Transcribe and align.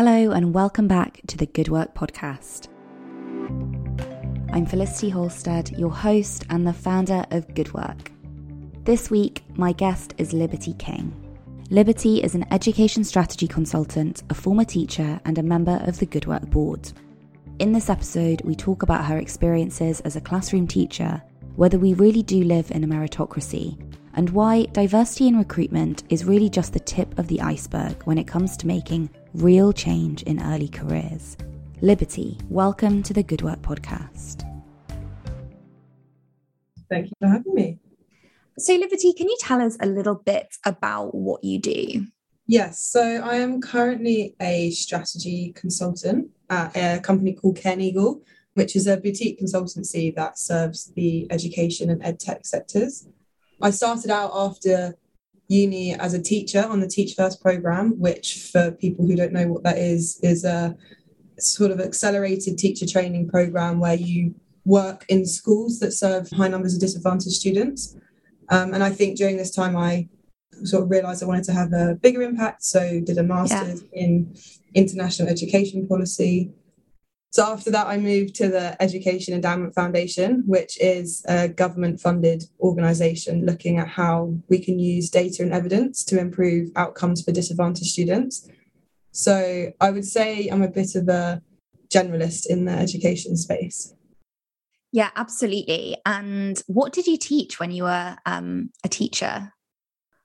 Hello, 0.00 0.30
and 0.30 0.54
welcome 0.54 0.86
back 0.86 1.20
to 1.26 1.36
the 1.36 1.46
Good 1.46 1.70
Work 1.70 1.92
Podcast. 1.92 2.68
I'm 4.52 4.64
Felicity 4.64 5.08
Halstead, 5.08 5.76
your 5.76 5.90
host 5.90 6.46
and 6.50 6.64
the 6.64 6.72
founder 6.72 7.26
of 7.32 7.52
Good 7.52 7.74
Work. 7.74 8.12
This 8.84 9.10
week, 9.10 9.42
my 9.56 9.72
guest 9.72 10.14
is 10.16 10.32
Liberty 10.32 10.74
King. 10.74 11.12
Liberty 11.70 12.22
is 12.22 12.36
an 12.36 12.44
education 12.52 13.02
strategy 13.02 13.48
consultant, 13.48 14.22
a 14.30 14.34
former 14.34 14.62
teacher, 14.62 15.18
and 15.24 15.36
a 15.36 15.42
member 15.42 15.82
of 15.84 15.98
the 15.98 16.06
Good 16.06 16.26
Work 16.26 16.48
board. 16.48 16.92
In 17.58 17.72
this 17.72 17.90
episode, 17.90 18.40
we 18.42 18.54
talk 18.54 18.84
about 18.84 19.04
her 19.04 19.18
experiences 19.18 19.98
as 20.02 20.14
a 20.14 20.20
classroom 20.20 20.68
teacher, 20.68 21.20
whether 21.58 21.76
we 21.76 21.92
really 21.94 22.22
do 22.22 22.44
live 22.44 22.70
in 22.70 22.84
a 22.84 22.86
meritocracy, 22.86 23.76
and 24.14 24.30
why 24.30 24.64
diversity 24.66 25.26
in 25.26 25.36
recruitment 25.36 26.04
is 26.08 26.24
really 26.24 26.48
just 26.48 26.72
the 26.72 26.78
tip 26.78 27.18
of 27.18 27.26
the 27.26 27.40
iceberg 27.40 28.00
when 28.04 28.16
it 28.16 28.28
comes 28.28 28.56
to 28.56 28.64
making 28.64 29.10
real 29.34 29.72
change 29.72 30.22
in 30.22 30.40
early 30.40 30.68
careers. 30.68 31.36
Liberty, 31.80 32.38
welcome 32.48 33.02
to 33.02 33.12
the 33.12 33.24
Good 33.24 33.42
Work 33.42 33.60
Podcast. 33.60 34.48
Thank 36.88 37.06
you 37.06 37.12
for 37.20 37.26
having 37.26 37.52
me. 37.52 37.80
So, 38.56 38.74
Liberty, 38.74 39.12
can 39.12 39.28
you 39.28 39.36
tell 39.40 39.60
us 39.60 39.76
a 39.80 39.86
little 39.86 40.14
bit 40.14 40.54
about 40.64 41.12
what 41.12 41.42
you 41.42 41.58
do? 41.58 42.06
Yes, 42.46 42.80
so 42.80 43.02
I 43.02 43.34
am 43.34 43.60
currently 43.60 44.36
a 44.40 44.70
strategy 44.70 45.52
consultant 45.56 46.30
at 46.50 46.76
a 46.76 47.00
company 47.00 47.32
called 47.32 47.58
Cairneagle, 47.58 48.22
which 48.58 48.74
is 48.74 48.88
a 48.88 48.96
boutique 48.96 49.40
consultancy 49.40 50.12
that 50.16 50.36
serves 50.36 50.92
the 50.96 51.28
education 51.30 51.90
and 51.90 52.02
ed 52.02 52.18
tech 52.18 52.44
sectors. 52.44 53.06
I 53.62 53.70
started 53.70 54.10
out 54.10 54.32
after 54.34 54.96
uni 55.46 55.94
as 55.94 56.12
a 56.12 56.20
teacher 56.20 56.64
on 56.68 56.80
the 56.80 56.88
Teach 56.88 57.14
First 57.14 57.40
program, 57.40 58.00
which, 58.00 58.50
for 58.52 58.72
people 58.72 59.06
who 59.06 59.14
don't 59.14 59.32
know 59.32 59.46
what 59.46 59.62
that 59.62 59.78
is, 59.78 60.18
is 60.24 60.44
a 60.44 60.76
sort 61.38 61.70
of 61.70 61.80
accelerated 61.80 62.58
teacher 62.58 62.84
training 62.84 63.28
program 63.28 63.78
where 63.78 63.94
you 63.94 64.34
work 64.64 65.06
in 65.08 65.24
schools 65.24 65.78
that 65.78 65.92
serve 65.92 66.28
high 66.30 66.48
numbers 66.48 66.74
of 66.74 66.80
disadvantaged 66.80 67.36
students. 67.36 67.96
Um, 68.48 68.74
and 68.74 68.82
I 68.82 68.90
think 68.90 69.16
during 69.16 69.36
this 69.36 69.54
time, 69.54 69.76
I 69.76 70.08
sort 70.64 70.82
of 70.82 70.90
realized 70.90 71.22
I 71.22 71.26
wanted 71.26 71.44
to 71.44 71.52
have 71.52 71.72
a 71.72 71.94
bigger 71.94 72.22
impact. 72.22 72.64
So 72.64 73.00
did 73.00 73.18
a 73.18 73.22
master's 73.22 73.84
yeah. 73.92 74.02
in 74.02 74.36
international 74.74 75.28
education 75.28 75.86
policy, 75.86 76.50
so 77.30 77.44
after 77.44 77.70
that, 77.72 77.86
I 77.86 77.98
moved 77.98 78.34
to 78.36 78.48
the 78.48 78.80
Education 78.82 79.34
Endowment 79.34 79.74
Foundation, 79.74 80.44
which 80.46 80.80
is 80.80 81.22
a 81.28 81.48
government 81.48 82.00
funded 82.00 82.44
organization 82.58 83.44
looking 83.44 83.78
at 83.78 83.88
how 83.88 84.34
we 84.48 84.58
can 84.58 84.78
use 84.78 85.10
data 85.10 85.42
and 85.42 85.52
evidence 85.52 86.04
to 86.04 86.18
improve 86.18 86.70
outcomes 86.74 87.22
for 87.22 87.32
disadvantaged 87.32 87.90
students. 87.90 88.48
So 89.12 89.72
I 89.78 89.90
would 89.90 90.06
say 90.06 90.48
I'm 90.48 90.62
a 90.62 90.68
bit 90.68 90.94
of 90.94 91.08
a 91.08 91.42
generalist 91.90 92.46
in 92.46 92.64
the 92.64 92.72
education 92.72 93.36
space. 93.36 93.94
Yeah, 94.90 95.10
absolutely. 95.14 95.98
And 96.06 96.62
what 96.66 96.94
did 96.94 97.06
you 97.06 97.18
teach 97.18 97.60
when 97.60 97.70
you 97.70 97.82
were 97.82 98.16
um, 98.24 98.70
a 98.84 98.88
teacher? 98.88 99.52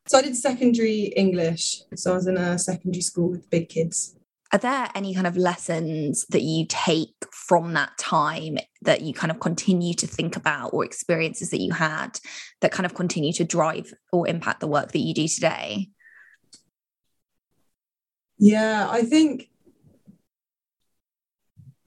So 0.07 0.19
I 0.19 0.21
did 0.21 0.38
secondary 0.38 1.11
English. 1.17 1.81
So 1.95 2.11
I 2.11 2.15
was 2.15 2.27
in 2.27 2.38
a 2.38 2.57
secondary 2.57 3.01
school 3.01 3.29
with 3.29 3.49
big 3.49 3.67
kids 3.67 4.15
are 4.53 4.59
there 4.59 4.87
any 4.93 5.15
kind 5.15 5.25
of 5.25 5.35
lessons 5.35 6.27
that 6.29 6.43
you 6.43 6.67
take 6.69 7.25
from 7.31 7.73
that 7.73 7.97
time 7.97 8.59
that 8.83 9.01
you 9.01 9.11
kind 9.11 9.31
of 9.31 9.39
continue 9.39 9.95
to 9.95 10.05
think 10.05 10.35
about 10.35 10.69
or 10.73 10.85
experiences 10.85 11.49
that 11.49 11.59
you 11.59 11.73
had 11.73 12.19
that 12.61 12.71
kind 12.71 12.85
of 12.85 12.93
continue 12.93 13.33
to 13.33 13.43
drive 13.43 13.91
or 14.11 14.27
impact 14.27 14.59
the 14.59 14.67
work 14.67 14.91
that 14.91 14.99
you 14.99 15.13
do 15.13 15.27
today? 15.27 15.89
Yeah 18.37 18.87
i 18.89 19.01
think 19.01 19.49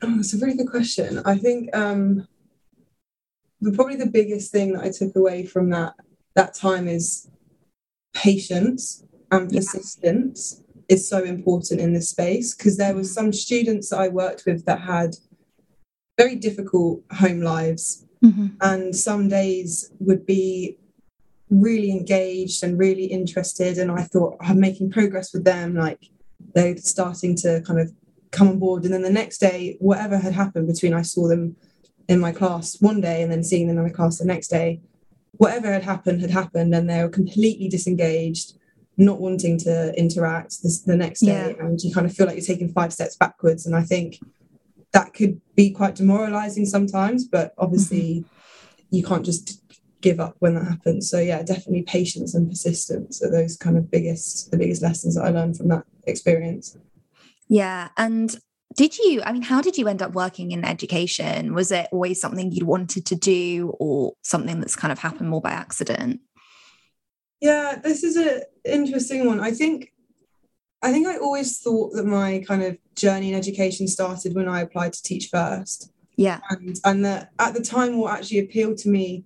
oh, 0.03 0.19
it's 0.19 0.35
a 0.35 0.39
very 0.39 0.57
good 0.57 0.69
question. 0.69 1.21
I 1.25 1.39
think 1.39 1.75
um 1.75 2.27
the, 3.61 3.73
probably 3.73 3.97
the 3.97 4.07
biggest 4.07 4.51
thing 4.51 4.73
that 4.73 4.83
i 4.83 4.91
took 4.91 5.15
away 5.15 5.45
from 5.45 5.71
that 5.71 5.95
that 6.35 6.55
time 6.55 6.89
is 6.89 7.29
patience 8.13 9.05
and 9.31 9.51
persistence 9.51 10.63
is 10.89 11.09
so 11.09 11.23
important 11.25 11.81
in 11.81 11.93
this 11.93 12.11
space 12.11 12.55
because 12.55 12.77
there 12.77 12.95
were 12.95 13.05
some 13.05 13.33
students 13.33 13.91
that 13.91 14.01
I 14.01 14.09
worked 14.09 14.45
with 14.47 14.65
that 14.67 14.81
had 14.81 15.17
very 16.17 16.37
difficult 16.37 17.03
home 17.13 17.41
lives 17.41 18.07
mm-hmm. 18.25 18.49
and 18.61 18.95
some 18.95 19.29
days 19.29 19.91
would 19.99 20.25
be 20.25 20.79
really 21.51 21.91
engaged 21.91 22.63
and 22.63 22.79
really 22.79 23.05
interested 23.05 23.79
and 23.79 23.91
I 23.91 24.03
thought 24.03 24.37
I'm 24.41 24.61
making 24.61 24.91
progress 24.91 25.33
with 25.33 25.45
them 25.45 25.75
like 25.75 26.11
they're 26.55 26.77
starting 26.77 27.37
to 27.37 27.63
kind 27.67 27.81
of 27.81 27.93
come 28.31 28.49
on 28.49 28.59
board 28.59 28.85
and 28.85 28.93
then 28.93 29.03
the 29.03 29.11
next 29.11 29.39
day 29.39 29.77
whatever 29.79 30.19
had 30.19 30.33
happened 30.33 30.67
between 30.67 30.95
I 30.95 31.03
saw 31.03 31.29
them 31.29 31.57
in 32.09 32.21
my 32.21 32.33
class 32.33 32.81
one 32.81 33.01
day 33.01 33.23
and 33.23 33.31
then 33.31 33.45
seeing 33.45 33.69
them 33.69 33.79
in 33.79 33.85
my 33.85 33.91
class 33.91 34.19
the 34.19 34.25
next 34.25 34.49
day 34.49 34.81
whatever 35.33 35.73
had 35.73 35.83
happened 35.83 36.21
had 36.21 36.31
happened 36.31 36.75
and 36.75 36.89
they 36.89 37.03
were 37.03 37.09
completely 37.09 37.69
disengaged 37.69 38.55
not 38.97 39.21
wanting 39.21 39.59
to 39.59 39.93
interact 39.99 40.63
this, 40.63 40.83
the 40.83 40.97
next 40.97 41.21
day 41.21 41.55
yeah. 41.57 41.65
and 41.65 41.81
you 41.81 41.93
kind 41.93 42.07
of 42.07 42.15
feel 42.15 42.27
like 42.27 42.37
you're 42.37 42.45
taking 42.45 42.73
five 42.73 42.93
steps 42.93 43.17
backwards 43.17 43.67
and 43.67 43.77
i 43.77 43.83
think 43.83 44.19
that 44.93 45.13
could 45.13 45.41
be 45.55 45.71
quite 45.71 45.95
demoralizing 45.95 46.65
sometimes 46.65 47.27
but 47.27 47.53
obviously 47.59 48.21
mm-hmm. 48.21 48.97
you 48.97 49.03
can't 49.03 49.25
just 49.25 49.61
give 50.01 50.21
up 50.21 50.37
when 50.39 50.55
that 50.55 50.65
happens 50.65 51.11
so 51.11 51.19
yeah 51.19 51.43
definitely 51.43 51.83
patience 51.83 52.35
and 52.35 52.49
persistence 52.49 53.23
are 53.23 53.31
those 53.31 53.57
kind 53.57 53.77
of 53.77 53.91
biggest 53.91 54.51
the 54.51 54.57
biggest 54.57 54.83
lessons 54.83 55.15
that 55.15 55.25
i 55.25 55.31
learned 55.31 55.57
from 55.57 55.69
that 55.69 55.85
experience 56.07 56.77
yeah 57.49 57.89
and 57.97 58.39
did 58.77 58.97
you 58.99 59.23
i 59.25 59.33
mean 59.33 59.43
how 59.43 59.61
did 59.61 59.77
you 59.77 59.89
end 59.89 60.03
up 60.03 60.13
working 60.13 60.53
in 60.53 60.65
education 60.65 61.55
was 61.55 61.73
it 61.73 61.89
always 61.93 62.21
something 62.21 62.53
you'd 62.53 62.63
wanted 62.63 63.05
to 63.05 63.17
do 63.17 63.75
or 63.81 64.13
something 64.23 64.61
that's 64.61 64.77
kind 64.77 64.93
of 64.93 64.99
happened 64.99 65.29
more 65.29 65.41
by 65.41 65.51
accident 65.51 66.21
yeah, 67.47 67.79
this 67.83 68.03
is 68.03 68.17
an 68.17 68.43
interesting 68.65 69.27
one. 69.27 69.41
I 69.41 69.53
think 69.53 69.93
I 70.83 70.93
think 70.93 71.07
I 71.07 71.17
always 71.19 71.59
thought 71.59 71.93
that 71.95 72.05
my 72.05 72.45
kind 72.47 72.63
of 72.63 72.77
journey 72.95 73.29
in 73.31 73.35
education 73.35 73.87
started 73.89 74.35
when 74.35 74.49
I 74.49 74.61
applied 74.61 74.93
to 74.95 75.03
teach 75.03 75.29
first. 75.29 75.93
Yeah. 76.17 76.41
And 76.51 76.77
and 76.85 77.05
that 77.05 77.31
at 77.39 77.55
the 77.55 77.63
time 77.63 77.99
what 77.99 78.19
actually 78.19 78.41
appealed 78.41 78.79
to 78.79 78.89
me 78.89 79.25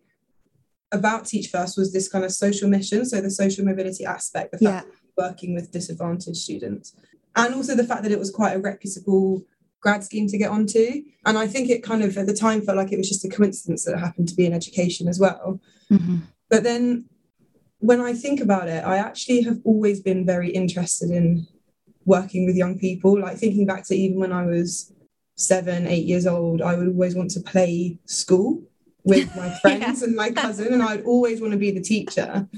about 0.92 1.24
Teach 1.24 1.48
First 1.48 1.78
was 1.78 1.92
this 1.92 2.08
kind 2.08 2.24
of 2.24 2.32
social 2.32 2.68
mission, 2.68 3.04
so 3.06 3.20
the 3.20 3.30
social 3.30 3.64
mobility 3.64 4.04
aspect, 4.04 4.52
the 4.52 4.58
fact 4.58 4.88
yeah. 4.88 5.24
working 5.24 5.54
with 5.54 5.70
disadvantaged 5.70 6.36
students, 6.36 6.94
and 7.36 7.54
also 7.54 7.76
the 7.76 7.84
fact 7.84 8.02
that 8.02 8.12
it 8.12 8.18
was 8.18 8.30
quite 8.30 8.56
a 8.56 8.58
reputable 8.58 9.44
grad 9.80 10.02
scheme 10.02 10.26
to 10.26 10.36
get 10.36 10.50
onto. 10.50 11.02
And 11.24 11.38
I 11.38 11.46
think 11.46 11.70
it 11.70 11.84
kind 11.84 12.02
of 12.02 12.18
at 12.18 12.26
the 12.26 12.34
time 12.34 12.60
felt 12.60 12.76
like 12.76 12.92
it 12.92 12.98
was 12.98 13.08
just 13.08 13.24
a 13.24 13.28
coincidence 13.28 13.84
that 13.84 13.94
it 13.94 14.00
happened 14.00 14.28
to 14.28 14.34
be 14.34 14.46
in 14.46 14.52
education 14.52 15.06
as 15.06 15.20
well. 15.20 15.60
Mm-hmm. 15.90 16.16
But 16.48 16.64
then 16.64 17.08
when 17.80 18.00
I 18.00 18.12
think 18.12 18.40
about 18.40 18.68
it, 18.68 18.84
I 18.84 18.98
actually 18.98 19.42
have 19.42 19.58
always 19.64 20.00
been 20.00 20.24
very 20.24 20.50
interested 20.50 21.10
in 21.10 21.46
working 22.04 22.46
with 22.46 22.56
young 22.56 22.78
people. 22.78 23.18
Like 23.18 23.38
thinking 23.38 23.66
back 23.66 23.86
to 23.86 23.94
even 23.94 24.20
when 24.20 24.32
I 24.32 24.46
was 24.46 24.92
seven, 25.34 25.86
eight 25.86 26.06
years 26.06 26.26
old, 26.26 26.62
I 26.62 26.76
would 26.76 26.88
always 26.88 27.14
want 27.14 27.30
to 27.32 27.40
play 27.40 27.98
school 28.04 28.62
with 29.04 29.34
my 29.34 29.50
friends 29.62 30.00
yeah. 30.00 30.06
and 30.06 30.16
my 30.16 30.30
cousin, 30.30 30.72
and 30.72 30.82
I'd 30.82 31.04
always 31.04 31.40
want 31.40 31.52
to 31.52 31.58
be 31.58 31.70
the 31.70 31.80
teacher. 31.80 32.48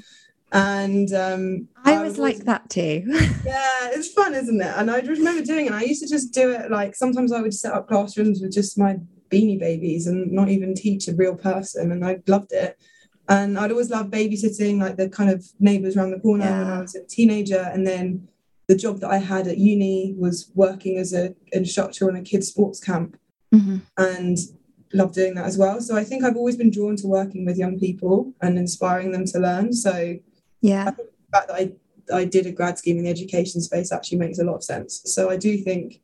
And 0.50 1.12
um, 1.14 1.68
I, 1.82 1.94
I 1.94 2.02
was 2.02 2.18
like 2.18 2.38
that 2.44 2.68
too. 2.68 3.04
yeah, 3.46 3.90
it's 3.92 4.12
fun, 4.12 4.34
isn't 4.34 4.60
it? 4.60 4.74
And 4.76 4.90
I 4.90 4.98
remember 5.00 5.42
doing 5.42 5.66
it. 5.66 5.72
I 5.72 5.82
used 5.82 6.02
to 6.02 6.08
just 6.08 6.34
do 6.34 6.50
it 6.50 6.70
like 6.70 6.94
sometimes 6.94 7.32
I 7.32 7.40
would 7.40 7.54
set 7.54 7.72
up 7.72 7.88
classrooms 7.88 8.42
with 8.42 8.52
just 8.52 8.76
my 8.76 8.98
beanie 9.30 9.58
babies 9.58 10.06
and 10.06 10.30
not 10.30 10.50
even 10.50 10.74
teach 10.74 11.08
a 11.08 11.14
real 11.14 11.36
person, 11.36 11.92
and 11.92 12.04
I 12.04 12.18
loved 12.26 12.52
it. 12.52 12.76
And 13.28 13.58
I'd 13.58 13.70
always 13.70 13.90
love 13.90 14.06
babysitting, 14.06 14.80
like 14.80 14.96
the 14.96 15.08
kind 15.08 15.30
of 15.30 15.44
neighbours 15.60 15.96
around 15.96 16.10
the 16.10 16.20
corner 16.20 16.44
yeah. 16.44 16.58
when 16.58 16.72
I 16.72 16.80
was 16.80 16.94
a 16.94 17.04
teenager. 17.04 17.70
And 17.72 17.86
then 17.86 18.28
the 18.68 18.76
job 18.76 19.00
that 19.00 19.10
I 19.10 19.18
had 19.18 19.46
at 19.46 19.58
uni 19.58 20.14
was 20.18 20.50
working 20.54 20.98
as 20.98 21.12
an 21.12 21.34
instructor 21.52 22.08
on 22.08 22.16
a 22.16 22.22
kids' 22.22 22.48
sports 22.48 22.80
camp 22.80 23.16
mm-hmm. 23.54 23.78
and 23.96 24.38
loved 24.92 25.14
doing 25.14 25.34
that 25.34 25.46
as 25.46 25.58
well. 25.58 25.80
So 25.80 25.96
I 25.96 26.04
think 26.04 26.24
I've 26.24 26.36
always 26.36 26.56
been 26.56 26.70
drawn 26.70 26.96
to 26.96 27.06
working 27.06 27.44
with 27.44 27.56
young 27.56 27.78
people 27.78 28.32
and 28.40 28.58
inspiring 28.58 29.12
them 29.12 29.24
to 29.26 29.38
learn. 29.38 29.72
So 29.72 30.16
yeah, 30.60 30.90
the 30.90 31.08
fact 31.32 31.48
that 31.48 31.54
I 31.54 31.72
I 32.12 32.24
did 32.24 32.46
a 32.46 32.52
grad 32.52 32.78
scheme 32.78 32.98
in 32.98 33.04
the 33.04 33.10
education 33.10 33.60
space 33.60 33.92
actually 33.92 34.18
makes 34.18 34.38
a 34.38 34.44
lot 34.44 34.56
of 34.56 34.64
sense. 34.64 35.02
So 35.04 35.30
I 35.30 35.36
do 35.36 35.56
think 35.58 36.00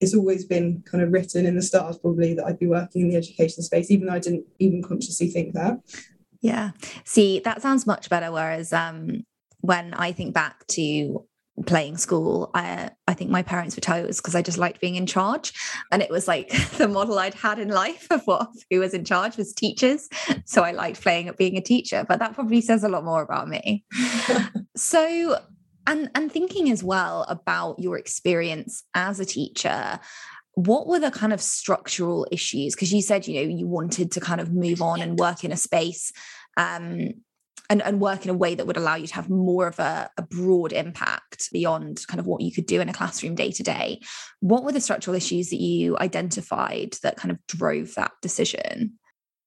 it's 0.00 0.14
always 0.14 0.44
been 0.44 0.82
kind 0.84 1.02
of 1.02 1.12
written 1.12 1.46
in 1.46 1.54
the 1.54 1.62
stars 1.62 1.96
probably 1.96 2.34
that 2.34 2.44
I'd 2.44 2.58
be 2.58 2.66
working 2.66 3.02
in 3.02 3.10
the 3.10 3.16
education 3.16 3.62
space, 3.62 3.90
even 3.90 4.06
though 4.06 4.14
I 4.14 4.18
didn't 4.18 4.44
even 4.58 4.82
consciously 4.82 5.28
think 5.28 5.54
that. 5.54 5.80
Yeah. 6.42 6.72
See, 7.04 7.40
that 7.40 7.62
sounds 7.62 7.86
much 7.86 8.10
better. 8.10 8.30
Whereas 8.30 8.72
um, 8.72 9.24
when 9.60 9.94
I 9.94 10.12
think 10.12 10.34
back 10.34 10.66
to 10.68 11.24
playing 11.66 11.96
school, 11.98 12.50
I 12.54 12.90
I 13.06 13.14
think 13.14 13.30
my 13.30 13.42
parents 13.42 13.76
would 13.76 13.84
tell 13.84 13.96
you 13.96 14.04
it 14.04 14.08
was 14.08 14.20
because 14.20 14.34
I 14.34 14.42
just 14.42 14.58
liked 14.58 14.80
being 14.80 14.96
in 14.96 15.06
charge. 15.06 15.52
And 15.92 16.02
it 16.02 16.10
was 16.10 16.26
like 16.26 16.48
the 16.78 16.88
model 16.88 17.18
I'd 17.18 17.34
had 17.34 17.58
in 17.58 17.68
life 17.68 18.08
of 18.10 18.22
what 18.24 18.48
who 18.70 18.80
was 18.80 18.92
in 18.92 19.04
charge 19.04 19.36
was 19.36 19.52
teachers. 19.54 20.08
So 20.44 20.62
I 20.62 20.72
liked 20.72 21.00
playing 21.00 21.28
at 21.28 21.38
being 21.38 21.56
a 21.56 21.62
teacher. 21.62 22.04
But 22.06 22.18
that 22.18 22.34
probably 22.34 22.60
says 22.60 22.82
a 22.84 22.88
lot 22.88 23.04
more 23.04 23.22
about 23.22 23.48
me. 23.48 23.84
so 24.76 25.38
And 25.86 26.10
and 26.14 26.30
thinking 26.30 26.70
as 26.70 26.82
well 26.82 27.24
about 27.28 27.78
your 27.78 27.98
experience 27.98 28.82
as 28.94 29.20
a 29.20 29.24
teacher, 29.24 30.00
what 30.54 30.86
were 30.86 31.00
the 31.00 31.10
kind 31.10 31.32
of 31.32 31.40
structural 31.40 32.26
issues? 32.30 32.74
Because 32.74 32.92
you 32.92 33.02
said, 33.02 33.26
you 33.26 33.34
know, 33.34 33.56
you 33.56 33.66
wanted 33.66 34.12
to 34.12 34.20
kind 34.20 34.40
of 34.40 34.52
move 34.52 34.82
on 34.82 35.00
and 35.00 35.18
work 35.18 35.44
in 35.44 35.52
a 35.52 35.56
space 35.56 36.12
um, 36.56 37.08
and, 37.70 37.82
and 37.82 38.00
work 38.00 38.24
in 38.24 38.30
a 38.30 38.34
way 38.34 38.54
that 38.54 38.66
would 38.66 38.76
allow 38.76 38.96
you 38.96 39.06
to 39.06 39.14
have 39.14 39.30
more 39.30 39.66
of 39.66 39.78
a, 39.78 40.10
a 40.18 40.22
broad 40.22 40.72
impact 40.72 41.48
beyond 41.52 42.06
kind 42.06 42.20
of 42.20 42.26
what 42.26 42.42
you 42.42 42.52
could 42.52 42.66
do 42.66 42.80
in 42.80 42.88
a 42.88 42.92
classroom 42.92 43.34
day 43.34 43.50
to 43.50 43.62
day. 43.62 44.00
What 44.40 44.64
were 44.64 44.72
the 44.72 44.80
structural 44.80 45.16
issues 45.16 45.48
that 45.50 45.60
you 45.60 45.96
identified 45.98 46.96
that 47.02 47.16
kind 47.16 47.30
of 47.30 47.38
drove 47.46 47.94
that 47.94 48.12
decision? 48.20 48.98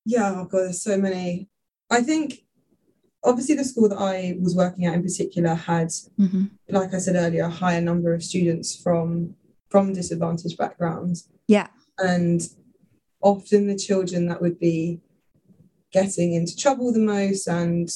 Yeah, 0.06 0.31
oh 0.36 0.46
God, 0.46 0.60
there's 0.60 0.81
so 0.81 0.98
many. 0.98 1.50
I 1.92 2.01
think 2.01 2.46
obviously 3.24 3.56
the 3.56 3.63
school 3.63 3.90
that 3.90 4.00
I 4.00 4.38
was 4.40 4.56
working 4.56 4.86
at 4.86 4.96
in 4.96 5.04
particular 5.04 5.54
had, 5.54 5.90
mm-hmm. 6.19 6.46
like 6.69 6.96
I 6.96 6.98
said 6.98 7.16
earlier, 7.16 7.44
a 7.44 7.50
higher 7.50 7.81
number 7.81 8.13
of 8.13 8.24
students 8.24 8.75
from 8.75 9.36
from 9.70 9.94
disadvantaged 9.94 10.58
backgrounds. 10.58 11.30
Yeah. 11.48 11.68
And 11.98 12.42
often 13.22 13.68
the 13.68 13.78
children 13.78 14.28
that 14.28 14.42
would 14.42 14.60
be 14.60 15.02
getting 15.92 16.34
into 16.34 16.56
trouble 16.56 16.92
the 16.92 17.00
most 17.00 17.48
and 17.48 17.90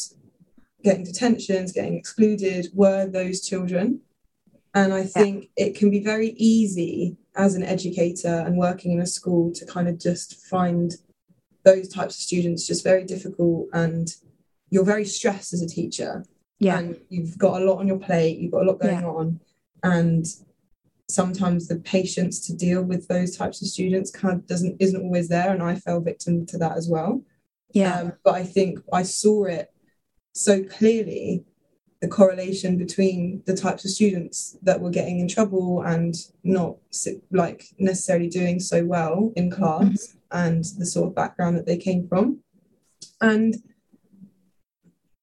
getting 0.83 1.04
detentions, 1.04 1.71
getting 1.71 1.95
excluded 1.95 2.68
were 2.74 3.06
those 3.06 3.42
children. 3.42 4.01
And 4.74 4.94
I 4.94 5.04
think 5.04 5.50
yeah. 5.57 5.66
it 5.66 5.75
can 5.75 5.89
be 5.89 6.04
very 6.04 6.30
easy 6.38 7.18
as 7.36 7.56
an 7.56 7.63
educator 7.63 8.44
and 8.45 8.57
working 8.57 8.92
in 8.92 9.01
a 9.01 9.06
school 9.06 9.51
to 9.54 9.65
kind 9.65 9.88
of 9.88 10.00
just 10.00 10.45
find 10.48 10.94
those 11.63 11.89
types 11.89 12.15
of 12.15 12.22
students 12.22 12.68
just 12.68 12.83
very 12.83 13.04
difficult 13.04 13.68
and 13.74 14.15
you're 14.69 14.86
very 14.86 15.06
stressed 15.06 15.54
as 15.54 15.62
a 15.62 15.68
teacher. 15.68 16.24
Yeah. 16.60 16.80
And 16.80 16.98
you've 17.10 17.38
got 17.38 17.62
a 17.62 17.65
lot 17.65 17.80
on 17.80 17.88
your 17.88 18.00
plate, 18.00 18.39
you've 18.39 18.51
got 18.51 18.63
a 18.63 18.69
lot 18.69 18.80
going 18.80 19.01
yeah. 19.01 19.07
on. 19.07 19.39
And 19.83 20.25
sometimes 21.09 21.67
the 21.67 21.79
patience 21.79 22.45
to 22.47 22.56
deal 22.56 22.83
with 22.83 23.07
those 23.07 23.35
types 23.35 23.61
of 23.61 23.67
students 23.67 24.11
kind 24.11 24.35
of 24.35 24.47
doesn't 24.47 24.77
isn't 24.79 25.01
always 25.01 25.27
there. 25.27 25.51
And 25.51 25.61
I 25.61 25.75
fell 25.75 26.00
victim 26.00 26.45
to 26.47 26.57
that 26.59 26.77
as 26.77 26.88
well. 26.88 27.23
Yeah. 27.73 28.00
Um, 28.00 28.13
but 28.23 28.35
I 28.35 28.44
think 28.44 28.79
I 28.94 29.03
saw 29.03 29.45
it 29.45 29.71
so 30.33 30.63
clearly 30.63 31.44
the 32.01 32.07
correlation 32.07 32.77
between 32.77 33.44
the 33.45 33.56
types 33.56 33.83
of 33.83 33.91
students 33.91 34.57
that 34.61 34.79
were 34.79 34.89
getting 34.89 35.19
in 35.19 35.27
trouble 35.27 35.81
and 35.81 36.15
not 36.44 36.77
like 37.31 37.65
necessarily 37.77 38.29
doing 38.29 38.59
so 38.59 38.85
well 38.85 39.33
in 39.35 39.51
class 39.51 39.83
mm-hmm. 39.83 40.17
and 40.31 40.63
the 40.77 40.85
sort 40.85 41.09
of 41.09 41.15
background 41.15 41.57
that 41.57 41.65
they 41.65 41.75
came 41.75 42.07
from 42.07 42.39
and 43.19 43.55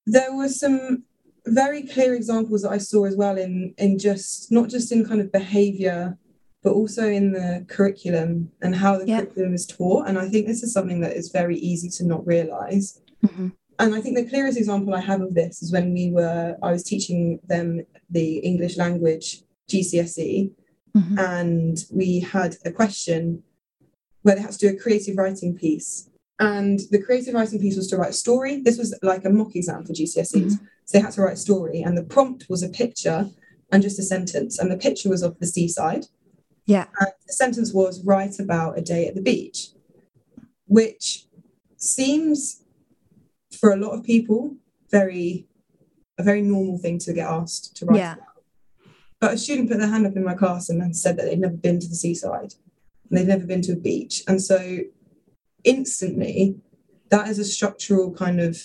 there 0.05 0.35
were 0.35 0.51
some 0.51 1.05
very 1.47 1.83
clear 1.83 2.15
examples 2.15 2.63
that 2.63 2.73
I 2.73 2.79
saw 2.79 3.05
as 3.05 3.17
well 3.17 3.39
in 3.39 3.75
in 3.79 3.99
just 3.99 4.51
not 4.51 4.69
just 4.69 4.93
in 4.93 5.07
kind 5.07 5.21
of 5.21 5.33
behavior 5.33 6.19
but 6.63 6.73
also 6.73 7.07
in 7.07 7.33
the 7.33 7.65
curriculum 7.69 8.51
and 8.61 8.75
how 8.75 8.99
the 8.99 9.07
curriculum 9.07 9.55
is 9.55 9.67
taught 9.67 10.09
and 10.09 10.19
I 10.19 10.29
think 10.29 10.47
this 10.47 10.63
is 10.63 10.73
something 10.73 11.01
that 11.01 11.17
is 11.17 11.31
very 11.31 11.57
easy 11.59 11.89
to 11.91 12.05
not 12.05 12.27
realize 12.27 13.01
mm-hmm. 13.25 13.49
and 13.79 13.95
I 13.95 14.01
think 14.01 14.17
the 14.17 14.29
clearest 14.29 14.59
example 14.59 14.95
I 14.95 15.01
have 15.01 15.21
of 15.21 15.35
this 15.35 15.63
is 15.63 15.73
when 15.73 15.93
we 15.93 16.11
were 16.11 16.57
I 16.63 16.73
was 16.73 16.83
teaching 16.83 17.39
them 17.47 17.81
the 18.11 18.39
English 18.39 18.77
language 18.77 19.43
GCSE 19.69 20.51
mm-hmm. 20.97 21.19
and 21.19 21.79
we 21.93 22.21
had 22.21 22.57
a 22.65 22.73
question 22.73 23.43
where 24.23 24.35
they 24.35 24.43
had 24.43 24.53
to 24.53 24.59
do 24.59 24.69
a 24.71 24.81
creative 24.81 25.17
writing 25.17 25.55
piece 25.55 26.09
and 26.39 26.81
the 26.91 27.03
creative 27.03 27.35
writing 27.35 27.61
piece 27.61 27.77
was 27.77 27.89
to 27.89 27.97
write 27.97 28.11
a 28.11 28.15
story. 28.15 28.61
This 28.61 28.79
was 28.79 28.99
like 29.03 29.25
a 29.25 29.31
mock 29.31 29.57
exam 29.57 29.85
for 29.85 29.93
GCSEs. 29.93 30.35
Mm-hmm. 30.35 30.65
So 30.85 30.99
they 30.99 31.01
had 31.01 31.13
to 31.13 31.23
write 31.23 31.35
a 31.35 31.37
story, 31.37 31.83
and 31.83 31.97
the 31.97 32.05
prompt 32.05 32.47
was 32.49 32.63
a 32.63 32.69
picture 32.69 33.31
and 33.73 33.83
just 33.83 33.99
a 33.99 34.03
sentence. 34.03 34.59
And 34.59 34.71
the 34.71 34.77
picture 34.77 35.09
was 35.09 35.23
of 35.23 35.39
the 35.39 35.47
seaside. 35.47 36.07
Yeah. 36.67 36.87
And 37.01 37.13
the 37.27 37.33
sentence 37.33 37.73
was 37.73 38.05
write 38.05 38.39
about 38.39 38.79
a 38.79 38.83
day 38.83 39.07
at 39.07 39.15
the 39.15 39.23
beach, 39.23 39.69
which 40.67 41.27
seems 41.77 42.63
for 43.59 43.73
a 43.73 43.77
lot 43.77 43.93
of 43.93 44.05
people 44.05 44.57
very 44.91 45.47
a 46.19 46.23
very 46.23 46.43
normal 46.43 46.79
thing 46.79 46.99
to 46.99 47.13
get 47.13 47.29
asked 47.29 47.77
to 47.77 47.85
write 47.85 47.99
yeah. 47.99 48.15
about. 48.15 48.27
But 49.21 49.35
a 49.35 49.39
student 49.39 49.69
put 49.69 49.79
their 49.79 49.89
hand 49.89 50.07
up 50.07 50.17
in 50.17 50.25
my 50.25 50.35
class 50.35 50.69
and 50.69 50.97
said 50.97 51.17
that 51.17 51.25
they'd 51.25 51.39
never 51.39 51.57
been 51.57 51.81
to 51.81 51.89
the 51.89 51.95
seaside 51.95 52.55
and 53.09 53.19
they'd 53.19 53.27
never 53.27 53.47
been 53.47 53.63
to 53.63 53.73
a 53.73 53.77
beach. 53.77 54.23
And 54.27 54.43
so 54.43 54.79
instantly 55.67 56.57
that 57.11 57.29
is 57.29 57.39
a 57.39 57.45
structural 57.45 58.13
kind 58.13 58.41
of 58.41 58.59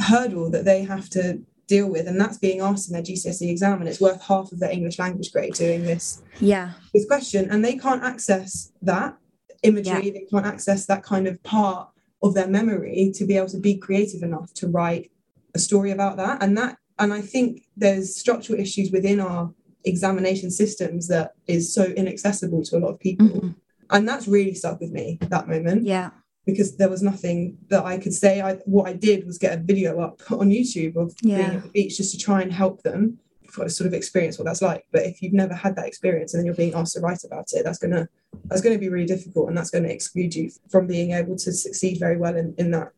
hurdle 0.00 0.50
that 0.50 0.64
they 0.64 0.82
have 0.82 1.08
to 1.10 1.40
deal 1.66 1.88
with. 1.88 2.06
And 2.06 2.20
that's 2.20 2.38
being 2.38 2.60
asked 2.60 2.88
in 2.88 2.92
their 2.92 3.02
GCSE 3.02 3.48
exam 3.50 3.80
and 3.80 3.88
it's 3.88 4.00
worth 4.00 4.22
half 4.22 4.52
of 4.52 4.60
their 4.60 4.70
English 4.70 4.98
language 4.98 5.32
grade 5.32 5.54
doing 5.54 5.84
this 5.84 6.22
yeah. 6.40 6.72
this 6.92 7.06
question. 7.06 7.50
And 7.50 7.64
they 7.64 7.76
can't 7.76 8.02
access 8.02 8.72
that 8.82 9.16
imagery. 9.62 10.06
Yeah. 10.06 10.12
they 10.12 10.26
can't 10.30 10.46
access 10.46 10.86
that 10.86 11.02
kind 11.02 11.26
of 11.26 11.42
part 11.42 11.88
of 12.22 12.34
their 12.34 12.48
memory 12.48 13.12
to 13.14 13.24
be 13.24 13.36
able 13.36 13.48
to 13.48 13.58
be 13.58 13.76
creative 13.76 14.22
enough 14.22 14.52
to 14.54 14.68
write 14.68 15.10
a 15.54 15.58
story 15.58 15.90
about 15.90 16.16
that. 16.18 16.42
And 16.42 16.56
that 16.58 16.76
and 16.98 17.12
I 17.12 17.20
think 17.20 17.62
there's 17.76 18.14
structural 18.14 18.60
issues 18.60 18.90
within 18.92 19.18
our 19.18 19.52
examination 19.84 20.50
systems 20.50 21.08
that 21.08 21.32
is 21.48 21.74
so 21.74 21.84
inaccessible 21.84 22.62
to 22.64 22.76
a 22.76 22.80
lot 22.80 22.90
of 22.90 23.00
people. 23.00 23.26
Mm-hmm. 23.26 23.48
and 23.90 24.08
that's 24.08 24.28
really 24.28 24.54
stuck 24.54 24.78
with 24.80 24.92
me 24.92 25.18
that 25.22 25.48
moment. 25.48 25.86
Yeah 25.86 26.10
because 26.44 26.76
there 26.76 26.88
was 26.88 27.02
nothing 27.02 27.58
that 27.68 27.84
I 27.84 27.98
could 27.98 28.14
say. 28.14 28.40
I, 28.40 28.54
what 28.64 28.88
I 28.88 28.92
did 28.94 29.26
was 29.26 29.38
get 29.38 29.58
a 29.58 29.62
video 29.62 30.00
up 30.00 30.20
on 30.30 30.50
YouTube 30.50 30.96
of 30.96 31.14
yeah. 31.22 31.36
being 31.36 31.56
at 31.56 31.62
the 31.62 31.68
beach 31.68 31.96
just 31.96 32.12
to 32.12 32.18
try 32.18 32.42
and 32.42 32.52
help 32.52 32.82
them 32.82 33.18
sort 33.52 33.86
of 33.86 33.92
experience 33.92 34.38
what 34.38 34.46
that's 34.46 34.62
like. 34.62 34.86
But 34.92 35.02
if 35.02 35.20
you've 35.20 35.34
never 35.34 35.54
had 35.54 35.76
that 35.76 35.86
experience 35.86 36.32
and 36.32 36.40
then 36.40 36.46
you're 36.46 36.54
being 36.54 36.74
asked 36.74 36.94
to 36.94 37.00
write 37.00 37.24
about 37.24 37.52
it, 37.52 37.64
that's 37.64 37.78
gonna 37.78 38.08
that's 38.46 38.62
gonna 38.62 38.78
be 38.78 38.88
really 38.88 39.06
difficult 39.06 39.48
and 39.48 39.56
that's 39.56 39.70
gonna 39.70 39.88
exclude 39.88 40.34
you 40.34 40.50
from 40.70 40.86
being 40.86 41.12
able 41.12 41.36
to 41.36 41.52
succeed 41.52 41.98
very 41.98 42.16
well 42.16 42.36
in, 42.36 42.54
in 42.58 42.70
that. 42.70 42.88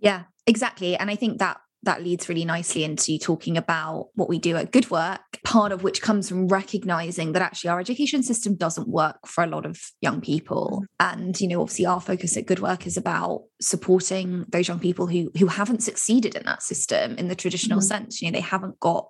Yeah, 0.00 0.24
exactly. 0.46 0.96
And 0.96 1.10
I 1.10 1.16
think 1.16 1.38
that 1.38 1.58
that 1.84 2.02
leads 2.02 2.28
really 2.28 2.44
nicely 2.44 2.84
into 2.84 3.18
talking 3.18 3.56
about 3.56 4.08
what 4.14 4.28
we 4.28 4.38
do 4.38 4.56
at 4.56 4.72
Good 4.72 4.90
Work, 4.90 5.20
part 5.44 5.72
of 5.72 5.82
which 5.82 6.02
comes 6.02 6.28
from 6.28 6.48
recognizing 6.48 7.32
that 7.32 7.42
actually 7.42 7.70
our 7.70 7.80
education 7.80 8.22
system 8.22 8.56
doesn't 8.56 8.88
work 8.88 9.26
for 9.26 9.44
a 9.44 9.46
lot 9.46 9.66
of 9.66 9.80
young 10.00 10.20
people. 10.20 10.84
Mm-hmm. 11.00 11.18
And, 11.18 11.40
you 11.40 11.48
know, 11.48 11.60
obviously 11.60 11.86
our 11.86 12.00
focus 12.00 12.36
at 12.36 12.46
Good 12.46 12.60
Work 12.60 12.86
is 12.86 12.96
about 12.96 13.44
supporting 13.60 14.44
those 14.48 14.68
young 14.68 14.80
people 14.80 15.06
who 15.06 15.30
who 15.38 15.46
haven't 15.46 15.82
succeeded 15.82 16.34
in 16.34 16.44
that 16.44 16.62
system 16.62 17.16
in 17.16 17.28
the 17.28 17.34
traditional 17.34 17.78
mm-hmm. 17.78 17.86
sense. 17.86 18.20
You 18.20 18.30
know, 18.30 18.36
they 18.36 18.42
haven't 18.42 18.80
got 18.80 19.06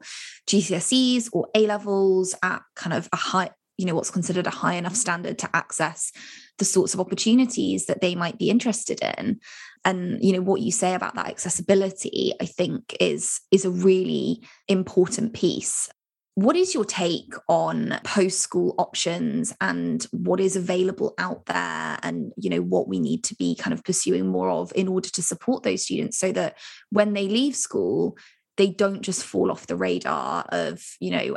GCSEs 0.46 1.30
or 1.32 1.48
A 1.54 1.66
levels 1.66 2.34
at 2.42 2.62
kind 2.74 2.94
of 2.94 3.08
a 3.12 3.16
high, 3.16 3.50
you 3.76 3.86
know, 3.86 3.94
what's 3.94 4.10
considered 4.10 4.46
a 4.46 4.50
high 4.50 4.74
enough 4.74 4.96
standard 4.96 5.38
to 5.38 5.56
access 5.56 6.12
the 6.58 6.64
sorts 6.64 6.94
of 6.94 7.00
opportunities 7.00 7.86
that 7.86 8.00
they 8.00 8.14
might 8.14 8.38
be 8.38 8.50
interested 8.50 9.00
in 9.18 9.40
and 9.84 10.22
you 10.22 10.32
know 10.32 10.42
what 10.42 10.60
you 10.60 10.72
say 10.72 10.94
about 10.94 11.14
that 11.14 11.28
accessibility 11.28 12.32
i 12.40 12.46
think 12.46 12.96
is 13.00 13.40
is 13.50 13.64
a 13.64 13.70
really 13.70 14.40
important 14.68 15.34
piece. 15.34 15.88
What 16.36 16.56
is 16.56 16.74
your 16.74 16.84
take 16.84 17.32
on 17.48 18.00
post 18.02 18.40
school 18.40 18.74
options 18.76 19.54
and 19.60 20.04
what 20.10 20.40
is 20.40 20.56
available 20.56 21.14
out 21.16 21.46
there 21.46 21.98
and 22.02 22.32
you 22.36 22.50
know 22.50 22.60
what 22.60 22.88
we 22.88 22.98
need 22.98 23.22
to 23.24 23.36
be 23.36 23.54
kind 23.54 23.72
of 23.72 23.84
pursuing 23.84 24.26
more 24.26 24.50
of 24.50 24.72
in 24.74 24.88
order 24.88 25.08
to 25.10 25.22
support 25.22 25.62
those 25.62 25.84
students 25.84 26.18
so 26.18 26.32
that 26.32 26.58
when 26.90 27.12
they 27.12 27.28
leave 27.28 27.54
school 27.54 28.16
they 28.56 28.68
don't 28.68 29.02
just 29.02 29.24
fall 29.24 29.50
off 29.52 29.68
the 29.68 29.76
radar 29.76 30.44
of 30.48 30.84
you 30.98 31.12
know 31.12 31.36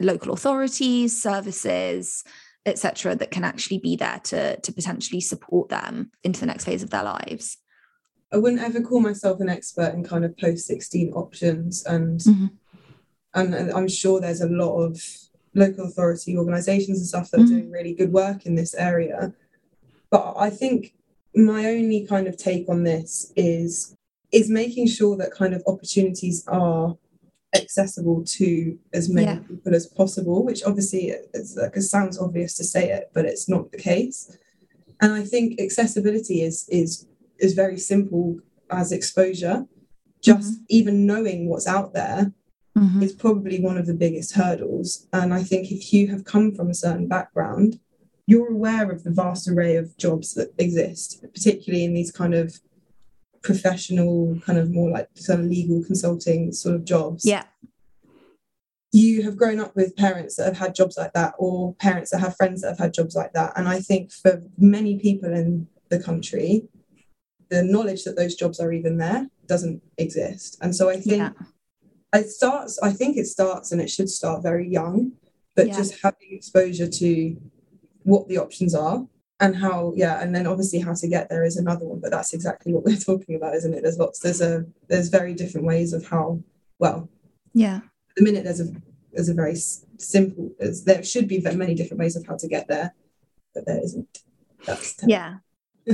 local 0.00 0.32
authorities 0.32 1.20
services 1.20 2.24
etc 2.64 3.14
that 3.14 3.30
can 3.30 3.44
actually 3.44 3.78
be 3.78 3.94
there 3.94 4.20
to 4.24 4.58
to 4.60 4.72
potentially 4.72 5.20
support 5.20 5.68
them 5.68 6.10
into 6.22 6.40
the 6.40 6.46
next 6.46 6.64
phase 6.64 6.82
of 6.82 6.88
their 6.88 7.04
lives 7.04 7.58
I 8.32 8.36
wouldn't 8.36 8.62
ever 8.62 8.80
call 8.80 9.00
myself 9.00 9.40
an 9.40 9.48
expert 9.48 9.94
in 9.94 10.04
kind 10.04 10.24
of 10.24 10.36
post 10.36 10.66
16 10.66 11.12
options 11.12 11.84
and 11.84 12.20
mm-hmm. 12.20 12.46
and 13.34 13.72
I'm 13.72 13.88
sure 13.88 14.20
there's 14.20 14.40
a 14.40 14.48
lot 14.48 14.76
of 14.76 15.00
local 15.54 15.86
authority 15.86 16.36
organizations 16.36 16.98
and 16.98 17.06
stuff 17.06 17.30
that 17.30 17.38
mm-hmm. 17.38 17.46
are 17.46 17.60
doing 17.60 17.70
really 17.70 17.94
good 17.94 18.12
work 18.12 18.44
in 18.46 18.54
this 18.54 18.74
area. 18.74 19.32
But 20.10 20.34
I 20.36 20.50
think 20.50 20.94
my 21.34 21.66
only 21.66 22.06
kind 22.06 22.26
of 22.26 22.36
take 22.36 22.68
on 22.68 22.84
this 22.84 23.32
is 23.36 23.96
is 24.32 24.50
making 24.50 24.88
sure 24.88 25.16
that 25.16 25.30
kind 25.30 25.54
of 25.54 25.62
opportunities 25.66 26.44
are 26.48 26.96
accessible 27.54 28.24
to 28.24 28.76
as 28.92 29.08
many 29.08 29.26
yeah. 29.26 29.38
people 29.46 29.74
as 29.74 29.86
possible, 29.86 30.44
which 30.44 30.64
obviously 30.64 31.14
is 31.34 31.56
like 31.60 31.76
it 31.76 31.82
sounds 31.82 32.18
obvious 32.18 32.54
to 32.56 32.64
say 32.64 32.90
it, 32.90 33.10
but 33.14 33.24
it's 33.24 33.48
not 33.48 33.70
the 33.70 33.78
case. 33.78 34.36
And 35.00 35.12
I 35.12 35.22
think 35.22 35.60
accessibility 35.60 36.42
is 36.42 36.68
is 36.68 37.06
is 37.38 37.54
very 37.54 37.78
simple 37.78 38.38
as 38.70 38.92
exposure. 38.92 39.66
Just 40.22 40.54
mm-hmm. 40.54 40.64
even 40.68 41.06
knowing 41.06 41.48
what's 41.48 41.66
out 41.66 41.92
there 41.92 42.32
mm-hmm. 42.76 43.02
is 43.02 43.12
probably 43.12 43.60
one 43.60 43.76
of 43.76 43.86
the 43.86 43.94
biggest 43.94 44.34
hurdles. 44.34 45.06
And 45.12 45.34
I 45.34 45.42
think 45.42 45.70
if 45.70 45.92
you 45.92 46.08
have 46.08 46.24
come 46.24 46.54
from 46.54 46.70
a 46.70 46.74
certain 46.74 47.08
background, 47.08 47.80
you're 48.26 48.52
aware 48.52 48.90
of 48.90 49.04
the 49.04 49.10
vast 49.10 49.48
array 49.48 49.76
of 49.76 49.96
jobs 49.98 50.34
that 50.34 50.54
exist, 50.58 51.22
particularly 51.34 51.84
in 51.84 51.92
these 51.92 52.10
kind 52.10 52.34
of 52.34 52.58
professional, 53.42 54.40
kind 54.46 54.58
of 54.58 54.70
more 54.70 54.90
like 54.90 55.08
sort 55.14 55.40
of 55.40 55.46
legal 55.46 55.84
consulting 55.84 56.52
sort 56.52 56.74
of 56.74 56.84
jobs. 56.84 57.26
Yeah. 57.26 57.44
you 58.92 59.22
have 59.24 59.36
grown 59.36 59.60
up 59.60 59.76
with 59.76 59.96
parents 59.96 60.36
that 60.36 60.46
have 60.46 60.56
had 60.56 60.74
jobs 60.74 60.96
like 60.96 61.12
that 61.12 61.34
or 61.38 61.74
parents 61.74 62.10
that 62.12 62.20
have 62.20 62.36
friends 62.36 62.62
that 62.62 62.68
have 62.68 62.78
had 62.78 62.94
jobs 62.94 63.16
like 63.16 63.32
that 63.32 63.52
and 63.56 63.68
i 63.68 63.80
think 63.80 64.12
for 64.12 64.40
many 64.56 65.00
people 65.00 65.32
in 65.34 65.66
the 65.88 65.98
country 65.98 66.62
the 67.50 67.62
knowledge 67.62 68.04
that 68.04 68.16
those 68.16 68.34
jobs 68.34 68.60
are 68.60 68.72
even 68.72 68.96
there 68.96 69.28
doesn't 69.46 69.82
exist. 69.98 70.58
And 70.60 70.74
so 70.74 70.88
i 70.88 70.96
think 70.96 71.16
yeah. 71.16 71.30
it 72.14 72.30
starts 72.30 72.78
i 72.82 72.90
think 72.90 73.16
it 73.16 73.26
starts 73.26 73.72
and 73.72 73.80
it 73.80 73.90
should 73.90 74.08
start 74.08 74.42
very 74.42 74.68
young 74.68 75.12
but 75.54 75.68
yeah. 75.68 75.76
just 75.76 76.00
having 76.02 76.28
exposure 76.30 76.88
to 76.88 77.36
what 78.02 78.28
the 78.28 78.38
options 78.38 78.74
are 78.74 79.06
and 79.40 79.56
how 79.56 79.92
yeah 79.96 80.20
and 80.22 80.34
then 80.34 80.46
obviously 80.46 80.78
how 80.78 80.94
to 80.94 81.08
get 81.08 81.28
there 81.28 81.44
is 81.44 81.56
another 81.56 81.84
one 81.84 82.00
but 82.00 82.10
that's 82.10 82.32
exactly 82.32 82.72
what 82.72 82.84
we're 82.86 82.96
talking 82.96 83.34
about 83.34 83.54
isn't 83.54 83.74
it? 83.74 83.82
There's 83.82 83.98
lots 83.98 84.20
there's 84.20 84.40
a 84.40 84.64
there's 84.88 85.08
very 85.08 85.34
different 85.34 85.66
ways 85.66 85.92
of 85.92 86.06
how 86.06 86.40
well 86.78 87.08
yeah. 87.52 87.80
the 88.16 88.24
minute 88.24 88.44
there's 88.44 88.60
a 88.60 88.68
there's 89.12 89.28
a 89.28 89.34
very 89.34 89.56
simple 89.56 90.50
there 90.84 91.02
should 91.02 91.28
be 91.28 91.40
many 91.40 91.74
different 91.74 92.00
ways 92.00 92.16
of 92.16 92.26
how 92.26 92.36
to 92.36 92.48
get 92.48 92.68
there 92.68 92.94
but 93.54 93.66
there 93.66 93.80
isn't. 93.82 94.18
That's 94.66 94.96
yeah 95.06 95.36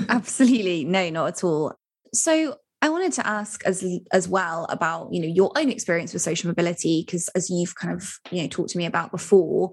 absolutely. 0.09 0.85
No 0.85 1.11
not 1.11 1.29
at 1.29 1.45
all. 1.45 1.75
So 2.13 2.57
I 2.83 2.89
wanted 2.89 3.13
to 3.15 3.27
ask 3.27 3.65
as 3.67 3.85
as 4.13 4.29
well 4.29 4.67
about 4.71 5.13
you 5.13 5.21
know 5.21 5.29
your 5.29 5.53
own 5.57 5.71
experience 5.71 6.13
with 6.13 6.23
social 6.23 6.49
mobility 6.49 7.03
because 7.05 7.29
as 7.31 7.51
you've 7.51 7.75
kind 7.75 7.95
of 7.95 8.19
you 8.31 8.43
know 8.43 8.49
talked 8.49 8.71
to 8.71 8.79
me 8.79 8.87
about 8.87 9.11
before 9.11 9.73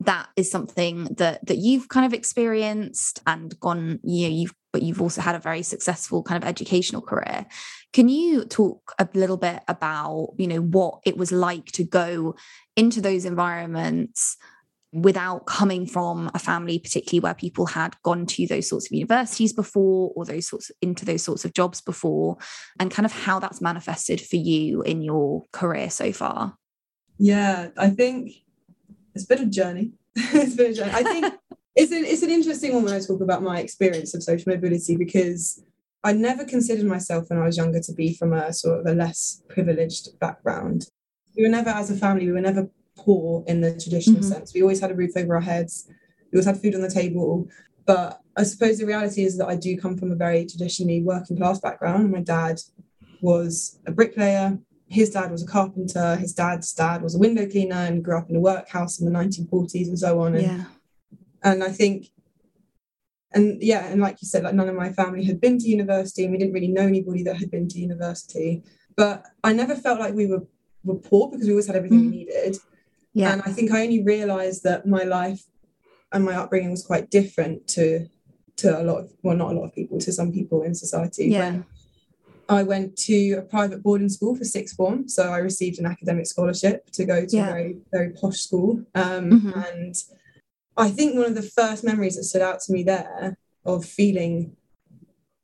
that 0.00 0.28
is 0.36 0.50
something 0.50 1.04
that 1.16 1.44
that 1.46 1.58
you've 1.58 1.88
kind 1.88 2.06
of 2.06 2.14
experienced 2.14 3.20
and 3.26 3.58
gone 3.60 3.98
you 4.02 4.28
know 4.28 4.34
you've 4.34 4.54
but 4.72 4.82
you've 4.82 5.00
also 5.00 5.20
had 5.20 5.34
a 5.34 5.40
very 5.40 5.62
successful 5.62 6.22
kind 6.22 6.42
of 6.42 6.46
educational 6.46 7.00
career. 7.00 7.46
Can 7.94 8.10
you 8.10 8.44
talk 8.44 8.94
a 8.98 9.08
little 9.14 9.38
bit 9.38 9.62
about 9.66 10.34
you 10.38 10.46
know 10.46 10.60
what 10.60 11.00
it 11.04 11.16
was 11.16 11.32
like 11.32 11.66
to 11.72 11.84
go 11.84 12.34
into 12.76 13.00
those 13.00 13.24
environments 13.24 14.36
without 14.92 15.44
coming 15.46 15.86
from 15.86 16.30
a 16.34 16.38
family 16.38 16.78
particularly 16.78 17.20
where 17.20 17.34
people 17.34 17.66
had 17.66 17.94
gone 18.02 18.24
to 18.24 18.46
those 18.46 18.68
sorts 18.68 18.86
of 18.86 18.92
universities 18.92 19.52
before 19.52 20.12
or 20.16 20.24
those 20.24 20.48
sorts 20.48 20.70
into 20.80 21.04
those 21.04 21.22
sorts 21.22 21.44
of 21.44 21.52
jobs 21.52 21.80
before 21.80 22.38
and 22.80 22.90
kind 22.90 23.04
of 23.04 23.12
how 23.12 23.38
that's 23.38 23.60
manifested 23.60 24.20
for 24.20 24.36
you 24.36 24.80
in 24.82 25.02
your 25.02 25.44
career 25.52 25.90
so 25.90 26.12
far. 26.12 26.56
Yeah 27.18 27.68
i 27.76 27.90
think 27.90 28.32
it's 29.14 29.30
a 29.30 29.46
journey. 29.46 29.92
It's 30.16 30.58
a 30.58 30.72
journey. 30.72 30.92
I 30.92 31.02
think 31.02 31.34
it's 31.76 31.92
an, 31.92 32.04
it's 32.04 32.22
an 32.22 32.30
interesting 32.30 32.74
one 32.74 32.84
when 32.84 32.94
i 32.94 33.00
talk 33.00 33.20
about 33.20 33.42
my 33.42 33.60
experience 33.60 34.14
of 34.14 34.22
social 34.22 34.52
mobility 34.52 34.96
because 34.96 35.62
i 36.04 36.12
never 36.12 36.44
considered 36.44 36.86
myself 36.86 37.24
when 37.28 37.38
i 37.38 37.44
was 37.44 37.56
younger 37.56 37.80
to 37.80 37.92
be 37.92 38.14
from 38.14 38.32
a 38.32 38.52
sort 38.52 38.80
of 38.80 38.86
a 38.86 38.94
less 38.94 39.42
privileged 39.48 40.18
background. 40.18 40.86
We 41.36 41.42
were 41.44 41.50
never 41.50 41.70
as 41.70 41.90
a 41.90 41.96
family 41.96 42.26
we 42.26 42.32
were 42.32 42.40
never 42.40 42.68
poor 42.98 43.44
in 43.46 43.60
the 43.60 43.78
traditional 43.78 44.20
mm-hmm. 44.20 44.30
sense. 44.30 44.52
We 44.54 44.62
always 44.62 44.80
had 44.80 44.90
a 44.90 44.94
roof 44.94 45.16
over 45.16 45.34
our 45.34 45.40
heads, 45.40 45.88
we 46.30 46.36
always 46.36 46.46
had 46.46 46.60
food 46.60 46.74
on 46.74 46.82
the 46.82 46.90
table. 46.90 47.48
But 47.86 48.20
I 48.36 48.42
suppose 48.42 48.78
the 48.78 48.86
reality 48.86 49.24
is 49.24 49.38
that 49.38 49.48
I 49.48 49.56
do 49.56 49.78
come 49.78 49.96
from 49.96 50.12
a 50.12 50.16
very 50.16 50.44
traditionally 50.44 51.02
working 51.02 51.38
class 51.38 51.58
background. 51.58 52.10
My 52.10 52.20
dad 52.20 52.60
was 53.22 53.78
a 53.86 53.92
bricklayer, 53.92 54.58
his 54.88 55.10
dad 55.10 55.30
was 55.30 55.42
a 55.42 55.46
carpenter, 55.46 56.16
his 56.16 56.34
dad's 56.34 56.72
dad 56.74 57.02
was 57.02 57.14
a 57.14 57.18
window 57.18 57.46
cleaner 57.46 57.76
and 57.76 58.04
grew 58.04 58.18
up 58.18 58.28
in 58.28 58.36
a 58.36 58.40
workhouse 58.40 59.00
in 59.00 59.10
the 59.10 59.18
1940s 59.18 59.88
and 59.88 59.98
so 59.98 60.20
on. 60.20 60.34
And, 60.34 60.42
yeah. 60.42 60.64
and 61.42 61.64
I 61.64 61.70
think 61.70 62.08
and 63.32 63.62
yeah, 63.62 63.86
and 63.86 64.00
like 64.00 64.22
you 64.22 64.28
said, 64.28 64.44
like 64.44 64.54
none 64.54 64.68
of 64.68 64.74
my 64.74 64.92
family 64.92 65.24
had 65.24 65.40
been 65.40 65.58
to 65.58 65.68
university 65.68 66.24
and 66.24 66.32
we 66.32 66.38
didn't 66.38 66.54
really 66.54 66.68
know 66.68 66.86
anybody 66.86 67.22
that 67.24 67.36
had 67.36 67.50
been 67.50 67.68
to 67.68 67.78
university. 67.78 68.62
But 68.96 69.26
I 69.44 69.52
never 69.52 69.74
felt 69.74 70.00
like 70.00 70.14
we 70.14 70.26
were, 70.26 70.46
were 70.82 70.96
poor 70.96 71.30
because 71.30 71.46
we 71.46 71.52
always 71.52 71.66
had 71.66 71.76
everything 71.76 72.00
mm. 72.00 72.10
we 72.10 72.16
needed. 72.16 72.56
Yeah. 73.14 73.32
And 73.32 73.42
I 73.44 73.52
think 73.52 73.72
I 73.72 73.82
only 73.82 74.02
realized 74.02 74.64
that 74.64 74.86
my 74.86 75.02
life 75.02 75.42
and 76.12 76.24
my 76.24 76.34
upbringing 76.34 76.70
was 76.70 76.84
quite 76.84 77.10
different 77.10 77.66
to 77.68 78.06
to 78.56 78.80
a 78.80 78.82
lot 78.82 78.98
of 78.98 79.12
well 79.22 79.36
not 79.36 79.52
a 79.52 79.54
lot 79.54 79.64
of 79.64 79.74
people 79.74 79.98
to 80.00 80.12
some 80.12 80.32
people 80.32 80.62
in 80.62 80.74
society 80.74 81.28
yeah. 81.28 81.38
when 81.38 81.64
I 82.48 82.62
went 82.62 82.96
to 82.96 83.32
a 83.34 83.42
private 83.42 83.82
boarding 83.82 84.08
school 84.08 84.34
for 84.34 84.44
sixth 84.44 84.76
form 84.76 85.08
so 85.08 85.32
I 85.32 85.38
received 85.38 85.78
an 85.78 85.86
academic 85.86 86.26
scholarship 86.26 86.90
to 86.92 87.04
go 87.04 87.24
to 87.24 87.36
yeah. 87.36 87.46
a 87.46 87.50
very 87.50 87.76
very 87.92 88.10
posh 88.10 88.38
school 88.38 88.84
um, 88.94 89.30
mm-hmm. 89.30 89.58
and 89.60 89.94
I 90.76 90.90
think 90.90 91.16
one 91.16 91.26
of 91.26 91.34
the 91.34 91.42
first 91.42 91.84
memories 91.84 92.16
that 92.16 92.24
stood 92.24 92.42
out 92.42 92.60
to 92.62 92.72
me 92.72 92.82
there 92.82 93.36
of 93.64 93.84
feeling 93.84 94.56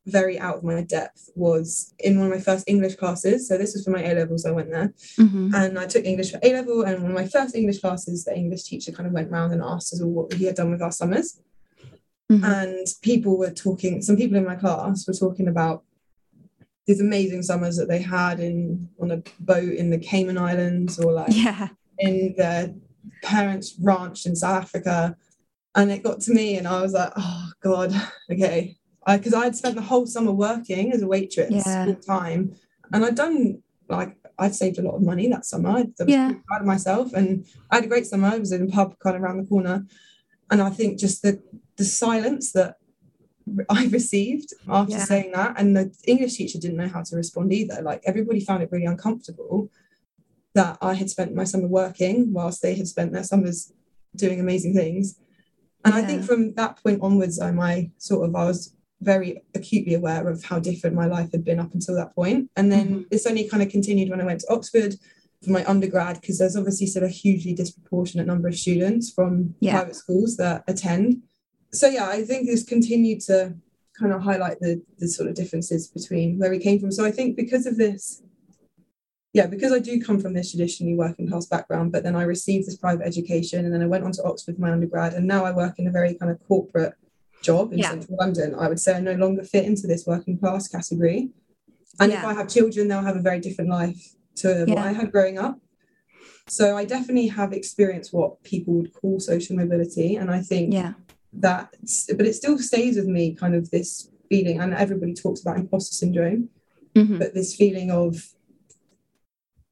very 0.06 0.38
out 0.38 0.58
of 0.58 0.64
my 0.64 0.82
depth 0.82 1.30
was 1.34 1.94
in 1.98 2.18
one 2.18 2.28
of 2.28 2.34
my 2.34 2.40
first 2.40 2.68
English 2.68 2.96
classes. 2.96 3.48
So 3.48 3.56
this 3.56 3.74
was 3.74 3.84
for 3.84 3.90
my 3.90 4.02
A 4.02 4.14
levels. 4.14 4.44
I 4.44 4.50
went 4.50 4.70
there, 4.70 4.92
mm-hmm. 5.18 5.54
and 5.54 5.78
I 5.78 5.86
took 5.86 6.04
English 6.04 6.30
for 6.30 6.40
A 6.42 6.52
level. 6.52 6.82
And 6.82 7.02
one 7.02 7.12
of 7.12 7.16
my 7.16 7.26
first 7.26 7.54
English 7.54 7.80
classes, 7.80 8.24
the 8.24 8.36
English 8.36 8.64
teacher 8.64 8.92
kind 8.92 9.06
of 9.06 9.12
went 9.12 9.30
round 9.30 9.52
and 9.52 9.62
asked 9.62 9.92
us 9.94 10.02
all 10.02 10.10
what 10.10 10.32
he 10.34 10.44
had 10.44 10.56
done 10.56 10.70
with 10.70 10.82
our 10.82 10.92
summers. 10.92 11.40
Mm-hmm. 12.30 12.44
And 12.44 12.86
people 13.02 13.38
were 13.38 13.50
talking. 13.50 14.02
Some 14.02 14.16
people 14.16 14.36
in 14.36 14.44
my 14.44 14.56
class 14.56 15.06
were 15.06 15.14
talking 15.14 15.48
about 15.48 15.84
these 16.86 17.00
amazing 17.00 17.42
summers 17.42 17.76
that 17.76 17.88
they 17.88 18.02
had 18.02 18.40
in 18.40 18.88
on 19.00 19.10
a 19.10 19.22
boat 19.40 19.72
in 19.72 19.88
the 19.88 19.98
Cayman 19.98 20.36
Islands 20.36 20.98
or 20.98 21.12
like 21.12 21.32
yeah. 21.32 21.68
in 21.98 22.34
their 22.36 22.74
parents' 23.22 23.74
ranch 23.80 24.26
in 24.26 24.36
South 24.36 24.64
Africa. 24.64 25.16
And 25.74 25.90
it 25.90 26.04
got 26.04 26.20
to 26.20 26.32
me, 26.32 26.56
and 26.56 26.68
I 26.68 26.82
was 26.82 26.92
like, 26.92 27.12
"Oh 27.16 27.50
God, 27.60 27.92
okay, 28.30 28.76
Uh, 29.06 29.18
because 29.18 29.34
I'd 29.34 29.56
spent 29.56 29.74
the 29.74 29.82
whole 29.82 30.06
summer 30.06 30.32
working 30.32 30.92
as 30.92 31.02
a 31.02 31.06
waitress 31.06 31.50
yeah. 31.66 31.84
full 31.84 31.96
time, 31.96 32.54
and 32.92 33.04
I'd 33.04 33.14
done 33.14 33.62
like 33.88 34.16
I'd 34.38 34.54
saved 34.54 34.78
a 34.78 34.82
lot 34.82 34.94
of 34.94 35.02
money 35.02 35.28
that 35.28 35.44
summer. 35.44 35.70
I 35.70 35.82
was 35.82 36.08
yeah. 36.08 36.32
proud 36.46 36.62
of 36.62 36.66
myself, 36.66 37.12
and 37.12 37.46
I 37.70 37.76
had 37.76 37.84
a 37.84 37.88
great 37.88 38.06
summer. 38.06 38.28
I 38.28 38.38
was 38.38 38.52
in 38.52 38.68
a 38.68 38.70
pub 38.70 38.98
kind 38.98 39.16
of 39.16 39.22
around 39.22 39.38
the 39.38 39.48
corner, 39.48 39.86
and 40.50 40.62
I 40.62 40.70
think 40.70 40.98
just 40.98 41.22
the 41.22 41.42
the 41.76 41.84
silence 41.84 42.52
that 42.52 42.76
I 43.68 43.86
received 43.86 44.54
after 44.68 44.94
yeah. 44.94 45.04
saying 45.04 45.32
that, 45.32 45.58
and 45.58 45.76
the 45.76 45.94
English 46.06 46.36
teacher 46.36 46.58
didn't 46.58 46.76
know 46.76 46.88
how 46.88 47.02
to 47.02 47.16
respond 47.16 47.52
either. 47.52 47.82
Like 47.82 48.02
everybody 48.04 48.40
found 48.40 48.62
it 48.62 48.72
really 48.72 48.86
uncomfortable 48.86 49.70
that 50.54 50.78
I 50.80 50.94
had 50.94 51.10
spent 51.10 51.34
my 51.34 51.44
summer 51.44 51.66
working 51.66 52.32
whilst 52.32 52.62
they 52.62 52.74
had 52.74 52.88
spent 52.88 53.12
their 53.12 53.24
summers 53.24 53.72
doing 54.14 54.40
amazing 54.40 54.74
things. 54.74 55.18
And 55.84 55.94
yeah. 55.94 56.00
I 56.00 56.04
think 56.04 56.24
from 56.24 56.54
that 56.54 56.82
point 56.82 57.00
onwards, 57.02 57.40
I 57.40 57.50
my 57.50 57.90
sort 57.98 58.28
of 58.28 58.34
I 58.34 58.44
was 58.44 58.74
very 59.04 59.42
acutely 59.54 59.94
aware 59.94 60.28
of 60.28 60.42
how 60.44 60.58
different 60.58 60.96
my 60.96 61.06
life 61.06 61.30
had 61.32 61.44
been 61.44 61.60
up 61.60 61.74
until 61.74 61.94
that 61.96 62.14
point. 62.14 62.50
And 62.56 62.72
then 62.72 62.88
mm-hmm. 62.88 63.02
this 63.10 63.26
only 63.26 63.48
kind 63.48 63.62
of 63.62 63.68
continued 63.68 64.10
when 64.10 64.20
I 64.20 64.24
went 64.24 64.40
to 64.40 64.52
Oxford 64.52 64.94
for 65.42 65.50
my 65.50 65.64
undergrad, 65.66 66.20
because 66.20 66.38
there's 66.38 66.56
obviously 66.56 66.86
still 66.86 67.04
a 67.04 67.08
hugely 67.08 67.54
disproportionate 67.54 68.26
number 68.26 68.48
of 68.48 68.56
students 68.56 69.10
from 69.10 69.54
yeah. 69.60 69.72
private 69.72 69.96
schools 69.96 70.36
that 70.38 70.64
attend. 70.66 71.22
So 71.72 71.86
yeah, 71.88 72.08
I 72.08 72.24
think 72.24 72.46
this 72.46 72.64
continued 72.64 73.20
to 73.22 73.54
kind 73.98 74.12
of 74.12 74.22
highlight 74.22 74.58
the 74.60 74.82
the 74.98 75.08
sort 75.08 75.28
of 75.28 75.34
differences 75.34 75.88
between 75.88 76.38
where 76.38 76.50
we 76.50 76.58
came 76.58 76.80
from. 76.80 76.90
So 76.90 77.04
I 77.04 77.10
think 77.10 77.36
because 77.36 77.66
of 77.66 77.76
this, 77.76 78.22
yeah, 79.32 79.46
because 79.46 79.72
I 79.72 79.78
do 79.78 80.00
come 80.00 80.20
from 80.20 80.34
this 80.34 80.50
traditionally 80.50 80.94
working 80.94 81.28
class 81.28 81.46
background, 81.46 81.92
but 81.92 82.02
then 82.02 82.16
I 82.16 82.22
received 82.22 82.66
this 82.66 82.76
private 82.76 83.06
education 83.06 83.64
and 83.64 83.74
then 83.74 83.82
I 83.82 83.86
went 83.86 84.04
on 84.04 84.12
to 84.12 84.24
Oxford 84.24 84.56
for 84.56 84.62
my 84.62 84.72
undergrad 84.72 85.12
and 85.12 85.26
now 85.26 85.44
I 85.44 85.52
work 85.52 85.78
in 85.78 85.86
a 85.86 85.92
very 85.92 86.14
kind 86.14 86.30
of 86.32 86.42
corporate 86.48 86.94
job 87.44 87.72
in 87.72 87.78
yeah. 87.78 87.90
central 87.90 88.16
London, 88.18 88.54
I 88.54 88.68
would 88.68 88.80
say 88.80 88.94
I 88.94 89.00
no 89.00 89.12
longer 89.24 89.44
fit 89.44 89.64
into 89.64 89.86
this 89.86 90.06
working 90.06 90.38
class 90.38 90.66
category. 90.68 91.30
And 92.00 92.10
yeah. 92.10 92.18
if 92.18 92.24
I 92.24 92.34
have 92.34 92.48
children, 92.48 92.88
they'll 92.88 93.02
have 93.10 93.16
a 93.16 93.26
very 93.30 93.40
different 93.46 93.70
life 93.70 94.02
to 94.36 94.64
yeah. 94.66 94.74
what 94.74 94.86
I 94.86 94.92
had 94.92 95.12
growing 95.12 95.38
up. 95.38 95.56
So 96.48 96.76
I 96.76 96.84
definitely 96.84 97.28
have 97.28 97.52
experienced 97.52 98.12
what 98.12 98.42
people 98.42 98.74
would 98.74 98.92
call 98.92 99.20
social 99.20 99.56
mobility. 99.56 100.16
And 100.16 100.30
I 100.30 100.40
think 100.40 100.74
yeah. 100.74 100.94
that, 101.34 101.74
but 102.16 102.26
it 102.26 102.34
still 102.34 102.58
stays 102.58 102.96
with 102.96 103.06
me 103.06 103.34
kind 103.34 103.54
of 103.54 103.70
this 103.70 104.10
feeling, 104.28 104.60
and 104.60 104.74
everybody 104.74 105.14
talks 105.14 105.40
about 105.40 105.56
imposter 105.56 105.94
syndrome, 105.94 106.48
mm-hmm. 106.94 107.18
but 107.18 107.34
this 107.34 107.54
feeling 107.54 107.90
of, 107.90 108.34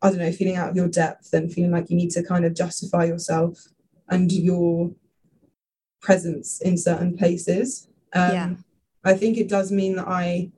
I 0.01 0.11
don't 0.11 0.19
know, 0.19 0.33
feeling 0.33 0.57
out 0.57 0.71
of 0.71 0.77
your 0.77 0.89
depth 0.89 1.33
and 1.33 1.53
feeling 1.53 1.73
like 1.73 1.91
you 1.91 1.97
need 1.97 2.11
to 2.13 2.23
kind 2.23 2.45
of 2.45 2.55
justify 2.55 3.05
yourself 3.05 3.67
and 4.09 4.31
your 4.33 4.93
presence 6.03 6.61
in 6.61 6.77
certain 6.77 7.17
places. 7.17 7.89
Um, 8.13 8.33
yeah. 8.33 8.55
I 9.05 9.15
think 9.15 9.39
it 9.39 9.49
does 9.49 9.73
mean 9.73 9.97
that 9.97 10.09
I 10.09 10.51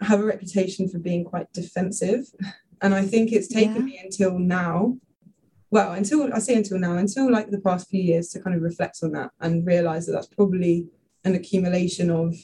have 0.00 0.20
a 0.20 0.24
reputation 0.24 0.88
for 0.88 0.98
being 0.98 1.24
quite 1.24 1.52
defensive. 1.52 2.32
And 2.80 2.94
I 2.94 3.04
think 3.04 3.32
it's 3.32 3.48
taken 3.48 3.76
yeah. 3.76 3.82
me 3.82 4.00
until 4.02 4.38
now, 4.38 4.96
well, 5.70 5.92
until 5.92 6.32
I 6.32 6.38
say 6.38 6.54
until 6.54 6.78
now, 6.78 6.96
until 6.96 7.30
like 7.30 7.50
the 7.50 7.60
past 7.60 7.88
few 7.90 8.02
years 8.02 8.28
to 8.30 8.40
kind 8.40 8.56
of 8.56 8.62
reflect 8.62 9.00
on 9.02 9.12
that 9.12 9.32
and 9.40 9.66
realize 9.66 10.06
that 10.06 10.12
that's 10.12 10.26
probably 10.26 10.88
an 11.24 11.34
accumulation 11.34 12.10
of 12.10 12.34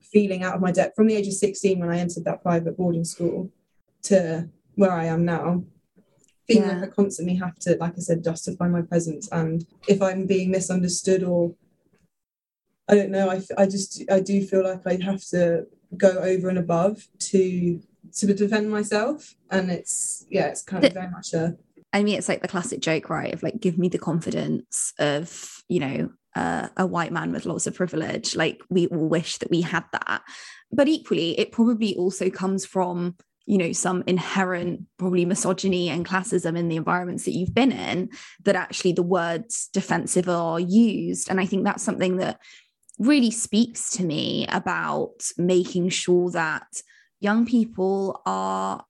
feeling 0.00 0.42
out 0.42 0.54
of 0.54 0.60
my 0.60 0.72
depth 0.72 0.94
from 0.96 1.06
the 1.06 1.14
age 1.14 1.26
of 1.26 1.34
16 1.34 1.78
when 1.78 1.90
I 1.90 1.98
entered 1.98 2.24
that 2.24 2.42
private 2.42 2.76
boarding 2.76 3.04
school 3.04 3.50
to 4.02 4.48
where 4.76 4.92
I 4.92 5.06
am 5.06 5.24
now 5.24 5.64
yeah. 6.56 6.78
like 6.78 6.84
I 6.84 6.86
constantly 6.88 7.36
have 7.36 7.56
to, 7.60 7.76
like 7.78 7.94
I 7.96 8.00
said, 8.00 8.24
justify 8.24 8.68
my 8.68 8.82
presence. 8.82 9.28
And 9.30 9.64
if 9.88 10.02
I'm 10.02 10.26
being 10.26 10.50
misunderstood 10.50 11.22
or 11.22 11.54
I 12.88 12.94
don't 12.94 13.10
know, 13.10 13.30
I, 13.30 13.42
I 13.56 13.66
just, 13.66 14.02
I 14.10 14.20
do 14.20 14.44
feel 14.44 14.64
like 14.64 14.86
I 14.86 14.98
have 15.04 15.24
to 15.28 15.66
go 15.96 16.10
over 16.10 16.48
and 16.48 16.58
above 16.58 17.06
to 17.18 17.80
to 18.16 18.34
defend 18.34 18.70
myself. 18.70 19.34
And 19.50 19.70
it's, 19.70 20.26
yeah, 20.30 20.48
it's 20.48 20.62
kind 20.62 20.84
of 20.84 20.92
very 20.92 21.10
much 21.10 21.32
a 21.32 21.56
I 21.92 22.02
mean, 22.02 22.16
it's 22.16 22.28
like 22.28 22.42
the 22.42 22.48
classic 22.48 22.80
joke, 22.80 23.10
right? 23.10 23.34
Of 23.34 23.42
like, 23.42 23.60
give 23.60 23.78
me 23.78 23.88
the 23.88 23.98
confidence 23.98 24.92
of, 24.98 25.62
you 25.68 25.80
know, 25.80 26.10
uh, 26.36 26.68
a 26.76 26.86
white 26.86 27.12
man 27.12 27.32
with 27.32 27.46
lots 27.46 27.66
of 27.66 27.74
privilege. 27.74 28.36
Like, 28.36 28.62
we 28.70 28.86
all 28.86 29.08
wish 29.08 29.38
that 29.38 29.50
we 29.50 29.60
had 29.62 29.84
that. 29.92 30.22
But 30.70 30.86
equally, 30.86 31.38
it 31.38 31.50
probably 31.50 31.96
also 31.96 32.30
comes 32.30 32.64
from, 32.64 33.16
you 33.46 33.58
know, 33.58 33.72
some 33.72 34.04
inherent 34.06 34.84
probably 34.98 35.24
misogyny 35.24 35.88
and 35.88 36.06
classism 36.06 36.56
in 36.56 36.68
the 36.68 36.76
environments 36.76 37.24
that 37.24 37.32
you've 37.32 37.54
been 37.54 37.72
in 37.72 38.10
that 38.44 38.54
actually 38.54 38.92
the 38.92 39.02
words 39.02 39.68
defensive 39.72 40.28
are 40.28 40.60
used. 40.60 41.28
And 41.30 41.40
I 41.40 41.46
think 41.46 41.64
that's 41.64 41.82
something 41.82 42.18
that 42.18 42.40
really 42.98 43.30
speaks 43.30 43.90
to 43.90 44.04
me 44.04 44.46
about 44.50 45.30
making 45.38 45.88
sure 45.88 46.30
that 46.30 46.82
young 47.20 47.46
people 47.46 48.20
are 48.26 48.84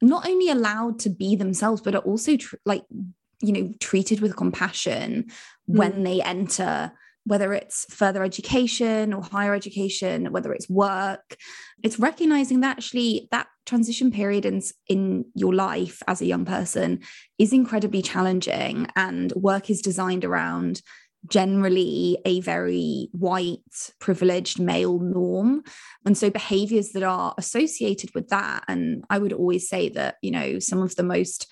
not 0.00 0.26
only 0.26 0.48
allowed 0.48 0.98
to 1.00 1.10
be 1.10 1.36
themselves 1.36 1.80
but 1.80 1.94
are 1.94 2.02
also 2.02 2.36
tr- 2.36 2.56
like 2.64 2.84
you 3.40 3.52
know 3.52 3.72
treated 3.80 4.20
with 4.20 4.36
compassion 4.36 5.24
mm. 5.24 5.32
when 5.66 6.02
they 6.02 6.20
enter 6.22 6.92
whether 7.24 7.52
it's 7.52 7.86
further 7.94 8.24
education 8.24 9.12
or 9.12 9.22
higher 9.22 9.54
education 9.54 10.30
whether 10.32 10.52
it's 10.52 10.68
work 10.68 11.36
it's 11.82 11.98
recognizing 11.98 12.60
that 12.60 12.76
actually 12.76 13.28
that 13.30 13.46
transition 13.66 14.10
period 14.10 14.44
in, 14.44 14.62
in 14.88 15.24
your 15.34 15.54
life 15.54 16.02
as 16.06 16.20
a 16.20 16.26
young 16.26 16.44
person 16.44 17.00
is 17.38 17.52
incredibly 17.52 18.02
challenging 18.02 18.88
and 18.96 19.32
work 19.32 19.70
is 19.70 19.80
designed 19.80 20.24
around 20.24 20.82
generally 21.28 22.18
a 22.24 22.40
very 22.40 23.08
white 23.12 23.92
privileged 24.00 24.58
male 24.58 24.98
norm. 24.98 25.62
And 26.04 26.18
so 26.18 26.30
behaviors 26.30 26.90
that 26.92 27.04
are 27.04 27.34
associated 27.38 28.10
with 28.14 28.28
that 28.28 28.64
and 28.66 29.04
i 29.08 29.18
would 29.18 29.32
always 29.32 29.68
say 29.68 29.88
that 29.90 30.16
you 30.22 30.30
know 30.30 30.58
some 30.58 30.82
of 30.82 30.96
the 30.96 31.04
most 31.04 31.46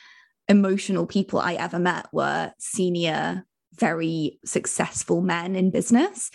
emotional 0.48 1.06
people 1.06 1.38
i 1.38 1.54
ever 1.54 1.78
met 1.78 2.06
were 2.12 2.52
senior 2.58 3.44
very 3.80 4.38
successful 4.44 5.22
men 5.22 5.56
in 5.56 5.70
business. 5.70 6.30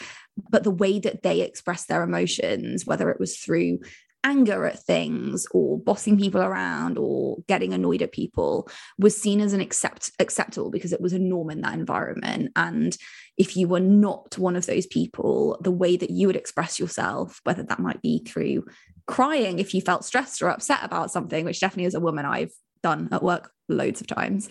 But 0.49 0.63
the 0.63 0.71
way 0.71 0.99
that 0.99 1.21
they 1.23 1.41
express 1.41 1.85
their 1.85 2.03
emotions 2.03 2.85
whether 2.85 3.09
it 3.09 3.19
was 3.19 3.37
through 3.37 3.79
anger 4.25 4.65
at 4.65 4.83
things 4.83 5.45
or 5.51 5.79
bossing 5.79 6.17
people 6.17 6.41
around 6.41 6.97
or 6.97 7.37
getting 7.47 7.73
annoyed 7.73 8.01
at 8.01 8.11
people 8.11 8.67
was 8.97 9.15
seen 9.15 9.39
as 9.39 9.53
an 9.53 9.61
accept 9.61 10.11
acceptable 10.19 10.71
because 10.71 10.91
it 10.91 10.99
was 10.99 11.13
a 11.13 11.19
norm 11.19 11.51
in 11.51 11.61
that 11.61 11.75
environment. 11.75 12.51
And 12.55 12.97
if 13.37 13.55
you 13.55 13.67
were 13.67 13.79
not 13.79 14.37
one 14.37 14.55
of 14.55 14.65
those 14.65 14.87
people 14.87 15.57
the 15.61 15.71
way 15.71 15.95
that 15.95 16.09
you 16.09 16.27
would 16.27 16.35
express 16.35 16.79
yourself 16.79 17.39
whether 17.43 17.63
that 17.63 17.79
might 17.79 18.01
be 18.01 18.23
through 18.25 18.65
crying 19.07 19.59
if 19.59 19.73
you 19.73 19.81
felt 19.81 20.05
stressed 20.05 20.41
or 20.41 20.49
upset 20.49 20.79
about 20.83 21.11
something 21.11 21.45
which 21.45 21.59
definitely 21.59 21.85
as 21.85 21.93
a 21.93 21.99
woman 21.99 22.25
I've 22.25 22.53
done 22.81 23.09
at 23.11 23.23
work 23.23 23.51
loads 23.69 24.01
of 24.01 24.07
times 24.07 24.49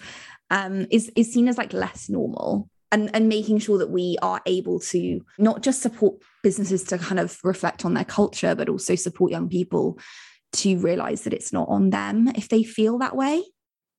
um, 0.51 0.87
is 0.91 1.11
is 1.17 1.33
seen 1.33 1.49
as 1.49 1.59
like 1.59 1.73
less 1.73 2.09
normal 2.09 2.69
and, 2.93 3.11
and 3.15 3.29
making 3.29 3.59
sure 3.59 3.79
that 3.79 3.91
we 3.91 4.17
are 4.23 4.41
able 4.47 4.79
to 4.79 5.25
not 5.39 5.63
just 5.63 5.83
support 5.83 6.17
businesses 6.43 6.85
to 6.85 6.99
kind 6.99 7.19
of 7.19 7.39
reflect 7.43 7.85
on 7.85 7.95
their 7.95 8.05
culture, 8.05 8.55
but 8.55 8.69
also 8.69 8.95
support 8.95 9.31
young 9.31 9.49
people 9.49 9.99
to 10.53 10.79
realize 10.79 11.23
that 11.23 11.33
it's 11.33 11.53
not 11.53 11.69
on 11.69 11.91
them 11.91 12.29
if 12.37 12.49
they 12.49 12.63
feel 12.63 12.99
that 12.99 13.17
way. 13.17 13.43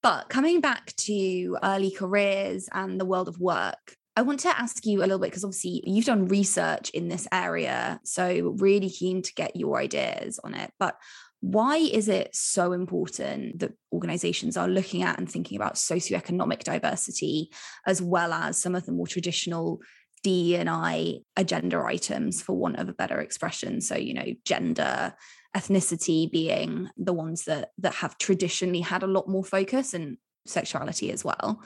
But 0.01 0.29
coming 0.29 0.61
back 0.61 0.95
to 0.97 1.57
early 1.63 1.91
careers 1.91 2.69
and 2.71 2.99
the 2.99 3.05
world 3.05 3.27
of 3.27 3.39
work, 3.39 3.95
I 4.15 4.21
want 4.21 4.39
to 4.41 4.57
ask 4.57 4.85
you 4.85 4.99
a 4.99 5.01
little 5.01 5.19
bit 5.19 5.31
because 5.31 5.43
obviously 5.43 5.81
you've 5.83 6.05
done 6.05 6.27
research 6.27 6.89
in 6.91 7.09
this 7.09 7.27
area. 7.31 7.99
So, 8.03 8.55
really 8.59 8.89
keen 8.89 9.21
to 9.23 9.33
get 9.33 9.55
your 9.55 9.77
ideas 9.77 10.39
on 10.43 10.53
it. 10.53 10.71
But 10.79 10.95
why 11.41 11.77
is 11.77 12.07
it 12.07 12.35
so 12.35 12.71
important 12.71 13.59
that 13.59 13.73
organizations 13.93 14.57
are 14.57 14.67
looking 14.67 15.03
at 15.03 15.19
and 15.19 15.29
thinking 15.29 15.55
about 15.55 15.75
socioeconomic 15.75 16.63
diversity 16.63 17.51
as 17.85 18.01
well 18.01 18.33
as 18.33 18.59
some 18.59 18.75
of 18.75 18.85
the 18.85 18.91
more 18.91 19.07
traditional 19.07 19.79
D 20.23 20.55
and 20.55 20.69
I 20.69 21.19
agenda 21.37 21.83
items, 21.85 22.41
for 22.41 22.57
want 22.57 22.77
of 22.77 22.89
a 22.89 22.93
better 22.93 23.19
expression? 23.19 23.79
So, 23.79 23.95
you 23.95 24.13
know, 24.13 24.25
gender, 24.43 25.13
ethnicity 25.55 26.29
being 26.29 26.89
the 26.97 27.13
ones 27.13 27.45
that 27.45 27.69
that 27.77 27.93
have 27.95 28.17
traditionally 28.17 28.81
had 28.81 29.03
a 29.03 29.07
lot 29.07 29.29
more 29.29 29.43
focus 29.43 29.93
and 29.93 30.17
sexuality 30.45 31.11
as 31.11 31.23
well. 31.23 31.61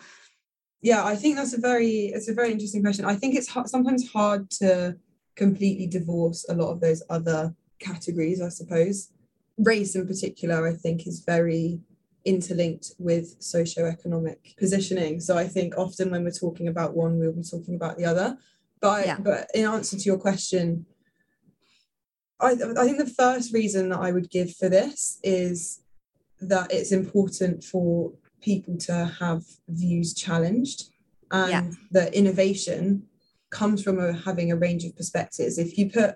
Yeah 0.82 1.04
i 1.06 1.16
think 1.16 1.36
that's 1.36 1.54
a 1.54 1.60
very 1.60 2.12
it's 2.14 2.30
a 2.30 2.34
very 2.34 2.52
interesting 2.52 2.84
question. 2.84 3.06
I 3.06 3.16
think 3.16 3.36
it's 3.36 3.52
sometimes 3.70 4.12
hard 4.12 4.50
to 4.52 4.96
completely 5.36 5.88
divorce 5.88 6.46
a 6.50 6.54
lot 6.54 6.72
of 6.72 6.82
those 6.82 7.02
other 7.10 7.56
categories 7.80 8.42
i 8.42 8.50
suppose 8.50 9.12
race 9.60 9.96
in 9.96 10.08
particular, 10.08 10.68
I 10.68 10.74
think, 10.74 11.06
is 11.06 11.24
very 11.26 11.80
interlinked 12.26 12.92
with 13.00 13.40
socioeconomic 13.40 14.58
positioning. 14.58 15.20
So 15.20 15.38
I 15.38 15.48
think 15.48 15.78
often 15.78 16.12
when 16.12 16.24
we're 16.24 16.32
talking 16.32 16.68
about 16.68 16.96
one, 16.96 17.20
we'll 17.20 17.34
be 17.34 17.44
talking 17.44 17.76
about 17.76 17.98
the 17.98 18.06
other. 18.06 18.38
But 18.82 19.06
yeah. 19.06 19.18
but 19.20 19.50
in 19.54 19.66
answer 19.66 19.98
to 19.98 20.04
your 20.04 20.18
question, 20.18 20.86
I, 22.40 22.52
I 22.52 22.86
think 22.86 22.98
the 22.98 23.14
first 23.18 23.54
reason 23.54 23.90
that 23.90 24.00
I 24.00 24.12
would 24.12 24.30
give 24.30 24.56
for 24.56 24.70
this 24.70 25.20
is 25.24 25.82
that 26.40 26.72
it's 26.72 26.94
important 26.94 27.64
for 27.64 28.14
people 28.42 28.78
to 28.78 29.12
have 29.20 29.44
views 29.68 30.14
challenged 30.14 30.90
and 31.32 31.52
yeah. 31.52 31.72
that 31.92 32.14
innovation 32.14 33.04
comes 33.50 33.84
from 33.84 34.00
a, 34.00 34.14
having 34.14 34.52
a 34.52 34.56
range 34.56 34.86
of 34.86 34.96
perspectives. 34.96 35.58
If 35.58 35.78
you 35.78 35.90
put 35.90 36.16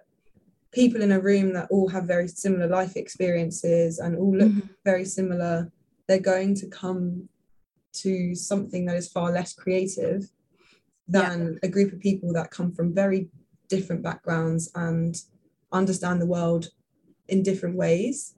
people 0.73 1.01
in 1.01 1.11
a 1.11 1.19
room 1.19 1.53
that 1.53 1.67
all 1.69 1.87
have 1.89 2.05
very 2.05 2.27
similar 2.27 2.67
life 2.67 2.95
experiences 2.95 3.99
and 3.99 4.17
all 4.17 4.35
look 4.35 4.49
mm-hmm. 4.49 4.67
very 4.83 5.05
similar, 5.05 5.71
they're 6.07 6.19
going 6.19 6.55
to 6.55 6.67
come 6.67 7.29
to 7.93 8.35
something 8.35 8.85
that 8.85 8.95
is 8.95 9.11
far 9.11 9.31
less 9.31 9.53
creative 9.53 10.29
than 11.07 11.53
yeah. 11.53 11.67
a 11.67 11.71
group 11.71 11.93
of 11.93 11.99
people 11.99 12.33
that 12.33 12.51
come 12.51 12.71
from 12.71 12.93
very 12.93 13.29
different 13.69 14.01
backgrounds 14.01 14.71
and 14.75 15.21
understand 15.71 16.21
the 16.21 16.25
world 16.25 16.69
in 17.27 17.43
different 17.43 17.75
ways. 17.75 18.35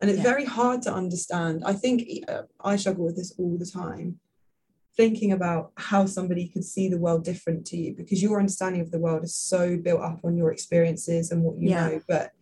And 0.00 0.10
it's 0.10 0.18
yeah. 0.18 0.24
very 0.24 0.44
hard 0.44 0.82
to 0.82 0.92
understand. 0.92 1.62
I 1.64 1.72
think 1.72 2.08
uh, 2.28 2.42
I 2.62 2.76
struggle 2.76 3.04
with 3.04 3.16
this 3.16 3.34
all 3.38 3.56
the 3.58 3.66
time 3.66 4.18
thinking 4.96 5.32
about 5.32 5.72
how 5.76 6.06
somebody 6.06 6.48
could 6.48 6.64
see 6.64 6.88
the 6.88 6.98
world 6.98 7.24
different 7.24 7.64
to 7.66 7.76
you 7.76 7.94
because 7.96 8.22
your 8.22 8.38
understanding 8.38 8.80
of 8.80 8.90
the 8.90 8.98
world 8.98 9.22
is 9.22 9.34
so 9.34 9.76
built 9.76 10.00
up 10.00 10.20
on 10.24 10.36
your 10.36 10.50
experiences 10.50 11.30
and 11.30 11.42
what 11.42 11.58
you 11.58 11.70
yeah. 11.70 11.88
know 11.88 12.00
but 12.08 12.32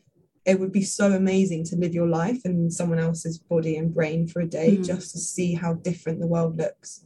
it 0.44 0.58
would 0.58 0.72
be 0.72 0.82
so 0.82 1.12
amazing 1.12 1.62
to 1.62 1.76
live 1.76 1.92
your 1.92 2.08
life 2.08 2.40
in 2.46 2.70
someone 2.70 2.98
else's 2.98 3.38
body 3.38 3.76
and 3.76 3.94
brain 3.94 4.26
for 4.26 4.40
a 4.40 4.46
day 4.46 4.78
mm. 4.78 4.86
just 4.86 5.12
to 5.12 5.18
see 5.18 5.54
how 5.54 5.74
different 5.74 6.20
the 6.20 6.26
world 6.26 6.56
looks 6.56 7.04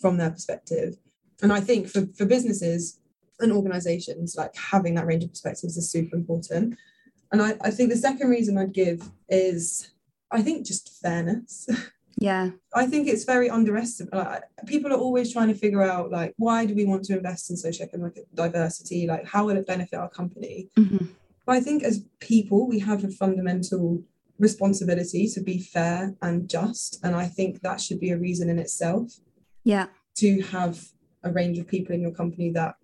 from 0.00 0.16
their 0.16 0.30
perspective 0.30 0.96
and 1.42 1.52
i 1.52 1.60
think 1.60 1.88
for, 1.88 2.06
for 2.16 2.26
businesses 2.26 3.00
and 3.38 3.52
organizations 3.52 4.34
like 4.36 4.54
having 4.56 4.94
that 4.94 5.06
range 5.06 5.24
of 5.24 5.30
perspectives 5.30 5.76
is 5.76 5.90
super 5.90 6.16
important 6.16 6.76
and 7.32 7.40
I, 7.40 7.56
I 7.60 7.70
think 7.70 7.90
the 7.90 7.96
second 7.96 8.28
reason 8.28 8.58
i'd 8.58 8.72
give 8.72 9.08
is 9.28 9.92
i 10.30 10.42
think 10.42 10.66
just 10.66 11.00
fairness 11.00 11.68
Yeah. 12.20 12.50
I 12.74 12.86
think 12.86 13.08
it's 13.08 13.24
very 13.24 13.48
underestimated. 13.48 14.14
Like, 14.14 14.42
people 14.66 14.92
are 14.92 14.98
always 14.98 15.32
trying 15.32 15.48
to 15.48 15.54
figure 15.54 15.82
out 15.82 16.10
like 16.10 16.34
why 16.36 16.66
do 16.66 16.74
we 16.74 16.84
want 16.84 17.04
to 17.06 17.16
invest 17.16 17.50
in 17.50 17.56
socioeconomic 17.56 18.18
diversity? 18.34 19.06
Like 19.06 19.26
how 19.26 19.46
will 19.46 19.56
it 19.56 19.66
benefit 19.66 19.98
our 19.98 20.10
company? 20.10 20.68
Mm-hmm. 20.78 21.06
But 21.46 21.56
I 21.56 21.60
think 21.60 21.82
as 21.82 22.04
people 22.20 22.68
we 22.68 22.78
have 22.80 23.04
a 23.04 23.10
fundamental 23.10 24.04
responsibility 24.38 25.28
to 25.28 25.40
be 25.40 25.58
fair 25.58 26.14
and 26.20 26.48
just, 26.48 26.98
and 27.02 27.16
I 27.16 27.26
think 27.26 27.62
that 27.62 27.80
should 27.80 28.00
be 28.00 28.10
a 28.10 28.18
reason 28.18 28.50
in 28.50 28.58
itself. 28.58 29.14
Yeah. 29.64 29.86
To 30.16 30.42
have 30.42 30.78
a 31.24 31.32
range 31.32 31.58
of 31.58 31.66
people 31.66 31.94
in 31.94 32.02
your 32.02 32.12
company 32.12 32.50
that 32.52 32.74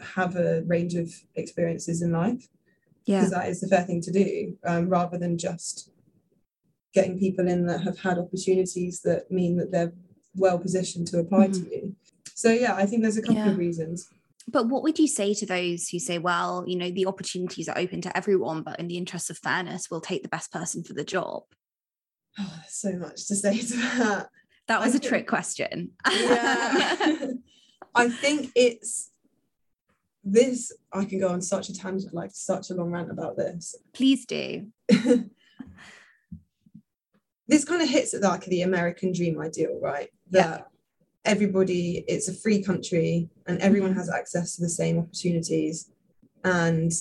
have 0.00 0.36
a 0.36 0.62
range 0.62 0.94
of 0.94 1.12
experiences 1.34 2.00
in 2.00 2.12
life. 2.12 2.48
Yeah. 3.06 3.20
Because 3.20 3.32
that 3.32 3.48
is 3.48 3.60
the 3.60 3.68
fair 3.68 3.82
thing 3.82 4.00
to 4.02 4.12
do, 4.12 4.56
um, 4.64 4.88
rather 4.88 5.18
than 5.18 5.36
just 5.36 5.90
getting 6.98 7.18
people 7.18 7.48
in 7.48 7.66
that 7.66 7.82
have 7.82 7.98
had 7.98 8.18
opportunities 8.18 9.00
that 9.02 9.30
mean 9.30 9.56
that 9.56 9.70
they're 9.70 9.92
well 10.34 10.58
positioned 10.58 11.06
to 11.08 11.20
apply 11.20 11.48
mm-hmm. 11.48 11.64
to 11.64 11.70
you. 11.70 11.96
So 12.34 12.50
yeah, 12.50 12.74
I 12.74 12.86
think 12.86 13.02
there's 13.02 13.16
a 13.16 13.22
couple 13.22 13.36
yeah. 13.36 13.50
of 13.50 13.58
reasons. 13.58 14.08
But 14.50 14.68
what 14.68 14.82
would 14.82 14.98
you 14.98 15.06
say 15.06 15.34
to 15.34 15.46
those 15.46 15.88
who 15.88 15.98
say, 15.98 16.18
well, 16.18 16.64
you 16.66 16.76
know, 16.76 16.90
the 16.90 17.06
opportunities 17.06 17.68
are 17.68 17.76
open 17.76 18.00
to 18.02 18.16
everyone, 18.16 18.62
but 18.62 18.80
in 18.80 18.88
the 18.88 18.96
interest 18.96 19.28
of 19.30 19.38
fairness, 19.38 19.88
we'll 19.90 20.00
take 20.00 20.22
the 20.22 20.28
best 20.28 20.50
person 20.52 20.82
for 20.82 20.94
the 20.94 21.04
job? 21.04 21.42
Oh, 22.40 22.60
so 22.68 22.92
much 22.92 23.26
to 23.26 23.34
say 23.34 23.58
to 23.58 23.76
that. 23.76 24.28
That 24.68 24.80
was 24.80 24.94
I 24.94 24.98
a 24.98 25.00
think, 25.00 25.04
trick 25.04 25.26
question. 25.26 25.90
yeah. 26.08 27.16
I 27.96 28.08
think 28.08 28.52
it's 28.54 29.10
this, 30.22 30.72
I 30.92 31.04
can 31.04 31.18
go 31.18 31.30
on 31.30 31.42
such 31.42 31.68
a 31.68 31.74
tangent, 31.74 32.14
like 32.14 32.30
such 32.32 32.70
a 32.70 32.74
long 32.74 32.92
rant 32.92 33.10
about 33.10 33.36
this. 33.36 33.74
Please 33.92 34.24
do. 34.24 34.68
this 37.48 37.64
kind 37.64 37.82
of 37.82 37.88
hits 37.88 38.14
at 38.14 38.22
like 38.22 38.44
the 38.44 38.62
American 38.62 39.12
dream 39.12 39.40
ideal, 39.40 39.78
right? 39.82 40.10
That 40.30 40.60
yeah. 40.60 41.30
everybody, 41.30 42.04
it's 42.06 42.28
a 42.28 42.34
free 42.34 42.62
country 42.62 43.30
and 43.46 43.58
everyone 43.60 43.90
mm-hmm. 43.90 44.00
has 44.00 44.10
access 44.10 44.56
to 44.56 44.62
the 44.62 44.68
same 44.68 44.98
opportunities. 44.98 45.90
And 46.44 46.92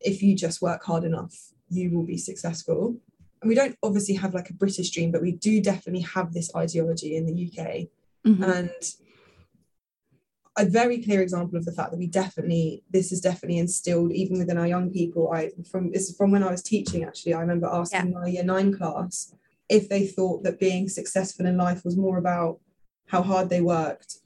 if 0.00 0.22
you 0.22 0.34
just 0.34 0.60
work 0.60 0.84
hard 0.84 1.04
enough, 1.04 1.34
you 1.70 1.90
will 1.90 2.04
be 2.04 2.18
successful. 2.18 2.96
And 3.40 3.48
we 3.48 3.54
don't 3.54 3.76
obviously 3.82 4.14
have 4.16 4.34
like 4.34 4.50
a 4.50 4.54
British 4.54 4.90
dream, 4.90 5.12
but 5.12 5.22
we 5.22 5.32
do 5.32 5.60
definitely 5.60 6.02
have 6.02 6.32
this 6.32 6.50
ideology 6.54 7.16
in 7.16 7.26
the 7.26 7.46
UK. 7.46 7.88
Mm-hmm. 8.26 8.44
And 8.44 8.94
a 10.58 10.66
very 10.66 11.02
clear 11.02 11.22
example 11.22 11.56
of 11.56 11.64
the 11.64 11.72
fact 11.72 11.90
that 11.90 11.98
we 11.98 12.06
definitely 12.06 12.82
this 12.90 13.10
is 13.10 13.20
definitely 13.20 13.58
instilled 13.58 14.12
even 14.12 14.38
within 14.38 14.58
our 14.58 14.66
young 14.66 14.90
people. 14.90 15.32
I 15.32 15.50
from 15.70 15.92
this 15.92 16.10
is 16.10 16.16
from 16.16 16.30
when 16.30 16.42
I 16.42 16.50
was 16.50 16.62
teaching 16.62 17.04
actually. 17.04 17.34
I 17.34 17.40
remember 17.40 17.68
asking 17.72 18.12
yeah. 18.12 18.18
my 18.18 18.26
year 18.26 18.44
nine 18.44 18.76
class 18.76 19.34
if 19.68 19.88
they 19.88 20.06
thought 20.06 20.42
that 20.44 20.60
being 20.60 20.88
successful 20.88 21.46
in 21.46 21.56
life 21.56 21.84
was 21.84 21.96
more 21.96 22.18
about 22.18 22.60
how 23.06 23.22
hard 23.22 23.48
they 23.48 23.60
worked 23.60 24.18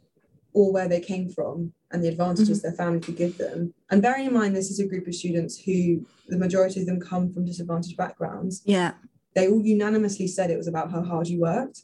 or 0.53 0.73
where 0.73 0.89
they 0.89 1.01
came 1.01 1.29
from 1.29 1.73
and 1.93 2.03
the 2.03 2.09
advantages 2.09 2.59
mm-hmm. 2.59 2.69
their 2.69 2.77
family 2.77 3.01
could 3.01 3.17
give 3.17 3.39
them. 3.39 3.73
And 3.91 4.03
bearing 4.03 4.27
in 4.27 4.35
mind, 4.35 4.57
this 4.57 4.71
is 4.71 4.81
a 4.81 4.87
group 4.87 5.07
of 5.07 5.15
students 5.15 5.61
who 5.61 6.05
the 6.29 6.39
majority 6.39 6.81
of 6.81 6.87
them 6.87 7.01
come 7.01 7.33
from 7.33 7.45
disadvantaged 7.45 7.97
backgrounds. 7.97 8.63
Yeah. 8.65 8.95
They 9.35 9.49
all 9.49 9.63
unanimously 9.63 10.27
said 10.27 10.51
it 10.51 10.57
was 10.57 10.67
about 10.67 10.91
how 10.91 11.03
hard 11.03 11.29
you 11.29 11.41
worked, 11.41 11.83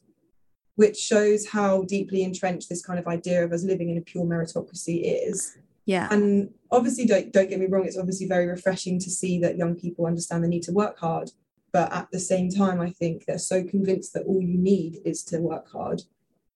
which 0.77 0.97
shows 0.97 1.49
how 1.49 1.83
deeply 1.83 2.23
entrenched 2.23 2.69
this 2.69 2.85
kind 2.85 2.99
of 2.99 3.07
idea 3.07 3.45
of 3.45 3.53
us 3.53 3.65
living 3.65 3.91
in 3.91 3.99
a 3.99 4.01
pure 4.01 4.25
meritocracy 4.25 5.03
is. 5.29 5.57
Yeah. 5.85 6.09
And 6.11 6.51
obviously, 6.71 7.07
don't, 7.07 7.33
don't 7.33 7.51
get 7.51 7.61
me 7.61 7.67
wrong, 7.67 7.85
it's 7.85 7.99
obviously 7.99 8.27
very 8.27 8.47
refreshing 8.47 8.99
to 9.01 9.11
see 9.11 9.39
that 9.41 9.57
young 9.57 9.75
people 9.75 10.07
understand 10.07 10.45
the 10.45 10.49
need 10.49 10.63
to 10.65 10.73
work 10.73 10.99
hard. 10.99 11.31
But 11.73 11.93
at 11.93 12.11
the 12.11 12.21
same 12.21 12.51
time, 12.51 12.81
I 12.81 12.91
think 12.91 13.25
they're 13.25 13.39
so 13.39 13.65
convinced 13.65 14.13
that 14.15 14.25
all 14.27 14.41
you 14.41 14.59
need 14.59 15.01
is 15.05 15.25
to 15.25 15.39
work 15.39 15.71
hard 15.71 16.03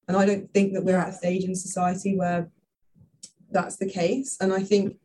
and 0.08 0.16
I 0.16 0.24
don't 0.24 0.52
think 0.52 0.72
that 0.74 0.84
we're 0.84 0.98
at 0.98 1.08
a 1.08 1.12
stage 1.12 1.44
in 1.44 1.54
society 1.54 2.16
where 2.16 2.48
that's 3.50 3.76
the 3.76 3.88
case. 3.88 4.36
And 4.40 4.52
I 4.52 4.62
think 4.62 4.96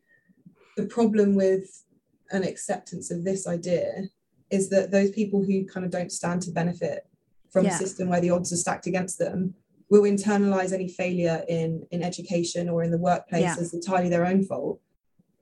the 0.76 0.86
problem 0.86 1.34
with 1.34 1.84
an 2.30 2.44
acceptance 2.44 3.10
of 3.10 3.24
this 3.24 3.46
idea 3.46 4.04
is 4.50 4.68
that 4.70 4.90
those 4.90 5.10
people 5.10 5.44
who 5.44 5.66
kind 5.66 5.84
of 5.84 5.92
don't 5.92 6.12
stand 6.12 6.42
to 6.42 6.50
benefit 6.50 7.06
from 7.52 7.64
yeah. 7.64 7.74
a 7.74 7.78
system 7.78 8.08
where 8.08 8.20
the 8.20 8.30
odds 8.30 8.52
are 8.52 8.56
stacked 8.56 8.86
against 8.86 9.18
them 9.18 9.54
will 9.88 10.02
internalize 10.02 10.72
any 10.72 10.88
failure 10.88 11.44
in 11.48 11.86
in 11.90 12.02
education 12.02 12.68
or 12.68 12.82
in 12.82 12.90
the 12.90 12.98
workplace 12.98 13.42
yeah. 13.42 13.56
as 13.58 13.74
entirely 13.74 14.08
their 14.08 14.26
own 14.26 14.42
fault 14.42 14.80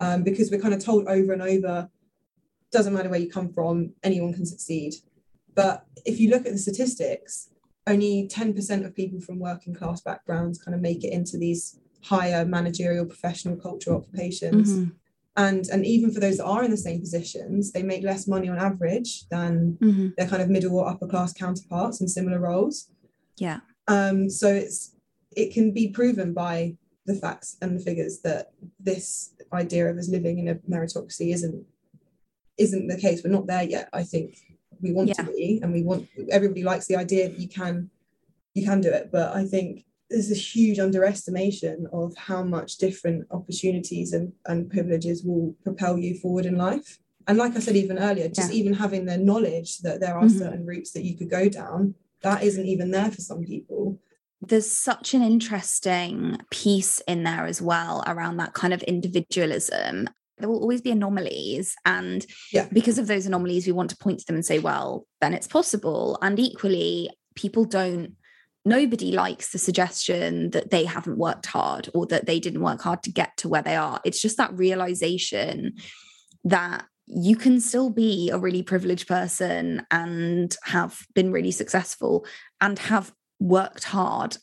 um, 0.00 0.22
because 0.22 0.50
we're 0.50 0.60
kind 0.60 0.74
of 0.74 0.84
told 0.84 1.06
over 1.06 1.32
and 1.32 1.42
over 1.42 1.88
doesn't 2.72 2.94
matter 2.94 3.08
where 3.08 3.20
you 3.20 3.30
come 3.30 3.48
from 3.48 3.92
anyone 4.02 4.34
can 4.34 4.44
succeed 4.44 4.94
but 5.54 5.86
if 6.04 6.18
you 6.18 6.30
look 6.30 6.46
at 6.46 6.52
the 6.52 6.58
statistics 6.58 7.50
only 7.86 8.28
10% 8.28 8.84
of 8.84 8.94
people 8.94 9.20
from 9.20 9.38
working 9.38 9.74
class 9.74 10.00
backgrounds 10.00 10.62
kind 10.62 10.74
of 10.74 10.80
make 10.80 11.02
it 11.02 11.12
into 11.12 11.38
these 11.38 11.80
higher 12.02 12.44
managerial 12.44 13.06
professional 13.06 13.56
cultural 13.56 13.98
occupations 13.98 14.72
mm-hmm. 14.72 14.90
And 15.36 15.66
and 15.68 15.86
even 15.86 16.12
for 16.12 16.20
those 16.20 16.38
that 16.38 16.44
are 16.44 16.64
in 16.64 16.70
the 16.70 16.76
same 16.76 17.00
positions 17.00 17.72
they 17.72 17.82
make 17.82 18.02
less 18.02 18.26
money 18.26 18.48
on 18.48 18.58
average 18.58 19.28
than 19.28 19.78
mm-hmm. 19.80 20.08
their 20.16 20.26
kind 20.26 20.42
of 20.42 20.50
middle 20.50 20.76
or 20.76 20.88
upper 20.88 21.06
class 21.06 21.32
counterparts 21.32 22.00
in 22.00 22.08
similar 22.08 22.40
roles. 22.40 22.90
Yeah. 23.36 23.60
Um 23.86 24.28
so 24.28 24.48
it's 24.48 24.94
it 25.36 25.52
can 25.52 25.72
be 25.72 25.88
proven 25.88 26.32
by 26.32 26.76
the 27.06 27.14
facts 27.14 27.56
and 27.62 27.78
the 27.78 27.82
figures 27.82 28.20
that 28.20 28.52
this 28.78 29.34
idea 29.52 29.88
of 29.88 29.96
us 29.96 30.08
living 30.08 30.38
in 30.38 30.48
a 30.48 30.54
meritocracy 30.68 31.32
isn't 31.32 31.64
isn't 32.58 32.88
the 32.88 32.98
case. 32.98 33.22
We're 33.24 33.30
not 33.30 33.46
there 33.46 33.62
yet 33.62 33.88
i 33.92 34.02
think. 34.02 34.36
We 34.82 34.92
want 34.92 35.08
yeah. 35.08 35.14
to 35.14 35.24
be 35.24 35.60
and 35.62 35.72
we 35.72 35.82
want 35.82 36.08
everybody 36.30 36.64
likes 36.64 36.86
the 36.86 36.96
idea 36.96 37.28
that 37.28 37.38
you 37.38 37.48
can 37.48 37.90
you 38.54 38.64
can 38.64 38.80
do 38.80 38.90
it. 38.90 39.10
But 39.12 39.36
i 39.36 39.44
think 39.44 39.84
there's 40.10 40.30
a 40.30 40.34
huge 40.34 40.78
underestimation 40.78 41.86
of 41.92 42.14
how 42.16 42.42
much 42.42 42.76
different 42.76 43.26
opportunities 43.30 44.12
and, 44.12 44.32
and 44.46 44.68
privileges 44.68 45.22
will 45.24 45.54
propel 45.62 45.96
you 45.96 46.18
forward 46.18 46.46
in 46.46 46.56
life 46.56 46.98
and 47.28 47.38
like 47.38 47.56
i 47.56 47.60
said 47.60 47.76
even 47.76 47.98
earlier 47.98 48.28
just 48.28 48.52
yeah. 48.52 48.58
even 48.58 48.72
having 48.72 49.04
the 49.04 49.16
knowledge 49.16 49.78
that 49.78 50.00
there 50.00 50.16
are 50.16 50.24
mm-hmm. 50.24 50.38
certain 50.38 50.66
routes 50.66 50.92
that 50.92 51.04
you 51.04 51.16
could 51.16 51.30
go 51.30 51.48
down 51.48 51.94
that 52.22 52.42
isn't 52.42 52.66
even 52.66 52.90
there 52.90 53.10
for 53.10 53.20
some 53.20 53.44
people 53.44 53.98
there's 54.42 54.70
such 54.70 55.12
an 55.14 55.22
interesting 55.22 56.38
piece 56.50 57.00
in 57.00 57.22
there 57.24 57.46
as 57.46 57.60
well 57.60 58.02
around 58.06 58.38
that 58.38 58.54
kind 58.54 58.74
of 58.74 58.82
individualism 58.82 60.08
there 60.38 60.48
will 60.48 60.60
always 60.60 60.80
be 60.80 60.90
anomalies 60.90 61.76
and 61.84 62.26
yeah. 62.50 62.66
because 62.72 62.98
of 62.98 63.06
those 63.06 63.26
anomalies 63.26 63.66
we 63.66 63.72
want 63.72 63.90
to 63.90 63.96
point 63.98 64.18
to 64.18 64.26
them 64.26 64.36
and 64.36 64.44
say 64.44 64.58
well 64.58 65.06
then 65.20 65.34
it's 65.34 65.46
possible 65.46 66.18
and 66.22 66.38
equally 66.38 67.10
people 67.36 67.64
don't 67.64 68.14
nobody 68.64 69.12
likes 69.12 69.52
the 69.52 69.58
suggestion 69.58 70.50
that 70.50 70.70
they 70.70 70.84
haven't 70.84 71.18
worked 71.18 71.46
hard 71.46 71.88
or 71.94 72.06
that 72.06 72.26
they 72.26 72.38
didn't 72.38 72.62
work 72.62 72.80
hard 72.80 73.02
to 73.02 73.10
get 73.10 73.36
to 73.36 73.48
where 73.48 73.62
they 73.62 73.76
are 73.76 74.00
it's 74.04 74.20
just 74.20 74.36
that 74.36 74.52
realization 74.52 75.72
that 76.44 76.84
you 77.06 77.36
can 77.36 77.60
still 77.60 77.90
be 77.90 78.30
a 78.30 78.38
really 78.38 78.62
privileged 78.62 79.08
person 79.08 79.84
and 79.90 80.56
have 80.64 81.00
been 81.14 81.32
really 81.32 81.50
successful 81.50 82.24
and 82.60 82.78
have 82.78 83.12
worked 83.40 83.84
hard 83.84 84.36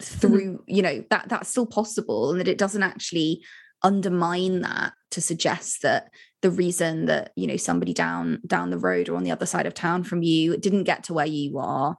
through 0.00 0.52
mm-hmm. 0.54 0.62
you 0.66 0.82
know 0.82 1.04
that 1.10 1.28
that's 1.28 1.48
still 1.48 1.66
possible 1.66 2.30
and 2.30 2.40
that 2.40 2.48
it 2.48 2.58
doesn't 2.58 2.82
actually 2.82 3.42
undermine 3.82 4.60
that 4.60 4.92
to 5.10 5.20
suggest 5.20 5.82
that 5.82 6.10
the 6.42 6.50
reason 6.50 7.06
that 7.06 7.32
you 7.36 7.46
know 7.46 7.56
somebody 7.56 7.92
down 7.92 8.40
down 8.46 8.70
the 8.70 8.78
road 8.78 9.08
or 9.08 9.16
on 9.16 9.24
the 9.24 9.30
other 9.30 9.46
side 9.46 9.66
of 9.66 9.74
town 9.74 10.04
from 10.04 10.22
you 10.22 10.56
didn't 10.56 10.84
get 10.84 11.04
to 11.04 11.14
where 11.14 11.26
you 11.26 11.58
are 11.58 11.96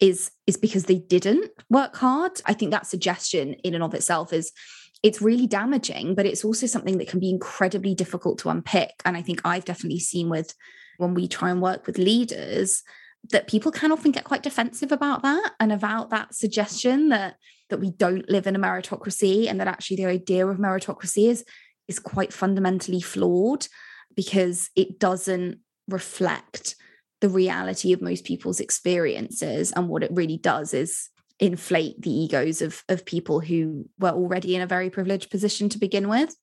is 0.00 0.30
is 0.46 0.56
because 0.56 0.84
they 0.84 0.98
didn't 0.98 1.50
work 1.70 1.96
hard. 1.96 2.40
I 2.46 2.52
think 2.52 2.70
that 2.70 2.86
suggestion 2.86 3.54
in 3.64 3.74
and 3.74 3.82
of 3.82 3.94
itself 3.94 4.32
is 4.32 4.52
it's 5.02 5.22
really 5.22 5.46
damaging 5.46 6.14
but 6.14 6.26
it's 6.26 6.44
also 6.44 6.66
something 6.66 6.98
that 6.98 7.08
can 7.08 7.20
be 7.20 7.30
incredibly 7.30 7.94
difficult 7.94 8.38
to 8.40 8.48
unpick. 8.48 8.92
And 9.04 9.16
i 9.16 9.22
think 9.22 9.40
i've 9.44 9.64
definitely 9.64 10.00
seen 10.00 10.28
with 10.28 10.54
when 10.98 11.14
we 11.14 11.28
try 11.28 11.50
and 11.50 11.62
work 11.62 11.86
with 11.86 11.98
leaders 11.98 12.82
that 13.30 13.48
people 13.48 13.72
can 13.72 13.92
often 13.92 14.12
get 14.12 14.24
quite 14.24 14.42
defensive 14.42 14.92
about 14.92 15.22
that 15.22 15.52
and 15.58 15.72
about 15.72 16.10
that 16.10 16.34
suggestion 16.34 17.08
that 17.08 17.36
that 17.68 17.80
we 17.80 17.90
don't 17.90 18.28
live 18.28 18.46
in 18.46 18.54
a 18.54 18.58
meritocracy 18.58 19.48
and 19.48 19.60
that 19.60 19.66
actually 19.66 19.96
the 19.96 20.06
idea 20.06 20.46
of 20.46 20.58
meritocracy 20.58 21.28
is 21.28 21.44
is 21.88 21.98
quite 21.98 22.32
fundamentally 22.32 23.00
flawed 23.00 23.66
because 24.14 24.70
it 24.74 24.98
doesn't 24.98 25.58
reflect 25.88 26.76
the 27.20 27.28
reality 27.28 27.92
of 27.92 28.02
most 28.02 28.24
people's 28.24 28.60
experiences 28.60 29.72
and 29.72 29.88
what 29.88 30.02
it 30.02 30.10
really 30.12 30.36
does 30.36 30.74
is 30.74 31.10
inflate 31.38 32.00
the 32.00 32.10
egos 32.10 32.62
of 32.62 32.82
of 32.88 33.04
people 33.04 33.40
who 33.40 33.86
were 33.98 34.10
already 34.10 34.54
in 34.54 34.62
a 34.62 34.66
very 34.66 34.88
privileged 34.88 35.30
position 35.30 35.68
to 35.68 35.78
begin 35.78 36.08
with 36.08 36.34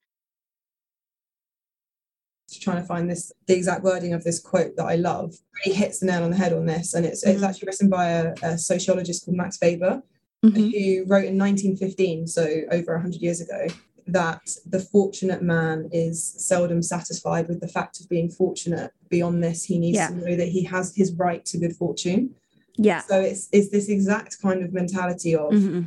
trying 2.62 2.80
to 2.80 2.86
find 2.86 3.10
this 3.10 3.32
the 3.48 3.56
exact 3.56 3.84
wording 3.84 4.14
of 4.14 4.24
this 4.24 4.40
quote 4.40 4.76
that 4.76 4.86
I 4.86 4.96
love 4.96 5.34
really 5.66 5.76
hits 5.76 6.00
the 6.00 6.06
nail 6.06 6.24
on 6.24 6.30
the 6.30 6.38
head 6.38 6.54
on 6.54 6.68
this 6.68 6.94
and 6.94 7.06
it's, 7.06 7.26
mm-hmm. 7.26 7.34
it's 7.34 7.44
actually 7.44 7.66
written 7.66 7.90
by 7.90 8.10
a, 8.10 8.34
a 8.44 8.58
sociologist 8.60 9.26
called 9.26 9.38
Max 9.38 9.58
Weber 9.60 10.04
mm-hmm. 10.44 10.56
who 10.56 11.06
wrote 11.08 11.26
in 11.26 11.38
1915, 11.38 12.28
so 12.28 12.48
over 12.72 12.94
100 12.94 13.22
years 13.22 13.42
ago, 13.42 13.68
that 14.08 14.42
the 14.66 14.80
fortunate 14.80 15.42
man 15.42 15.90
is 15.92 16.24
seldom 16.38 16.82
satisfied 16.82 17.48
with 17.48 17.62
the 17.62 17.68
fact 17.68 18.00
of 18.00 18.10
being 18.10 18.30
fortunate. 18.30 18.92
Beyond 19.10 19.44
this, 19.44 19.66
he 19.66 19.80
needs 19.80 19.98
yeah. 19.98 20.08
to 20.08 20.16
know 20.16 20.36
that 20.36 20.50
he 20.50 20.64
has 20.64 20.96
his 20.96 21.14
right 21.14 21.46
to 21.46 21.58
good 21.58 21.76
fortune. 21.76 22.36
Yeah. 22.76 23.02
So 23.02 23.20
it's 23.20 23.50
it's 23.52 23.70
this 23.70 23.90
exact 23.90 24.42
kind 24.42 24.64
of 24.64 24.74
mentality 24.74 25.36
of 25.36 25.54
mm-hmm. 25.54 25.82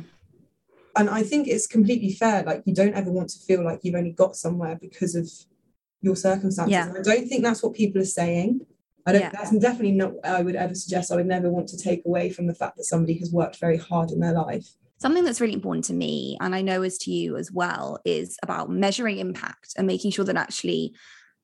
and 0.95 1.09
I 1.09 1.23
think 1.23 1.47
it's 1.47 1.67
completely 1.67 2.13
fair. 2.13 2.43
Like 2.43 2.63
you 2.65 2.73
don't 2.73 2.95
ever 2.95 3.11
want 3.11 3.29
to 3.29 3.39
feel 3.39 3.63
like 3.63 3.81
you've 3.83 3.95
only 3.95 4.13
got 4.13 4.35
somewhere 4.35 4.77
because 4.79 5.15
of 5.15 5.29
your 6.01 6.15
circumstances. 6.15 6.71
Yeah. 6.71 6.93
I 6.97 7.01
don't 7.01 7.27
think 7.27 7.43
that's 7.43 7.61
what 7.61 7.73
people 7.73 8.01
are 8.01 8.05
saying. 8.05 8.61
I 9.05 9.11
don't. 9.13 9.21
Yeah. 9.21 9.31
That's 9.31 9.51
definitely 9.57 9.93
not. 9.93 10.13
I 10.23 10.41
would 10.41 10.55
ever 10.55 10.75
suggest. 10.75 11.11
I 11.11 11.15
would 11.15 11.27
never 11.27 11.49
want 11.49 11.67
to 11.69 11.77
take 11.77 12.05
away 12.05 12.29
from 12.29 12.47
the 12.47 12.55
fact 12.55 12.77
that 12.77 12.85
somebody 12.85 13.17
has 13.19 13.31
worked 13.31 13.57
very 13.57 13.77
hard 13.77 14.11
in 14.11 14.19
their 14.19 14.33
life. 14.33 14.69
Something 14.99 15.23
that's 15.23 15.41
really 15.41 15.53
important 15.53 15.85
to 15.85 15.93
me, 15.93 16.37
and 16.41 16.55
I 16.55 16.61
know 16.61 16.81
as 16.81 16.97
to 16.99 17.11
you 17.11 17.37
as 17.37 17.51
well, 17.51 17.99
is 18.03 18.37
about 18.41 18.69
measuring 18.69 19.19
impact 19.19 19.73
and 19.77 19.85
making 19.85 20.11
sure 20.11 20.25
that 20.25 20.37
actually 20.37 20.95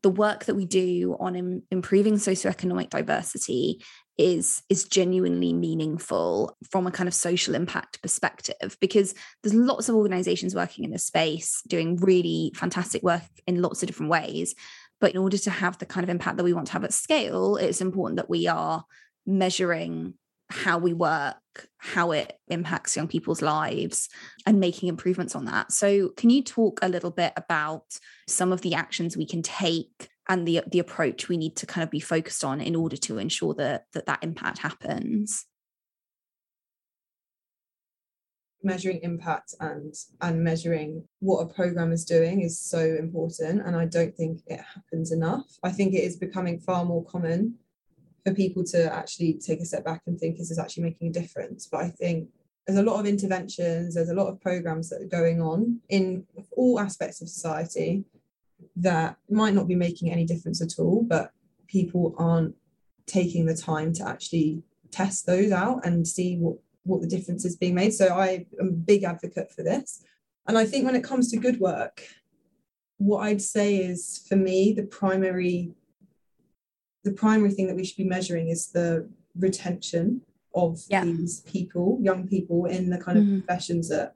the 0.02 0.10
work 0.10 0.46
that 0.46 0.56
we 0.56 0.66
do 0.66 1.16
on 1.20 1.36
Im- 1.36 1.64
improving 1.72 2.16
socioeconomic 2.16 2.90
diversity 2.90 3.82
is 4.18 4.62
is 4.70 4.84
genuinely 4.84 5.54
meaningful 5.54 6.56
from 6.70 6.86
a 6.86 6.92
kind 6.92 7.08
of 7.08 7.16
social 7.16 7.56
impact 7.56 8.00
perspective 8.04 8.78
because 8.80 9.16
there's 9.42 9.56
lots 9.56 9.90
of 9.90 9.96
organizations 9.96 10.54
working 10.54 10.86
in 10.86 10.92
this 10.92 11.08
space 11.08 11.64
doing 11.68 11.96
really 11.96 12.52
fantastic 12.54 13.02
work 13.02 13.24
in 13.48 13.64
lots 13.64 13.82
of 13.82 13.88
different 13.88 14.12
ways 14.12 14.54
but 15.04 15.12
in 15.12 15.18
order 15.18 15.38
to 15.38 15.50
have 15.50 15.78
the 15.80 15.86
kind 15.86 16.06
of 16.06 16.10
impact 16.10 16.38
that 16.38 16.46
we 16.46 16.54
want 16.54 16.68
to 16.68 16.72
have 16.72 16.86
at 16.86 16.94
scale, 16.94 17.58
it's 17.58 17.82
important 17.82 18.16
that 18.16 18.30
we 18.30 18.48
are 18.48 18.86
measuring 19.26 20.14
how 20.54 20.78
we 20.78 20.94
work, 20.94 21.38
how 21.78 22.12
it 22.12 22.38
impacts 22.48 22.96
young 22.96 23.08
people's 23.08 23.42
lives, 23.42 24.08
and 24.46 24.60
making 24.60 24.88
improvements 24.88 25.36
on 25.36 25.46
that. 25.46 25.72
So, 25.72 26.10
can 26.10 26.30
you 26.30 26.44
talk 26.44 26.80
a 26.82 26.90
little 26.90 27.12
bit 27.12 27.34
about 27.36 27.86
some 28.28 28.54
of 28.54 28.62
the 28.62 28.76
actions 28.76 29.18
we 29.18 29.26
can 29.26 29.42
take 29.42 30.10
and 30.30 30.48
the 30.48 30.62
the 30.72 30.80
approach 30.80 31.28
we 31.28 31.38
need 31.38 31.56
to 31.58 31.66
kind 31.66 31.84
of 31.84 31.90
be 31.90 32.00
focused 32.00 32.44
on 32.44 32.62
in 32.62 32.76
order 32.76 32.98
to 32.98 33.18
ensure 33.18 33.54
that 33.56 33.86
that, 33.94 34.06
that 34.06 34.24
impact 34.24 34.60
happens? 34.60 35.46
measuring 38.66 39.00
impact 39.02 39.54
and 39.60 39.94
and 40.22 40.42
measuring 40.42 41.04
what 41.20 41.42
a 41.42 41.54
program 41.54 41.92
is 41.92 42.06
doing 42.06 42.42
is 42.42 42.60
so 42.60 42.80
important 42.80 43.62
and 43.66 43.76
i 43.76 43.86
don't 43.86 44.16
think 44.16 44.40
it 44.48 44.62
happens 44.74 45.12
enough 45.12 45.44
i 45.64 45.70
think 45.70 45.94
it 45.94 46.04
is 46.04 46.16
becoming 46.16 46.58
far 46.62 46.86
more 46.86 47.04
common 47.04 47.54
for 48.26 48.34
people 48.34 48.64
to 48.64 48.94
actually 48.94 49.34
take 49.34 49.60
a 49.60 49.66
step 49.66 49.84
back 49.84 50.02
and 50.08 50.20
think 50.20 50.40
is 50.40 50.50
this 50.50 50.60
actually 50.60 50.84
making 50.84 51.08
a 51.10 51.12
difference? 51.12 51.68
But 51.68 51.82
i 51.82 51.90
think 51.90 52.30
there's 52.66 52.80
a 52.80 52.84
lot 52.84 53.00
of 53.00 53.06
interventions 53.06 53.96
there's 53.96 54.10
a 54.10 54.16
lot 54.16 54.28
of 54.28 54.40
programs 54.40 54.90
that 54.90 55.02
are 55.02 55.20
going 55.20 55.42
on 55.42 55.80
in 55.90 56.26
all 56.52 56.80
aspects 56.80 57.22
of 57.22 57.28
society 57.28 58.06
that 58.76 59.18
might 59.30 59.54
not 59.54 59.68
be 59.68 59.76
making 59.76 60.12
any 60.12 60.26
difference 60.26 60.62
at 60.62 60.80
all 60.80 61.04
but 61.04 61.32
people 61.68 62.16
aren't 62.18 62.56
taking 63.06 63.46
the 63.46 63.56
time 63.56 63.92
to 63.94 64.08
actually 64.08 64.64
test 64.92 65.26
those 65.26 65.52
out 65.52 65.86
and 65.86 66.08
see 66.08 66.38
what 66.38 66.58
what 66.86 67.02
the 67.02 67.08
difference 67.08 67.46
is 67.46 67.56
being 67.56 67.76
made. 67.76 67.94
So 67.94 68.08
i 68.08 68.46
am 68.60 68.68
a 68.68 68.72
big 68.72 69.04
advocate 69.04 69.52
for 69.52 69.64
this. 69.64 70.04
And 70.48 70.58
i 70.58 70.66
think 70.66 70.86
when 70.86 70.96
it 70.96 71.04
comes 71.04 71.32
to 71.32 71.38
good 71.38 71.60
work 71.60 72.08
what 72.98 73.22
i'd 73.24 73.42
say 73.42 73.78
is 73.78 74.24
for 74.30 74.36
me 74.36 74.72
the 74.72 74.84
primary 74.84 75.72
the 77.04 77.12
primary 77.12 77.52
thing 77.52 77.68
that 77.68 77.76
we 77.76 77.86
should 77.86 77.98
be 77.98 78.04
measuring 78.04 78.50
is 78.50 78.68
the 78.68 79.10
retention 79.38 80.22
of 80.56 80.82
yeah. 80.88 81.04
these 81.04 81.42
people, 81.42 82.00
young 82.02 82.28
people 82.28 82.66
in 82.66 82.90
the 82.90 82.98
kind 82.98 83.18
of 83.18 83.24
mm-hmm. 83.24 83.40
professions 83.40 83.90
that 83.90 84.14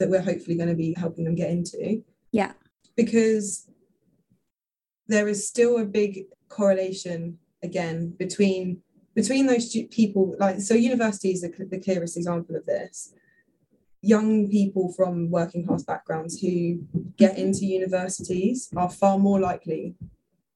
that 0.00 0.10
we're 0.10 0.22
hopefully 0.22 0.56
going 0.56 0.68
to 0.68 0.74
be 0.74 0.92
helping 0.94 1.24
them 1.24 1.36
get 1.36 1.50
into. 1.50 2.02
Yeah. 2.32 2.52
Because 2.96 3.68
there 5.06 5.28
is 5.28 5.46
still 5.46 5.78
a 5.78 5.84
big 5.84 6.24
correlation 6.48 7.38
again 7.62 8.14
between 8.18 8.80
between 9.14 9.46
those 9.46 9.70
people 9.90 10.36
like 10.38 10.60
so 10.60 10.74
universities 10.74 11.44
are 11.44 11.52
the 11.66 11.80
clearest 11.80 12.16
example 12.16 12.54
of 12.56 12.64
this 12.66 13.14
young 14.02 14.48
people 14.48 14.92
from 14.92 15.30
working 15.30 15.66
class 15.66 15.82
backgrounds 15.82 16.40
who 16.40 16.78
get 17.16 17.38
into 17.38 17.64
universities 17.64 18.68
are 18.76 18.90
far 18.90 19.18
more 19.18 19.40
likely 19.40 19.94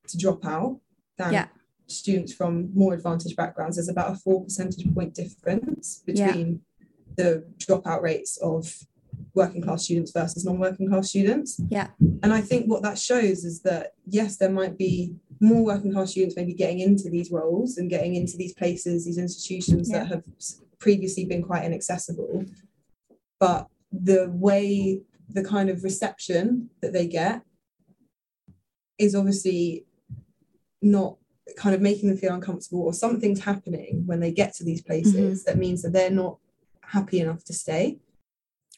to 0.07 0.19
drop 0.19 0.45
out 0.45 0.79
than 1.17 1.33
yeah 1.33 1.47
students 1.89 2.33
from 2.33 2.71
more 2.75 2.95
advantaged 2.95 3.37
backgrounds, 3.37 3.77
there's 3.77 3.89
about 3.89 4.13
a 4.13 4.17
four 4.17 4.45
percentage 4.45 4.93
point 4.95 5.15
difference 5.15 6.03
between 6.07 6.61
yeah. 6.79 6.85
the 7.17 7.45
dropout 7.59 8.03
rates 8.03 8.37
of 8.39 8.73
working 9.35 9.63
class 9.63 9.85
students 9.85 10.13
versus 10.13 10.45
non-working 10.45 10.89
class 10.89 11.09
students. 11.09 11.61
Yeah. 11.69 11.89
And 12.23 12.33
I 12.33 12.41
think 12.41 12.67
what 12.67 12.83
that 12.83 12.99
shows 12.99 13.45
is 13.45 13.63
that 13.63 13.93
yes, 14.07 14.37
there 14.37 14.51
might 14.51 14.77
be 14.79 15.15
more 15.41 15.65
working 15.65 15.93
class 15.93 16.11
students 16.11 16.37
maybe 16.37 16.55
getting 16.55 16.81
into 16.81 17.09
these 17.11 17.31
roles 17.31 17.79
and 17.79 17.91
getting 17.91 18.15
into 18.15 18.37
these 18.37 18.55
places, 18.55 19.05
these 19.05 19.19
institutions 19.19 19.91
yeah. 19.91 20.01
that 20.01 20.09
have 20.09 20.25
previously 20.79 21.25
been 21.25 21.43
quite 21.43 21.65
inaccessible. 21.65 22.45
But 23.41 23.69
the 23.93 24.31
way 24.33 25.03
the 25.29 25.45
kind 25.45 25.71
of 25.71 25.85
reception 25.85 26.71
that 26.83 26.93
they 26.93 27.07
get 27.07 27.43
is 28.99 29.15
obviously 29.15 29.87
not 30.83 31.17
kind 31.57 31.75
of 31.75 31.81
making 31.81 32.09
them 32.09 32.19
feel 32.19 32.35
uncomfortable 32.35 32.83
or 32.83 32.93
something's 32.93 33.43
happening 33.43 34.03
when 34.07 34.21
they 34.21 34.33
get 34.33 34.55
to 34.55 34.65
these 34.65 34.83
places 34.83 35.15
mm-hmm. 35.15 35.51
that 35.51 35.59
means 35.59 35.83
that 35.83 35.93
they're 35.93 36.11
not 36.11 36.39
happy 36.83 37.21
enough 37.21 37.45
to 37.45 37.53
stay 37.53 37.99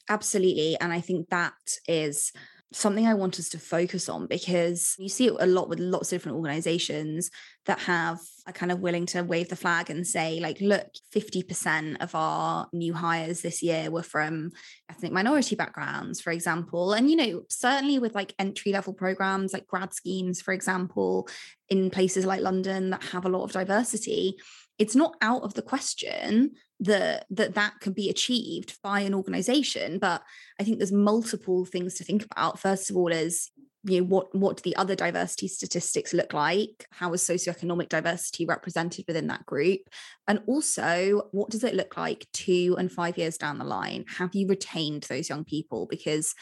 absolutely 0.08 0.76
and 0.80 0.92
i 0.92 1.00
think 1.00 1.28
that 1.28 1.54
is 1.86 2.32
something 2.72 3.06
I 3.06 3.14
want 3.14 3.38
us 3.38 3.48
to 3.50 3.58
focus 3.58 4.08
on 4.08 4.26
because 4.26 4.94
you 4.98 5.08
see 5.08 5.26
it 5.26 5.34
a 5.40 5.46
lot 5.46 5.68
with 5.68 5.80
lots 5.80 6.12
of 6.12 6.16
different 6.16 6.36
organizations 6.36 7.30
that 7.66 7.80
have 7.80 8.20
are 8.46 8.52
kind 8.52 8.70
of 8.70 8.80
willing 8.80 9.06
to 9.06 9.22
wave 9.22 9.48
the 9.48 9.56
flag 9.56 9.90
and 9.90 10.06
say, 10.06 10.38
like, 10.40 10.60
look, 10.60 10.86
50% 11.14 12.00
of 12.00 12.14
our 12.14 12.68
new 12.72 12.94
hires 12.94 13.40
this 13.40 13.62
year 13.62 13.90
were 13.90 14.02
from 14.02 14.52
ethnic 14.88 15.12
minority 15.12 15.56
backgrounds, 15.56 16.20
for 16.20 16.30
example. 16.30 16.92
And, 16.92 17.10
you 17.10 17.16
know, 17.16 17.42
certainly 17.48 17.98
with 17.98 18.14
like 18.14 18.34
entry 18.38 18.72
level 18.72 18.92
programs 18.92 19.52
like 19.52 19.66
grad 19.66 19.92
schemes, 19.92 20.40
for 20.40 20.52
example, 20.52 21.28
in 21.68 21.90
places 21.90 22.24
like 22.24 22.40
London 22.40 22.90
that 22.90 23.02
have 23.04 23.24
a 23.24 23.28
lot 23.28 23.44
of 23.44 23.52
diversity, 23.52 24.36
it's 24.78 24.94
not 24.94 25.16
out 25.20 25.42
of 25.42 25.54
the 25.54 25.62
question 25.62 26.52
that 26.80 27.26
that 27.30 27.54
that 27.54 27.78
can 27.80 27.92
be 27.92 28.08
achieved 28.08 28.78
by 28.82 29.00
an 29.00 29.14
organization 29.14 29.98
but 29.98 30.22
i 30.58 30.64
think 30.64 30.78
there's 30.78 30.92
multiple 30.92 31.64
things 31.64 31.94
to 31.94 32.04
think 32.04 32.24
about. 32.24 32.58
First 32.58 32.90
of 32.90 32.96
all 32.96 33.12
is 33.12 33.50
you 33.84 34.00
know 34.00 34.06
what 34.06 34.34
what 34.34 34.56
do 34.56 34.62
the 34.62 34.76
other 34.76 34.94
diversity 34.94 35.48
statistics 35.48 36.12
look 36.12 36.32
like? 36.34 36.86
How 36.90 37.12
is 37.14 37.22
socioeconomic 37.22 37.88
diversity 37.88 38.44
represented 38.44 39.06
within 39.08 39.28
that 39.28 39.46
group? 39.46 39.80
And 40.28 40.40
also 40.46 41.28
what 41.32 41.50
does 41.50 41.64
it 41.64 41.74
look 41.74 41.96
like 41.96 42.26
2 42.34 42.76
and 42.78 42.92
5 42.92 43.16
years 43.16 43.38
down 43.38 43.58
the 43.58 43.64
line? 43.64 44.04
Have 44.18 44.34
you 44.34 44.46
retained 44.46 45.04
those 45.04 45.28
young 45.28 45.44
people? 45.44 45.86
Because 45.86 46.34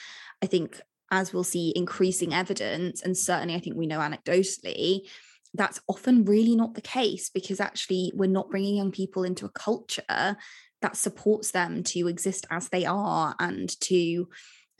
i 0.43 0.47
think 0.47 0.81
as 1.11 1.33
we'll 1.33 1.45
see 1.45 1.73
increasing 1.75 2.35
evidence 2.35 3.03
and 3.03 3.17
certainly 3.17 3.55
i 3.55 3.61
think 3.61 3.77
we 3.77 3.87
know 3.87 3.99
anecdotally 3.99 5.09
that's 5.55 5.81
often 5.89 6.25
really 6.25 6.55
not 6.55 6.75
the 6.75 6.81
case 6.81 7.31
because 7.31 7.61
actually 7.61 8.13
we're 8.15 8.29
not 8.29 8.51
bringing 8.51 8.77
young 8.77 8.93
people 8.93 9.25
into 9.25 9.47
a 9.47 9.51
culture 9.51 10.37
that 10.81 10.97
supports 10.97 11.51
them 11.51 11.83
to 11.83 12.09
exist 12.09 12.47
as 12.51 12.69
they 12.69 12.85
are 12.85 13.35
and 13.41 13.79
to 13.81 14.29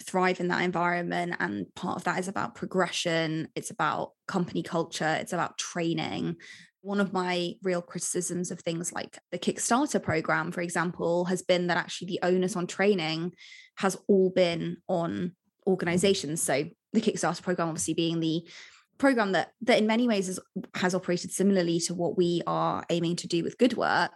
thrive 0.03 0.41
in 0.41 0.49
that 0.49 0.63
environment. 0.63 1.35
And 1.41 1.67
part 1.75 1.97
of 1.97 2.05
that 2.05 2.19
is 2.19 2.29
about 2.29 2.55
progression 2.55 3.49
it's 3.55 3.71
about 3.71 4.13
company 4.27 4.63
culture 4.63 5.19
it's 5.21 5.33
about 5.33 5.59
training. 5.59 6.37
One 6.83 7.01
of 7.01 7.13
my 7.13 7.55
real 7.63 7.83
criticisms 7.83 8.51
of 8.51 8.61
things 8.61 8.93
like 8.93 9.19
the 9.33 9.39
kickstarter 9.39 10.03
program 10.03 10.53
for 10.53 10.61
example 10.61 11.25
has 11.25 11.43
been 11.43 11.67
that 11.67 11.77
actually 11.77 12.09
the 12.09 12.21
onus 12.23 12.55
on 12.55 12.67
training 12.67 13.33
has 13.77 13.97
all 14.07 14.31
been 14.31 14.77
on 14.89 15.33
organizations. 15.67 16.43
So 16.43 16.65
the 16.93 17.01
kickstarter 17.01 17.43
program 17.43 17.69
obviously 17.69 17.95
being 17.95 18.21
the 18.21 18.49
program 18.99 19.33
that 19.33 19.53
that 19.63 19.79
in 19.79 19.87
many 19.87 20.07
ways 20.07 20.29
is, 20.29 20.41
has 20.75 20.95
operated 20.95 21.31
similarly 21.31 21.81
to 21.81 21.95
what 21.95 22.17
we 22.17 22.43
are 22.47 22.85
aiming 22.91 23.17
to 23.17 23.29
do 23.29 23.43
with 23.43 23.59
good 23.59 23.77
work 23.77 24.13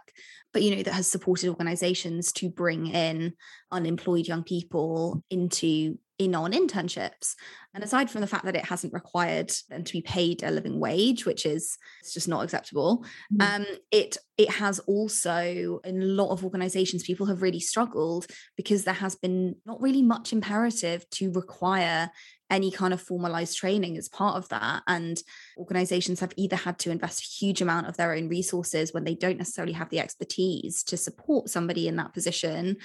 but 0.51 0.61
you 0.61 0.75
know 0.75 0.83
that 0.83 0.93
has 0.93 1.07
supported 1.07 1.49
organizations 1.49 2.31
to 2.31 2.49
bring 2.49 2.87
in 2.87 3.33
unemployed 3.71 4.27
young 4.27 4.43
people 4.43 5.23
into 5.29 5.97
in 6.25 6.35
on 6.35 6.51
internships 6.51 7.35
and 7.73 7.83
aside 7.83 8.09
from 8.09 8.21
the 8.21 8.27
fact 8.27 8.45
that 8.45 8.55
it 8.55 8.65
hasn't 8.65 8.93
required 8.93 9.51
them 9.69 9.83
to 9.83 9.93
be 9.93 10.01
paid 10.01 10.43
a 10.43 10.51
living 10.51 10.79
wage 10.79 11.25
which 11.25 11.45
is 11.45 11.77
it's 12.01 12.13
just 12.13 12.27
not 12.27 12.43
acceptable 12.43 13.05
mm-hmm. 13.33 13.61
um 13.61 13.65
it 13.91 14.17
it 14.37 14.49
has 14.49 14.79
also 14.79 15.79
in 15.83 16.01
a 16.01 16.05
lot 16.05 16.31
of 16.31 16.43
organizations 16.43 17.03
people 17.03 17.27
have 17.27 17.41
really 17.41 17.59
struggled 17.59 18.25
because 18.57 18.83
there 18.83 18.93
has 18.93 19.15
been 19.15 19.55
not 19.65 19.81
really 19.81 20.01
much 20.01 20.33
imperative 20.33 21.07
to 21.11 21.31
require 21.31 22.09
any 22.53 22.69
kind 22.69 22.93
of 22.93 23.01
formalized 23.01 23.57
training 23.57 23.97
as 23.97 24.07
part 24.07 24.37
of 24.37 24.47
that. 24.49 24.83
And 24.87 25.17
organizations 25.57 26.19
have 26.19 26.33
either 26.35 26.55
had 26.55 26.79
to 26.79 26.91
invest 26.91 27.21
a 27.21 27.45
huge 27.45 27.61
amount 27.61 27.87
of 27.87 27.97
their 27.97 28.13
own 28.13 28.29
resources 28.29 28.93
when 28.93 29.03
they 29.03 29.15
don't 29.15 29.37
necessarily 29.37 29.73
have 29.73 29.89
the 29.89 29.99
expertise 29.99 30.83
to 30.83 30.97
support 30.97 31.49
somebody 31.49 31.87
in 31.87 31.95
that 31.97 32.13
position, 32.13 32.77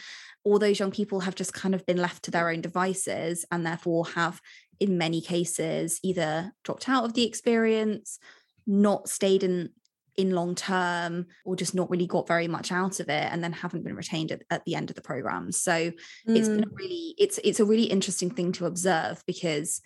or 0.44 0.59
those 0.59 0.78
young 0.78 0.90
people 0.90 1.20
have 1.20 1.35
just 1.35 1.52
kind 1.52 1.74
of 1.74 1.85
been 1.87 1.96
left 1.96 2.22
to 2.24 2.31
their 2.31 2.50
own 2.50 2.61
devices 2.61 3.44
and 3.50 3.64
therefore 3.66 4.07
have, 4.09 4.40
in 4.81 4.98
many 4.98 5.20
cases, 5.20 6.00
either 6.02 6.52
dropped 6.64 6.88
out 6.88 7.04
of 7.04 7.14
the 7.14 7.26
experience, 7.26 8.18
not 8.66 9.09
stayed 9.09 9.42
in 9.42 9.70
in 10.18 10.33
long 10.33 10.57
term 10.57 11.26
or 11.44 11.54
just 11.54 11.76
not 11.76 11.88
really 11.88 12.07
got 12.07 12.26
very 12.26 12.48
much 12.48 12.72
out 12.72 12.98
of 12.98 13.09
it 13.09 13.33
and 13.33 13.42
then 13.42 13.52
haven't 13.52 13.85
been 13.85 13.94
retained 13.94 14.33
at, 14.33 14.42
at 14.50 14.64
the 14.64 14.74
end 14.74 14.90
of 14.90 14.96
the 14.96 15.02
program 15.02 15.52
so 15.52 15.72
mm. 15.72 15.94
it's 16.26 16.48
been 16.48 16.64
a 16.64 16.66
mm. 16.66 16.76
really 16.76 17.14
it's 17.18 17.38
it's 17.44 17.61
a 17.61 17.64
really 17.64 17.85
interesting 17.85 18.28
thing 18.28 18.50
to 18.50 18.66
observe 18.66 19.22
because 19.26 19.81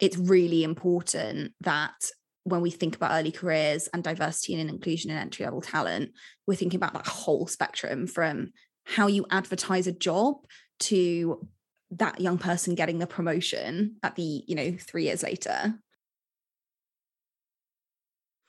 it's 0.00 0.16
really 0.18 0.64
important 0.64 1.52
that 1.60 2.10
when 2.46 2.60
we 2.60 2.70
think 2.70 2.96
about 2.96 3.12
early 3.12 3.32
careers 3.32 3.88
and 3.88 4.02
diversity 4.02 4.54
and 4.54 4.70
inclusion 4.70 5.10
and 5.10 5.18
entry 5.18 5.44
level 5.44 5.60
talent 5.60 6.10
we're 6.46 6.54
thinking 6.54 6.78
about 6.78 6.94
that 6.94 7.06
whole 7.06 7.46
spectrum 7.46 8.06
from 8.06 8.52
how 8.84 9.06
you 9.06 9.26
advertise 9.30 9.86
a 9.86 9.92
job 9.92 10.36
to 10.78 11.46
that 11.90 12.20
young 12.20 12.38
person 12.38 12.74
getting 12.74 12.98
the 12.98 13.06
promotion 13.06 13.96
at 14.02 14.14
the 14.16 14.44
you 14.46 14.54
know 14.54 14.76
3 14.78 15.04
years 15.04 15.22
later 15.22 15.74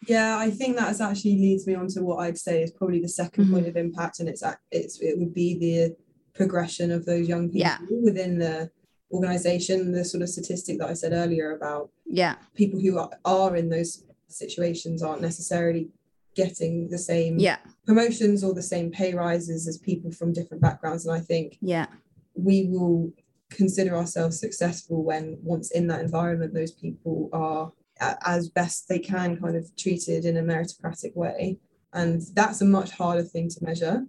yeah, 0.08 0.38
I 0.38 0.52
think 0.52 0.78
that 0.78 1.02
actually 1.02 1.38
leads 1.38 1.68
me 1.68 1.76
on 1.76 1.88
to 1.90 2.02
what 2.02 2.18
I'd 2.18 2.38
say 2.38 2.64
is 2.64 2.72
probably 2.72 3.02
the 3.02 3.08
2nd 3.08 3.32
mm-hmm. 3.32 3.54
point 3.54 3.68
of 3.68 3.76
impact, 3.76 4.20
and 4.20 4.30
it's 4.30 4.44
it's 4.72 5.02
it 5.02 5.18
would 5.18 5.34
be 5.34 5.58
the 5.58 5.96
progression 6.34 6.92
of 6.92 7.06
those 7.06 7.28
young 7.28 7.50
people 7.50 7.60
yeah. 7.60 7.78
within 8.04 8.38
the 8.38 8.70
organization. 9.12 9.92
The 9.92 10.06
sort 10.06 10.24
of 10.24 10.30
statistic 10.30 10.80
that 10.80 10.90
I 10.90 10.94
said 10.94 11.14
earlier 11.14 11.56
about 11.56 11.90
yeah. 12.06 12.36
people 12.56 12.80
who 12.80 12.98
are, 13.00 13.10
are 13.26 13.56
in 13.56 13.70
those 13.70 14.04
situations 14.28 15.02
aren't 15.02 15.22
necessarily 15.22 15.90
getting 16.36 16.88
the 16.90 16.98
same 16.98 17.40
yeah. 17.40 17.58
promotions 17.86 18.44
or 18.44 18.54
the 18.54 18.62
same 18.62 18.92
pay 18.92 19.14
rises 19.14 19.68
as 19.68 19.78
people 19.78 20.12
from 20.12 20.34
different 20.34 20.62
backgrounds, 20.62 21.06
and 21.06 21.16
I 21.16 21.20
think 21.20 21.58
yeah. 21.62 21.88
we 22.36 22.68
will 22.70 23.12
consider 23.50 23.96
ourselves 23.96 24.40
successful 24.40 25.04
when 25.04 25.38
once 25.42 25.72
in 25.72 25.88
that 25.88 26.02
environment 26.02 26.54
those 26.54 26.72
people 26.72 27.30
are 27.32 27.72
as 28.00 28.50
best 28.50 28.90
they 28.90 29.00
can 29.00 29.40
kind 29.40 29.56
of 29.56 29.74
treated 29.78 30.26
in 30.26 30.38
a 30.38 30.42
meritocratic 30.42 31.16
way. 31.16 31.58
And 31.94 32.22
that's 32.34 32.62
a 32.62 32.66
much 32.66 32.92
harder 32.92 33.24
thing 33.24 33.50
to 33.50 33.64
measure 33.64 34.06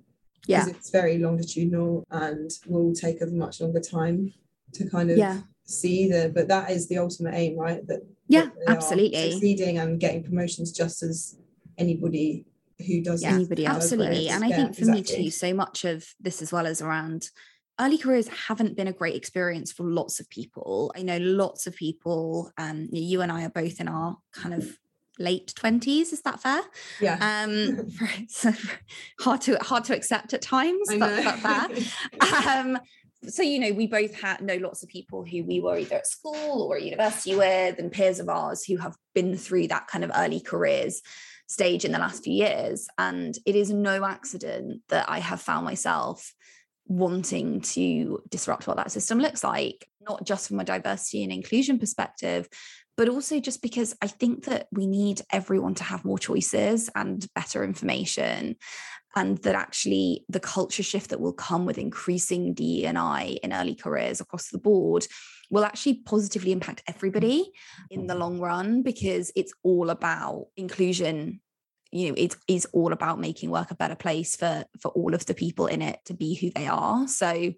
yeah. 0.49 0.67
it's 0.67 0.91
very 0.91 1.19
longitudinal 1.19 2.07
and 2.11 2.51
will 2.67 2.93
take 2.95 3.21
a 3.21 3.27
much 3.27 3.61
longer 3.61 3.81
time 3.81 4.33
to 4.75 4.89
kind 4.91 5.11
of 5.11 5.19
yeah. 5.19 5.41
see 5.65 6.09
the 6.09 6.31
but 6.35 6.49
that 6.49 6.71
is 6.71 6.89
the 6.89 6.99
ultimate 6.99 7.35
aim 7.35 7.59
right? 7.59 7.87
That 7.87 8.01
yeah 8.29 8.47
that 8.67 8.77
absolutely. 8.77 9.31
succeeding 9.33 9.79
and 9.79 9.99
getting 10.01 10.23
promotions 10.23 10.73
just 10.73 11.03
as 11.03 11.37
anybody 11.77 12.45
who 12.87 13.03
does 13.03 13.23
Yeah, 13.23 13.35
anybody 13.35 13.65
does 13.65 13.77
absolutely. 13.77 14.29
and 14.29 14.45
i 14.45 14.49
Yeah, 14.49 14.57
think 14.57 14.77
for 14.77 14.85
me 14.85 15.03
too 15.03 15.31
so 15.31 15.53
much 15.53 15.85
of 15.85 16.07
this 16.21 16.41
as 16.43 16.53
well 16.53 16.67
as 16.67 16.81
around 16.81 17.31
early 17.81 17.99
careers 17.99 18.29
haven't 18.29 18.77
been 18.77 18.89
a 18.89 18.93
great 18.93 19.15
experience 19.15 19.71
for 19.73 19.85
lots 19.85 20.19
of 20.19 20.29
people. 20.31 20.93
I 20.97 21.03
know 21.03 21.19
lots 21.19 21.67
of 21.67 21.77
people 21.77 22.53
um 22.59 22.89
you 22.93 23.21
and 23.21 23.31
i 23.31 23.45
are 23.45 23.51
both 23.51 23.81
in 23.81 23.89
our 23.89 24.17
kind 24.33 24.55
of 24.55 24.79
late 25.21 25.53
20s 25.57 26.13
is 26.13 26.23
that 26.23 26.41
fair? 26.41 26.61
Yeah. 27.01 27.17
Um 27.21 27.89
hard 29.21 29.41
to 29.43 29.57
hard 29.61 29.85
to 29.85 29.95
accept 29.97 30.35
at 30.35 30.43
times 30.43 30.89
but, 30.99 31.25
but 31.25 31.39
fair. 31.39 32.59
Um 32.59 32.79
so 33.27 33.43
you 33.43 33.59
know 33.59 33.73
we 33.73 33.87
both 33.87 34.15
had 34.15 34.41
know 34.41 34.57
lots 34.57 34.83
of 34.83 34.89
people 34.89 35.25
who 35.25 35.43
we 35.45 35.61
were 35.61 35.77
either 35.77 35.97
at 35.97 36.07
school 36.07 36.63
or 36.63 36.77
at 36.77 36.83
university 36.83 37.35
with 37.35 37.79
and 37.79 37.91
peers 37.91 38.21
of 38.21 38.29
ours 38.29 38.65
who 38.65 38.77
have 38.77 38.97
been 39.15 39.37
through 39.37 39.67
that 39.67 39.89
kind 39.89 40.05
of 40.05 40.11
early 40.15 40.41
careers 40.41 41.03
stage 41.49 41.85
in 41.85 41.93
the 41.93 41.99
last 41.99 42.23
few 42.23 42.35
years. 42.35 42.89
And 42.99 43.37
it 43.47 43.57
is 43.57 43.71
no 43.71 44.05
accident 44.05 44.83
that 44.89 45.09
i 45.09 45.19
have 45.19 45.41
found 45.41 45.65
myself 45.65 46.33
wanting 46.89 47.61
to 47.61 48.23
disrupt 48.31 48.67
what 48.67 48.79
that 48.79 48.91
system 48.91 49.19
looks 49.19 49.45
like 49.45 49.87
not 50.09 50.25
just 50.25 50.49
from 50.49 50.59
a 50.59 50.65
diversity 50.65 51.23
and 51.23 51.31
inclusion 51.31 51.79
perspective 51.79 52.49
but 52.97 53.11
also 53.11 53.41
just 53.41 53.61
because 53.61 53.95
i 54.01 54.07
think 54.07 54.45
that 54.47 54.69
we 54.73 54.87
need 54.87 55.21
everyone 55.31 55.75
to 55.75 55.85
have 55.85 56.05
more 56.05 56.19
choices 56.19 56.89
and 56.95 57.27
better 57.35 57.63
information 57.63 58.57
and 59.17 59.39
that 59.39 59.55
actually 59.55 60.25
the 60.29 60.41
culture 60.41 60.83
shift 60.83 61.11
that 61.11 61.21
will 61.21 61.33
come 61.33 61.65
with 61.65 61.79
increasing 61.79 62.55
DEI 62.55 63.39
in 63.43 63.53
early 63.53 63.75
careers 63.75 64.21
across 64.21 64.49
the 64.49 64.59
board 64.59 65.07
will 65.51 65.65
actually 65.65 66.03
positively 66.05 66.53
impact 66.53 66.83
everybody 66.87 67.51
in 67.91 68.07
the 68.07 68.13
mm-hmm. 68.13 68.23
long 68.23 68.39
run 68.41 68.83
because 68.83 69.33
it's 69.35 69.53
all 69.63 69.91
about 69.91 70.47
inclusion. 70.57 71.41
You 71.91 72.09
know 72.09 72.15
it 72.19 72.37
is 72.47 72.67
all 72.73 72.93
about 72.93 73.19
making 73.19 73.51
work 73.51 73.71
a 73.71 73.75
better 73.75 73.95
place 73.95 74.37
for 74.37 74.65
for 74.81 74.91
all 74.91 75.15
of 75.15 75.25
the 75.25 75.33
people 75.33 75.67
in 75.67 75.81
it 75.81 75.99
to 76.05 76.15
be 76.15 76.35
who 76.35 76.51
they 76.51 76.67
are. 76.67 77.09
So 77.09 77.55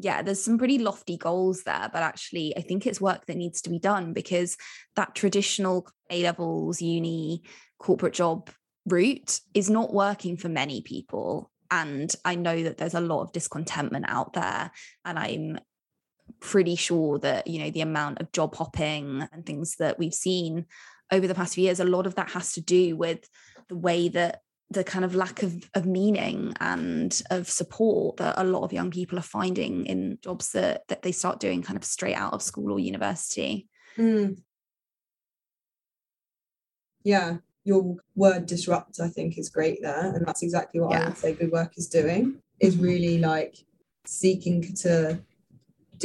yeah 0.00 0.22
there's 0.22 0.42
some 0.42 0.58
pretty 0.58 0.78
lofty 0.78 1.16
goals 1.16 1.62
there 1.64 1.88
but 1.92 2.02
actually 2.02 2.56
i 2.56 2.62
think 2.62 2.86
it's 2.86 3.00
work 3.00 3.26
that 3.26 3.36
needs 3.36 3.60
to 3.60 3.70
be 3.70 3.78
done 3.78 4.12
because 4.12 4.56
that 4.96 5.14
traditional 5.14 5.86
a 6.10 6.22
levels 6.22 6.80
uni 6.80 7.42
corporate 7.78 8.14
job 8.14 8.50
route 8.90 9.40
is 9.54 9.70
not 9.70 9.92
working 9.92 10.36
for 10.36 10.48
many 10.48 10.82
people 10.82 11.50
and 11.70 12.14
i 12.24 12.34
know 12.34 12.62
that 12.62 12.78
there's 12.78 12.94
a 12.94 13.00
lot 13.00 13.22
of 13.22 13.32
discontentment 13.32 14.04
out 14.08 14.32
there 14.32 14.70
and 15.04 15.18
i'm 15.18 15.58
pretty 16.40 16.76
sure 16.76 17.18
that 17.18 17.46
you 17.46 17.58
know 17.58 17.70
the 17.70 17.80
amount 17.80 18.20
of 18.20 18.32
job 18.32 18.54
hopping 18.54 19.26
and 19.32 19.44
things 19.44 19.76
that 19.76 19.98
we've 19.98 20.14
seen 20.14 20.64
over 21.10 21.26
the 21.26 21.34
past 21.34 21.54
few 21.54 21.64
years 21.64 21.80
a 21.80 21.84
lot 21.84 22.06
of 22.06 22.14
that 22.14 22.30
has 22.30 22.52
to 22.52 22.60
do 22.60 22.96
with 22.96 23.28
the 23.68 23.76
way 23.76 24.08
that 24.08 24.40
the 24.72 24.84
kind 24.84 25.04
of 25.04 25.16
lack 25.16 25.42
of, 25.42 25.68
of 25.74 25.84
meaning 25.84 26.54
and 26.60 27.22
of 27.32 27.50
support 27.50 28.18
that 28.18 28.36
a 28.38 28.44
lot 28.44 28.62
of 28.62 28.72
young 28.72 28.88
people 28.88 29.18
are 29.18 29.22
finding 29.22 29.84
in 29.86 30.16
jobs 30.22 30.52
that, 30.52 30.86
that 30.86 31.02
they 31.02 31.10
start 31.10 31.40
doing 31.40 31.60
kind 31.60 31.76
of 31.76 31.84
straight 31.84 32.14
out 32.14 32.32
of 32.32 32.40
school 32.40 32.72
or 32.72 32.78
university 32.78 33.68
Mm. 33.96 34.42
Yeah, 37.02 37.38
your 37.70 37.96
word 38.16 38.46
disrupt, 38.46 38.98
I 39.00 39.08
think, 39.16 39.38
is 39.38 39.48
great 39.48 39.78
there. 39.80 40.06
And 40.14 40.26
that's 40.26 40.42
exactly 40.42 40.80
what 40.80 40.92
I 40.96 41.04
would 41.06 41.16
say 41.16 41.34
good 41.34 41.52
work 41.52 41.72
is 41.80 41.86
doing, 41.86 42.22
is 42.58 42.74
Mhm. 42.74 42.82
really 42.90 43.16
like 43.18 43.54
seeking 44.04 44.56
to 44.84 45.20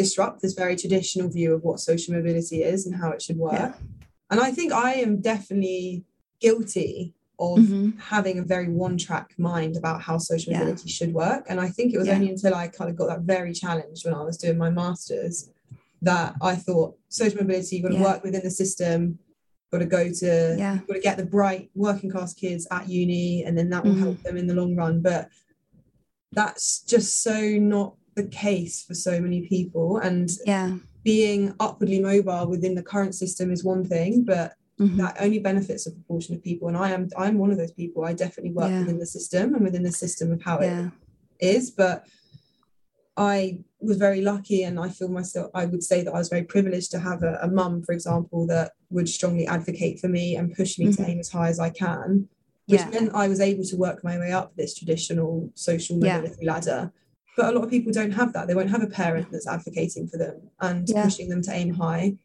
disrupt 0.01 0.41
this 0.43 0.53
very 0.53 0.75
traditional 0.83 1.27
view 1.37 1.49
of 1.55 1.63
what 1.63 1.79
social 1.79 2.13
mobility 2.13 2.59
is 2.73 2.85
and 2.85 2.93
how 3.01 3.09
it 3.15 3.21
should 3.25 3.39
work. 3.49 3.53
Yeah. 3.53 3.73
And 4.29 4.39
I 4.47 4.51
think 4.57 4.69
I 4.71 4.91
am 5.05 5.13
definitely 5.21 6.03
guilty 6.39 7.15
of 7.39 7.59
Mhm. 7.59 7.97
having 8.13 8.37
a 8.39 8.43
very 8.43 8.69
one 8.85 8.95
track 9.05 9.27
mind 9.37 9.75
about 9.81 10.01
how 10.07 10.17
social 10.19 10.51
Yeah. 10.51 10.59
mobility 10.59 10.89
should 10.97 11.13
work. 11.13 11.43
And 11.49 11.59
I 11.59 11.69
think 11.75 11.93
it 11.93 11.97
was 11.97 12.07
Yeah. 12.07 12.15
only 12.15 12.29
until 12.35 12.53
I 12.53 12.67
kind 12.77 12.89
of 12.91 12.95
got 12.95 13.07
that 13.07 13.21
very 13.21 13.53
challenged 13.53 14.05
when 14.05 14.13
I 14.13 14.23
was 14.29 14.37
doing 14.37 14.57
my 14.65 14.69
master's 14.69 15.49
that 16.09 16.35
I 16.51 16.53
thought 16.65 16.89
social 17.09 17.39
mobility, 17.41 17.71
you've 17.77 17.83
got 17.87 17.93
to 17.97 18.01
Yeah. 18.01 18.09
work 18.11 18.23
within 18.23 18.43
the 18.43 18.51
system, 18.63 18.99
got 19.71 19.79
to 19.79 19.85
go 19.85 20.09
to, 20.11 20.55
Yeah. 20.57 20.79
got 20.87 20.93
to 20.93 20.99
get 20.99 21.17
the 21.17 21.25
bright 21.25 21.69
working 21.75 22.09
class 22.09 22.33
kids 22.33 22.67
at 22.71 22.87
uni, 22.87 23.43
and 23.43 23.57
then 23.57 23.69
that 23.69 23.83
will 23.83 23.93
Mhm. 23.93 23.99
help 23.99 24.23
them 24.23 24.37
in 24.37 24.47
the 24.47 24.53
long 24.53 24.75
run. 24.75 25.01
But 25.01 25.29
that's 26.31 26.81
just 26.83 27.21
so 27.23 27.57
not 27.57 27.95
the 28.15 28.23
case 28.27 28.83
for 28.83 28.93
so 28.93 29.19
many 29.19 29.47
people. 29.47 29.97
And 29.97 30.29
yeah 30.45 30.77
being 31.03 31.53
upwardly 31.59 31.99
mobile 31.99 32.47
within 32.49 32.73
the 32.73 32.81
current 32.81 33.13
system 33.13 33.51
is 33.51 33.63
one 33.63 33.85
thing, 33.85 34.23
but 34.23 34.53
Mhm. 34.79 34.97
that 34.97 35.15
only 35.19 35.37
benefits 35.37 35.85
a 35.85 35.91
proportion 35.91 36.33
of 36.35 36.41
people 36.41 36.67
and 36.67 36.75
i 36.75 36.89
am 36.89 37.07
i'm 37.15 37.37
one 37.37 37.51
of 37.51 37.57
those 37.57 37.71
people 37.71 38.03
i 38.03 38.11
definitely 38.11 38.51
work 38.51 38.71
Yeah. 38.71 38.79
within 38.79 38.97
the 38.99 39.05
system 39.05 39.53
and 39.53 39.63
within 39.63 39.83
the 39.83 39.91
system 39.91 40.31
of 40.33 40.41
how 40.41 40.59
yeah 40.61 40.89
it 41.39 41.55
is 41.55 41.69
but 41.71 42.05
i 43.17 43.57
was 43.79 43.97
very 43.97 44.21
lucky 44.21 44.63
and 44.63 44.79
i 44.79 44.89
feel 44.89 45.07
myself 45.07 45.49
i 45.53 45.65
would 45.65 45.83
say 45.83 46.03
that 46.03 46.13
i 46.13 46.17
was 46.17 46.29
very 46.29 46.43
privileged 46.43 46.91
to 46.91 46.99
have 46.99 47.23
a, 47.23 47.39
a 47.41 47.47
mum 47.47 47.81
for 47.83 47.93
example 47.93 48.45
that 48.47 48.71
would 48.89 49.07
strongly 49.07 49.47
advocate 49.47 49.99
for 49.99 50.07
me 50.07 50.35
and 50.35 50.53
push 50.55 50.77
me 50.77 50.91
to 50.91 51.01
Mhm. 51.01 51.09
aim 51.09 51.19
as 51.19 51.29
high 51.29 51.49
as 51.49 51.59
i 51.59 51.69
can 51.69 52.27
which 52.67 52.81
Yeah. 52.81 52.89
meant 52.89 53.11
i 53.13 53.27
was 53.27 53.39
able 53.39 53.63
to 53.63 53.77
work 53.77 54.03
my 54.03 54.17
way 54.17 54.31
up 54.31 54.55
this 54.55 54.73
traditional 54.75 55.49
social 55.55 55.97
Yeah. 56.03 56.17
mobility 56.17 56.45
ladder 56.45 56.91
but 57.37 57.45
a 57.49 57.51
lot 57.51 57.63
of 57.65 57.69
people 57.69 57.91
don't 57.91 58.11
have 58.11 58.33
that 58.33 58.47
they 58.47 58.55
won't 58.55 58.69
have 58.69 58.83
a 58.83 58.87
parent 58.87 59.27
that's 59.31 59.47
advocating 59.47 60.07
for 60.07 60.17
them 60.17 60.37
and 60.59 60.89
Yeah. 60.89 61.03
pushing 61.03 61.29
them 61.29 61.41
to 61.43 61.51
aim 61.53 61.71
high 61.75 62.17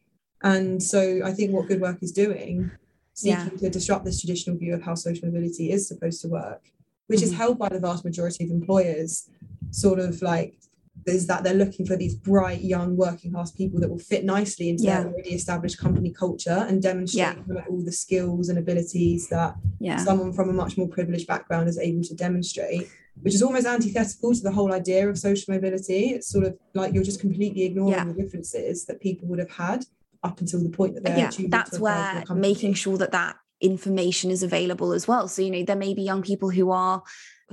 and 0.43 0.81
so 0.81 1.21
I 1.23 1.31
think 1.33 1.51
what 1.51 1.67
Good 1.67 1.79
Work 1.81 1.99
is 2.01 2.11
doing, 2.11 2.71
seeking 3.13 3.51
Yeah. 3.51 3.57
to 3.63 3.69
disrupt 3.69 4.05
this 4.05 4.19
traditional 4.19 4.57
view 4.57 4.73
of 4.73 4.81
how 4.81 4.95
social 4.95 5.27
mobility 5.27 5.69
is 5.71 5.87
supposed 5.87 6.19
to 6.23 6.27
work, 6.29 6.63
which 7.05 7.21
is 7.21 7.31
Mhm. 7.31 7.35
held 7.41 7.59
by 7.59 7.69
the 7.69 7.79
vast 7.79 8.03
majority 8.03 8.45
of 8.45 8.49
employers, 8.49 9.29
sort 9.69 9.99
of 9.99 10.19
like 10.23 10.55
is 11.05 11.27
that 11.27 11.43
they're 11.43 11.53
looking 11.53 11.85
for 11.85 11.95
these 11.95 12.15
bright 12.15 12.61
young 12.61 12.95
working 12.95 13.31
class 13.31 13.51
people 13.51 13.79
that 13.79 13.89
will 13.89 13.99
fit 13.99 14.23
nicely 14.23 14.69
into 14.69 14.83
Yeah. 14.83 15.01
their 15.03 15.11
already 15.11 15.31
established 15.31 15.77
company 15.77 16.11
culture 16.11 16.65
and 16.67 16.81
demonstrate 16.81 17.37
Yeah. 17.47 17.63
all 17.69 17.81
the 17.83 17.91
skills 17.91 18.49
and 18.49 18.57
abilities 18.59 19.27
that 19.29 19.55
yeah 19.79 19.97
someone 20.03 20.31
from 20.33 20.49
a 20.49 20.53
much 20.53 20.77
more 20.77 20.87
privileged 20.87 21.27
background 21.27 21.67
is 21.67 21.77
able 21.77 22.03
to 22.03 22.15
demonstrate, 22.15 22.87
which 23.21 23.33
is 23.33 23.41
almost 23.41 23.65
antithetical 23.65 24.33
to 24.33 24.41
the 24.41 24.51
whole 24.51 24.71
idea 24.73 25.09
of 25.09 25.17
social 25.17 25.53
mobility. 25.53 26.09
It's 26.09 26.27
sort 26.27 26.45
of 26.45 26.57
like 26.73 26.93
you're 26.93 27.03
just 27.03 27.19
completely 27.19 27.63
ignoring 27.63 28.07
the 28.07 28.13
differences 28.13 28.85
that 28.85 28.99
people 29.01 29.27
would 29.29 29.39
have 29.39 29.51
had 29.51 29.85
up 30.23 30.39
until 30.39 30.61
the 30.61 30.69
point 30.69 30.93
that 30.95 31.03
they're 31.03 31.17
yeah 31.17 31.31
that's 31.49 31.71
to 31.71 31.81
where 31.81 32.23
making 32.35 32.73
sure 32.75 32.97
that 32.97 33.11
that 33.11 33.35
information 33.59 34.29
is 34.31 34.43
available 34.43 34.91
as 34.91 35.07
well 35.07 35.27
so 35.27 35.41
you 35.41 35.49
know 35.51 35.63
there 35.63 35.75
may 35.75 35.93
be 35.93 36.01
young 36.01 36.21
people 36.21 36.49
who 36.49 36.71
are 36.71 37.01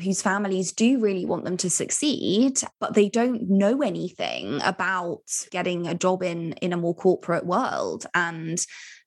whose 0.01 0.23
families 0.23 0.73
do 0.73 1.01
really 1.01 1.25
want 1.25 1.45
them 1.45 1.57
to 1.57 1.71
succeed 1.71 2.61
but 2.81 2.95
they 2.95 3.09
don't 3.09 3.49
know 3.49 3.83
anything 3.83 4.61
about 4.65 5.23
getting 5.51 5.87
a 5.87 5.95
job 5.95 6.23
in 6.23 6.53
in 6.55 6.73
a 6.73 6.77
more 6.77 6.95
corporate 6.95 7.47
world. 7.47 8.07
And 8.15 8.59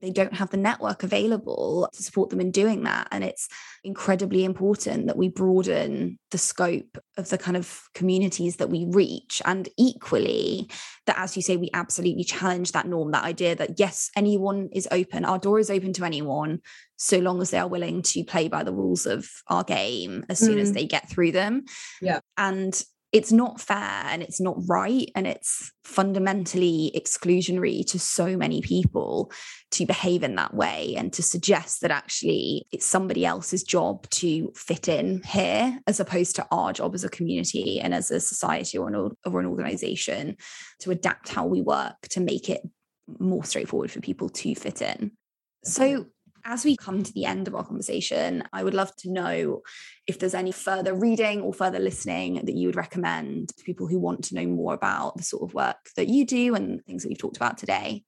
they 0.01 0.11
don't 0.11 0.33
have 0.33 0.49
the 0.49 0.57
network 0.57 1.03
available 1.03 1.89
to 1.93 2.03
support 2.03 2.29
them 2.29 2.41
in 2.41 2.51
doing 2.51 2.83
that 2.83 3.07
and 3.11 3.23
it's 3.23 3.47
incredibly 3.83 4.43
important 4.43 5.07
that 5.07 5.17
we 5.17 5.29
broaden 5.29 6.17
the 6.31 6.37
scope 6.37 6.97
of 7.17 7.29
the 7.29 7.37
kind 7.37 7.55
of 7.57 7.83
communities 7.93 8.57
that 8.57 8.69
we 8.69 8.85
reach 8.89 9.41
and 9.45 9.69
equally 9.77 10.69
that 11.05 11.17
as 11.17 11.35
you 11.35 11.41
say 11.41 11.57
we 11.57 11.69
absolutely 11.73 12.23
challenge 12.23 12.71
that 12.71 12.87
norm 12.87 13.11
that 13.11 13.23
idea 13.23 13.55
that 13.55 13.79
yes 13.79 14.09
anyone 14.15 14.69
is 14.73 14.87
open 14.91 15.25
our 15.25 15.39
door 15.39 15.59
is 15.59 15.69
open 15.69 15.93
to 15.93 16.03
anyone 16.05 16.59
so 16.97 17.17
long 17.17 17.41
as 17.41 17.49
they 17.49 17.57
are 17.57 17.67
willing 17.67 18.01
to 18.01 18.23
play 18.23 18.47
by 18.47 18.63
the 18.63 18.73
rules 18.73 19.05
of 19.05 19.27
our 19.47 19.63
game 19.63 20.23
as 20.29 20.37
soon 20.39 20.59
as 20.59 20.71
Mm. 20.71 20.73
they 20.75 20.85
get 20.85 21.09
through 21.09 21.31
them 21.31 21.63
Yeah. 22.01 22.19
and 22.37 22.81
it's 23.11 23.31
not 23.31 23.59
fair 23.59 24.03
and 24.05 24.21
it's 24.21 24.39
not 24.39 24.55
right 24.67 25.11
and 25.15 25.27
it's 25.27 25.71
fundamentally 25.83 26.91
exclusionary 26.95 27.85
to 27.85 27.99
so 27.99 28.37
many 28.37 28.61
people 28.61 29.31
to 29.71 29.85
behave 29.85 30.23
in 30.23 30.35
that 30.35 30.53
way 30.53 30.95
and 30.97 31.11
to 31.11 31.21
suggest 31.21 31.81
that 31.81 31.91
actually 31.91 32.65
it's 32.71 32.85
somebody 32.85 33.25
else's 33.25 33.63
job 33.63 34.09
to 34.09 34.51
fit 34.55 34.87
in 34.87 35.21
here 35.23 35.77
as 35.87 35.99
opposed 35.99 36.35
to 36.35 36.47
our 36.51 36.71
job 36.71 36.95
as 36.95 37.03
a 37.03 37.09
community 37.09 37.79
and 37.81 37.93
as 37.93 38.11
a 38.11 38.19
society 38.19 38.77
or 38.77 38.87
an, 38.87 38.95
or- 38.95 39.39
an 39.39 39.45
organization 39.45 40.37
to 40.79 40.91
adapt 40.91 41.29
how 41.29 41.45
we 41.45 41.61
work 41.61 41.95
to 42.09 42.21
make 42.21 42.49
it 42.49 42.61
more 43.19 43.43
straightforward 43.43 43.91
for 43.91 43.99
people 43.99 44.29
to 44.29 44.55
fit 44.55 44.81
in. 44.81 45.11
So 45.63 46.05
as 46.45 46.65
we 46.65 46.75
come 46.75 47.03
to 47.03 47.13
the 47.13 47.25
end 47.25 47.47
of 47.47 47.55
our 47.55 47.63
conversation, 47.65 48.43
I 48.53 48.63
would 48.63 48.73
love 48.73 48.95
to 48.97 49.11
know 49.11 49.61
if 50.07 50.19
there's 50.19 50.33
any 50.33 50.51
further 50.51 50.93
reading 50.93 51.41
or 51.41 51.53
further 51.53 51.79
listening 51.79 52.35
that 52.45 52.55
you 52.55 52.67
would 52.67 52.75
recommend 52.75 53.49
to 53.49 53.63
people 53.63 53.87
who 53.87 53.99
want 53.99 54.23
to 54.25 54.35
know 54.35 54.45
more 54.45 54.73
about 54.73 55.17
the 55.17 55.23
sort 55.23 55.43
of 55.43 55.53
work 55.53 55.89
that 55.95 56.07
you 56.07 56.25
do 56.25 56.55
and 56.55 56.83
things 56.85 57.03
that 57.03 57.09
we've 57.09 57.17
talked 57.17 57.37
about 57.37 57.57
today. 57.57 58.03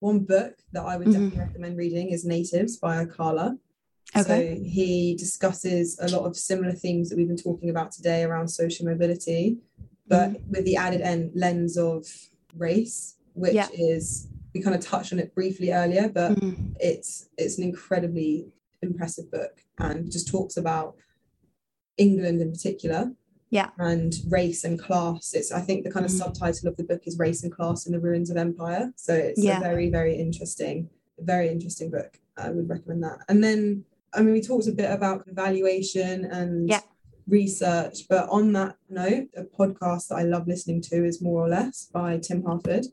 One 0.00 0.20
book 0.20 0.54
that 0.72 0.84
I 0.84 0.96
would 0.96 1.08
Mhm. 1.08 1.12
definitely 1.12 1.38
recommend 1.38 1.76
reading 1.76 2.10
is 2.10 2.24
Natives 2.24 2.76
by 2.76 3.04
Akala. 3.04 3.58
Okay. 4.16 4.56
So 4.56 4.62
he 4.64 5.14
discusses 5.16 5.98
a 6.00 6.08
lot 6.08 6.24
of 6.24 6.36
similar 6.36 6.72
themes 6.72 7.08
that 7.10 7.16
we've 7.16 7.28
been 7.28 7.36
talking 7.36 7.68
about 7.68 7.92
today 7.92 8.22
around 8.22 8.48
social 8.48 8.86
mobility, 8.86 9.58
but 10.06 10.30
Mm-hmm. 10.30 10.50
with 10.50 10.64
the 10.64 10.76
added 10.76 11.00
en- 11.02 11.30
lens 11.34 11.76
of 11.76 12.06
race, 12.56 13.16
which 13.34 13.54
Yeah. 13.54 13.68
is 13.72 14.28
we 14.58 14.64
kind 14.64 14.74
of 14.76 14.82
touched 14.84 15.12
on 15.12 15.18
it 15.20 15.34
briefly 15.34 15.72
earlier, 15.72 16.08
but 16.08 16.32
Mm. 16.32 16.74
it's 16.80 17.28
it's 17.38 17.58
an 17.58 17.64
incredibly 17.64 18.48
impressive 18.82 19.30
book 19.30 19.54
and 19.78 20.10
just 20.10 20.26
talks 20.28 20.56
about 20.56 20.96
England 21.96 22.40
in 22.40 22.50
particular. 22.50 23.12
Yeah. 23.50 23.70
And 23.78 24.12
race 24.28 24.64
and 24.64 24.78
class. 24.78 25.32
It's 25.32 25.50
I 25.52 25.60
think 25.60 25.84
the 25.84 25.90
kind 25.90 26.04
of 26.04 26.12
Mm. 26.12 26.18
subtitle 26.18 26.68
of 26.68 26.76
the 26.76 26.84
book 26.84 27.02
is 27.06 27.18
Race 27.18 27.42
and 27.44 27.52
Class 27.52 27.86
in 27.86 27.92
the 27.92 28.00
Ruins 28.00 28.30
of 28.30 28.36
Empire. 28.36 28.92
So 28.96 29.14
it's 29.14 29.42
Yeah. 29.42 29.58
a 29.58 29.60
very, 29.68 29.88
very 29.90 30.16
interesting, 30.16 30.90
very 31.18 31.48
interesting 31.48 31.88
book. 31.90 32.18
I 32.36 32.50
would 32.50 32.68
recommend 32.68 33.02
that. 33.04 33.18
And 33.28 33.42
then 33.42 33.84
I 34.12 34.22
mean 34.22 34.32
we 34.34 34.42
talked 34.42 34.66
a 34.66 34.72
bit 34.72 34.90
about 34.90 35.26
evaluation 35.28 36.24
and 36.24 36.68
Yeah. 36.68 36.80
research, 37.28 38.06
but 38.08 38.28
on 38.28 38.52
that 38.54 38.76
note, 38.90 39.28
a 39.36 39.44
podcast 39.44 40.08
that 40.08 40.16
I 40.16 40.24
love 40.24 40.46
listening 40.48 40.80
to 40.90 41.04
is 41.04 41.22
More 41.22 41.44
or 41.44 41.48
Less 41.48 41.86
by 41.92 42.18
Tim 42.18 42.42
Harford 42.42 42.86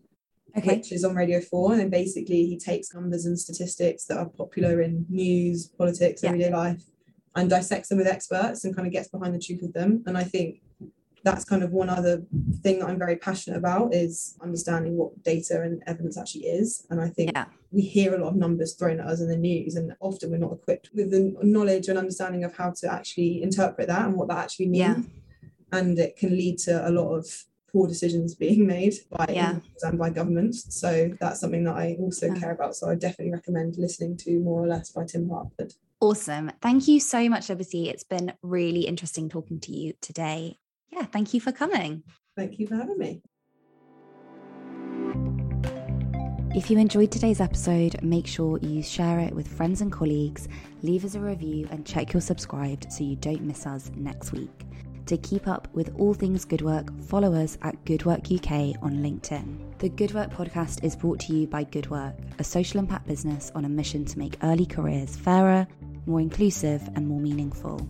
Okay. 0.57 0.77
which 0.77 0.91
is 0.91 1.03
on 1.03 1.15
Radio 1.15 1.41
4. 1.41 1.73
And 1.73 1.81
then 1.81 1.89
basically 1.89 2.45
he 2.45 2.57
takes 2.57 2.93
numbers 2.93 3.25
and 3.25 3.37
statistics 3.39 4.05
that 4.05 4.17
are 4.17 4.29
popular 4.29 4.81
in 4.81 5.05
news, 5.09 5.67
politics, 5.67 6.23
Yeah. 6.23 6.29
everyday 6.29 6.51
life, 6.51 6.83
and 7.35 7.49
dissects 7.49 7.89
them 7.89 7.97
with 7.97 8.07
experts 8.07 8.63
and 8.63 8.73
kind 8.75 8.87
of 8.87 8.93
gets 8.93 9.09
behind 9.09 9.35
the 9.35 9.39
truth 9.39 9.61
of 9.63 9.73
them. 9.73 10.03
And 10.05 10.17
I 10.17 10.23
think 10.23 10.61
that's 11.23 11.43
kind 11.43 11.63
of 11.63 11.71
one 11.73 11.89
other 11.89 12.23
thing 12.61 12.79
that 12.79 12.87
I'm 12.87 12.99
very 12.99 13.15
passionate 13.17 13.57
about 13.57 13.93
is 13.93 14.35
understanding 14.41 14.95
what 14.95 15.23
data 15.23 15.61
and 15.63 15.81
evidence 15.87 16.17
actually 16.17 16.45
is. 16.45 16.85
And 16.89 17.01
I 17.01 17.09
think 17.09 17.31
Yeah. 17.33 17.45
we 17.71 17.81
hear 17.81 18.13
a 18.13 18.19
lot 18.19 18.29
of 18.29 18.35
numbers 18.35 18.75
thrown 18.75 18.99
at 18.99 19.07
us 19.07 19.19
in 19.21 19.27
the 19.27 19.35
news, 19.35 19.75
and 19.75 19.95
often 19.99 20.29
we're 20.31 20.37
not 20.37 20.53
equipped 20.53 20.91
with 20.93 21.09
the 21.11 21.35
knowledge 21.41 21.89
and 21.89 21.97
understanding 21.97 22.43
of 22.43 22.53
how 22.55 22.71
to 22.71 22.91
actually 22.93 23.41
interpret 23.41 23.87
that 23.87 24.05
and 24.07 24.15
what 24.15 24.27
that 24.27 24.37
actually 24.37 24.67
means. 24.67 25.05
Yeah. 25.07 25.47
And 25.71 25.97
it 25.97 26.15
can 26.15 26.29
lead 26.29 26.59
to 26.59 26.87
a 26.87 26.91
lot 26.91 27.15
of 27.15 27.45
poor 27.75 27.87
decisions 27.89 28.35
being 28.35 28.65
made 28.65 28.93
by 29.11 29.25
Yeah. 29.29 29.59
and 29.83 29.99
by 29.99 30.09
governments. 30.09 30.73
So 30.73 31.11
that's 31.19 31.41
something 31.41 31.65
that 31.65 31.75
I 31.75 31.97
also 31.99 32.27
Yeah. 32.27 32.35
care 32.35 32.51
about. 32.51 32.75
So 32.77 32.89
I 32.89 32.95
definitely 32.95 33.33
recommend 33.33 33.77
listening 33.77 34.15
to 34.23 34.39
More 34.39 34.63
or 34.63 34.67
Less 34.67 34.91
by 34.91 35.03
Tim 35.03 35.27
Harford. 35.29 35.73
Awesome. 35.99 36.51
Thank 36.61 36.87
you 36.87 36.99
so 37.01 37.27
much, 37.27 37.49
Liberty. 37.49 37.89
It's 37.89 38.03
been 38.05 38.31
really 38.41 38.87
interesting 38.87 39.27
talking 39.27 39.59
to 39.59 39.71
you 39.73 39.93
today. 39.99 40.57
Yeah, 40.91 41.03
thank 41.05 41.33
you 41.33 41.41
for 41.41 41.51
coming. 41.51 42.03
Thank 42.37 42.59
you 42.59 42.67
for 42.67 42.75
having 42.75 42.97
me. 42.97 43.21
If 46.55 46.71
you 46.71 46.77
enjoyed 46.77 47.11
today's 47.11 47.41
episode, 47.41 48.01
make 48.01 48.25
sure 48.25 48.57
you 48.59 48.81
share 48.81 49.19
it 49.19 49.33
with 49.35 49.47
friends 49.49 49.81
and 49.81 49.91
colleagues, 49.91 50.47
leave 50.81 51.03
us 51.03 51.15
a 51.15 51.19
review, 51.19 51.67
and 51.71 51.85
check 51.85 52.13
you're 52.13 52.21
subscribed 52.21 52.89
so 52.93 53.03
you 53.03 53.17
don't 53.17 53.41
miss 53.41 53.65
us 53.65 53.91
next 53.97 54.31
week. 54.31 54.64
To 55.07 55.17
keep 55.17 55.47
up 55.47 55.67
with 55.73 55.93
all 55.99 56.15
things 56.15 56.45
Good 56.45 56.63
Work, 56.63 56.91
follow 57.03 57.35
us 57.35 57.59
at 57.61 57.83
Good 57.85 58.05
Work 58.05 58.31
UK 58.31 58.73
on 58.81 59.03
LinkedIn. 59.03 59.77
The 59.77 59.89
Good 59.89 60.15
Work 60.15 60.31
podcast 60.31 60.83
is 60.83 60.95
brought 60.95 61.19
to 61.21 61.33
you 61.33 61.45
by 61.45 61.63
Good 61.63 61.91
Work, 61.91 62.15
a 62.39 62.43
social 62.43 62.79
impact 62.79 63.05
business 63.05 63.51
on 63.53 63.65
a 63.65 63.69
mission 63.69 64.03
to 64.05 64.17
make 64.17 64.37
early 64.41 64.65
careers 64.65 65.15
fairer, 65.15 65.67
more 66.07 66.21
inclusive, 66.21 66.81
and 66.95 67.07
more 67.07 67.19
meaningful. 67.19 67.87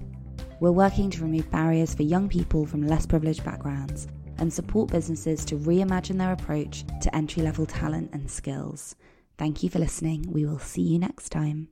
We're 0.59 0.71
working 0.71 1.09
to 1.11 1.21
remove 1.21 1.49
barriers 1.51 1.95
for 1.95 2.03
young 2.03 2.27
people 2.27 2.65
from 2.65 2.85
less 2.85 3.05
privileged 3.05 3.45
backgrounds 3.45 4.07
and 4.37 4.51
support 4.51 4.91
businesses 4.91 5.45
to 5.45 5.55
reimagine 5.55 6.17
their 6.17 6.33
approach 6.33 6.83
to 7.01 7.15
entry 7.15 7.43
level 7.43 7.65
talent 7.65 8.09
and 8.11 8.29
skills. 8.29 8.97
Thank 9.37 9.63
you 9.63 9.69
for 9.69 9.79
listening. 9.79 10.25
We 10.29 10.45
will 10.45 10.59
see 10.59 10.81
you 10.81 10.99
next 10.99 11.29
time. 11.29 11.69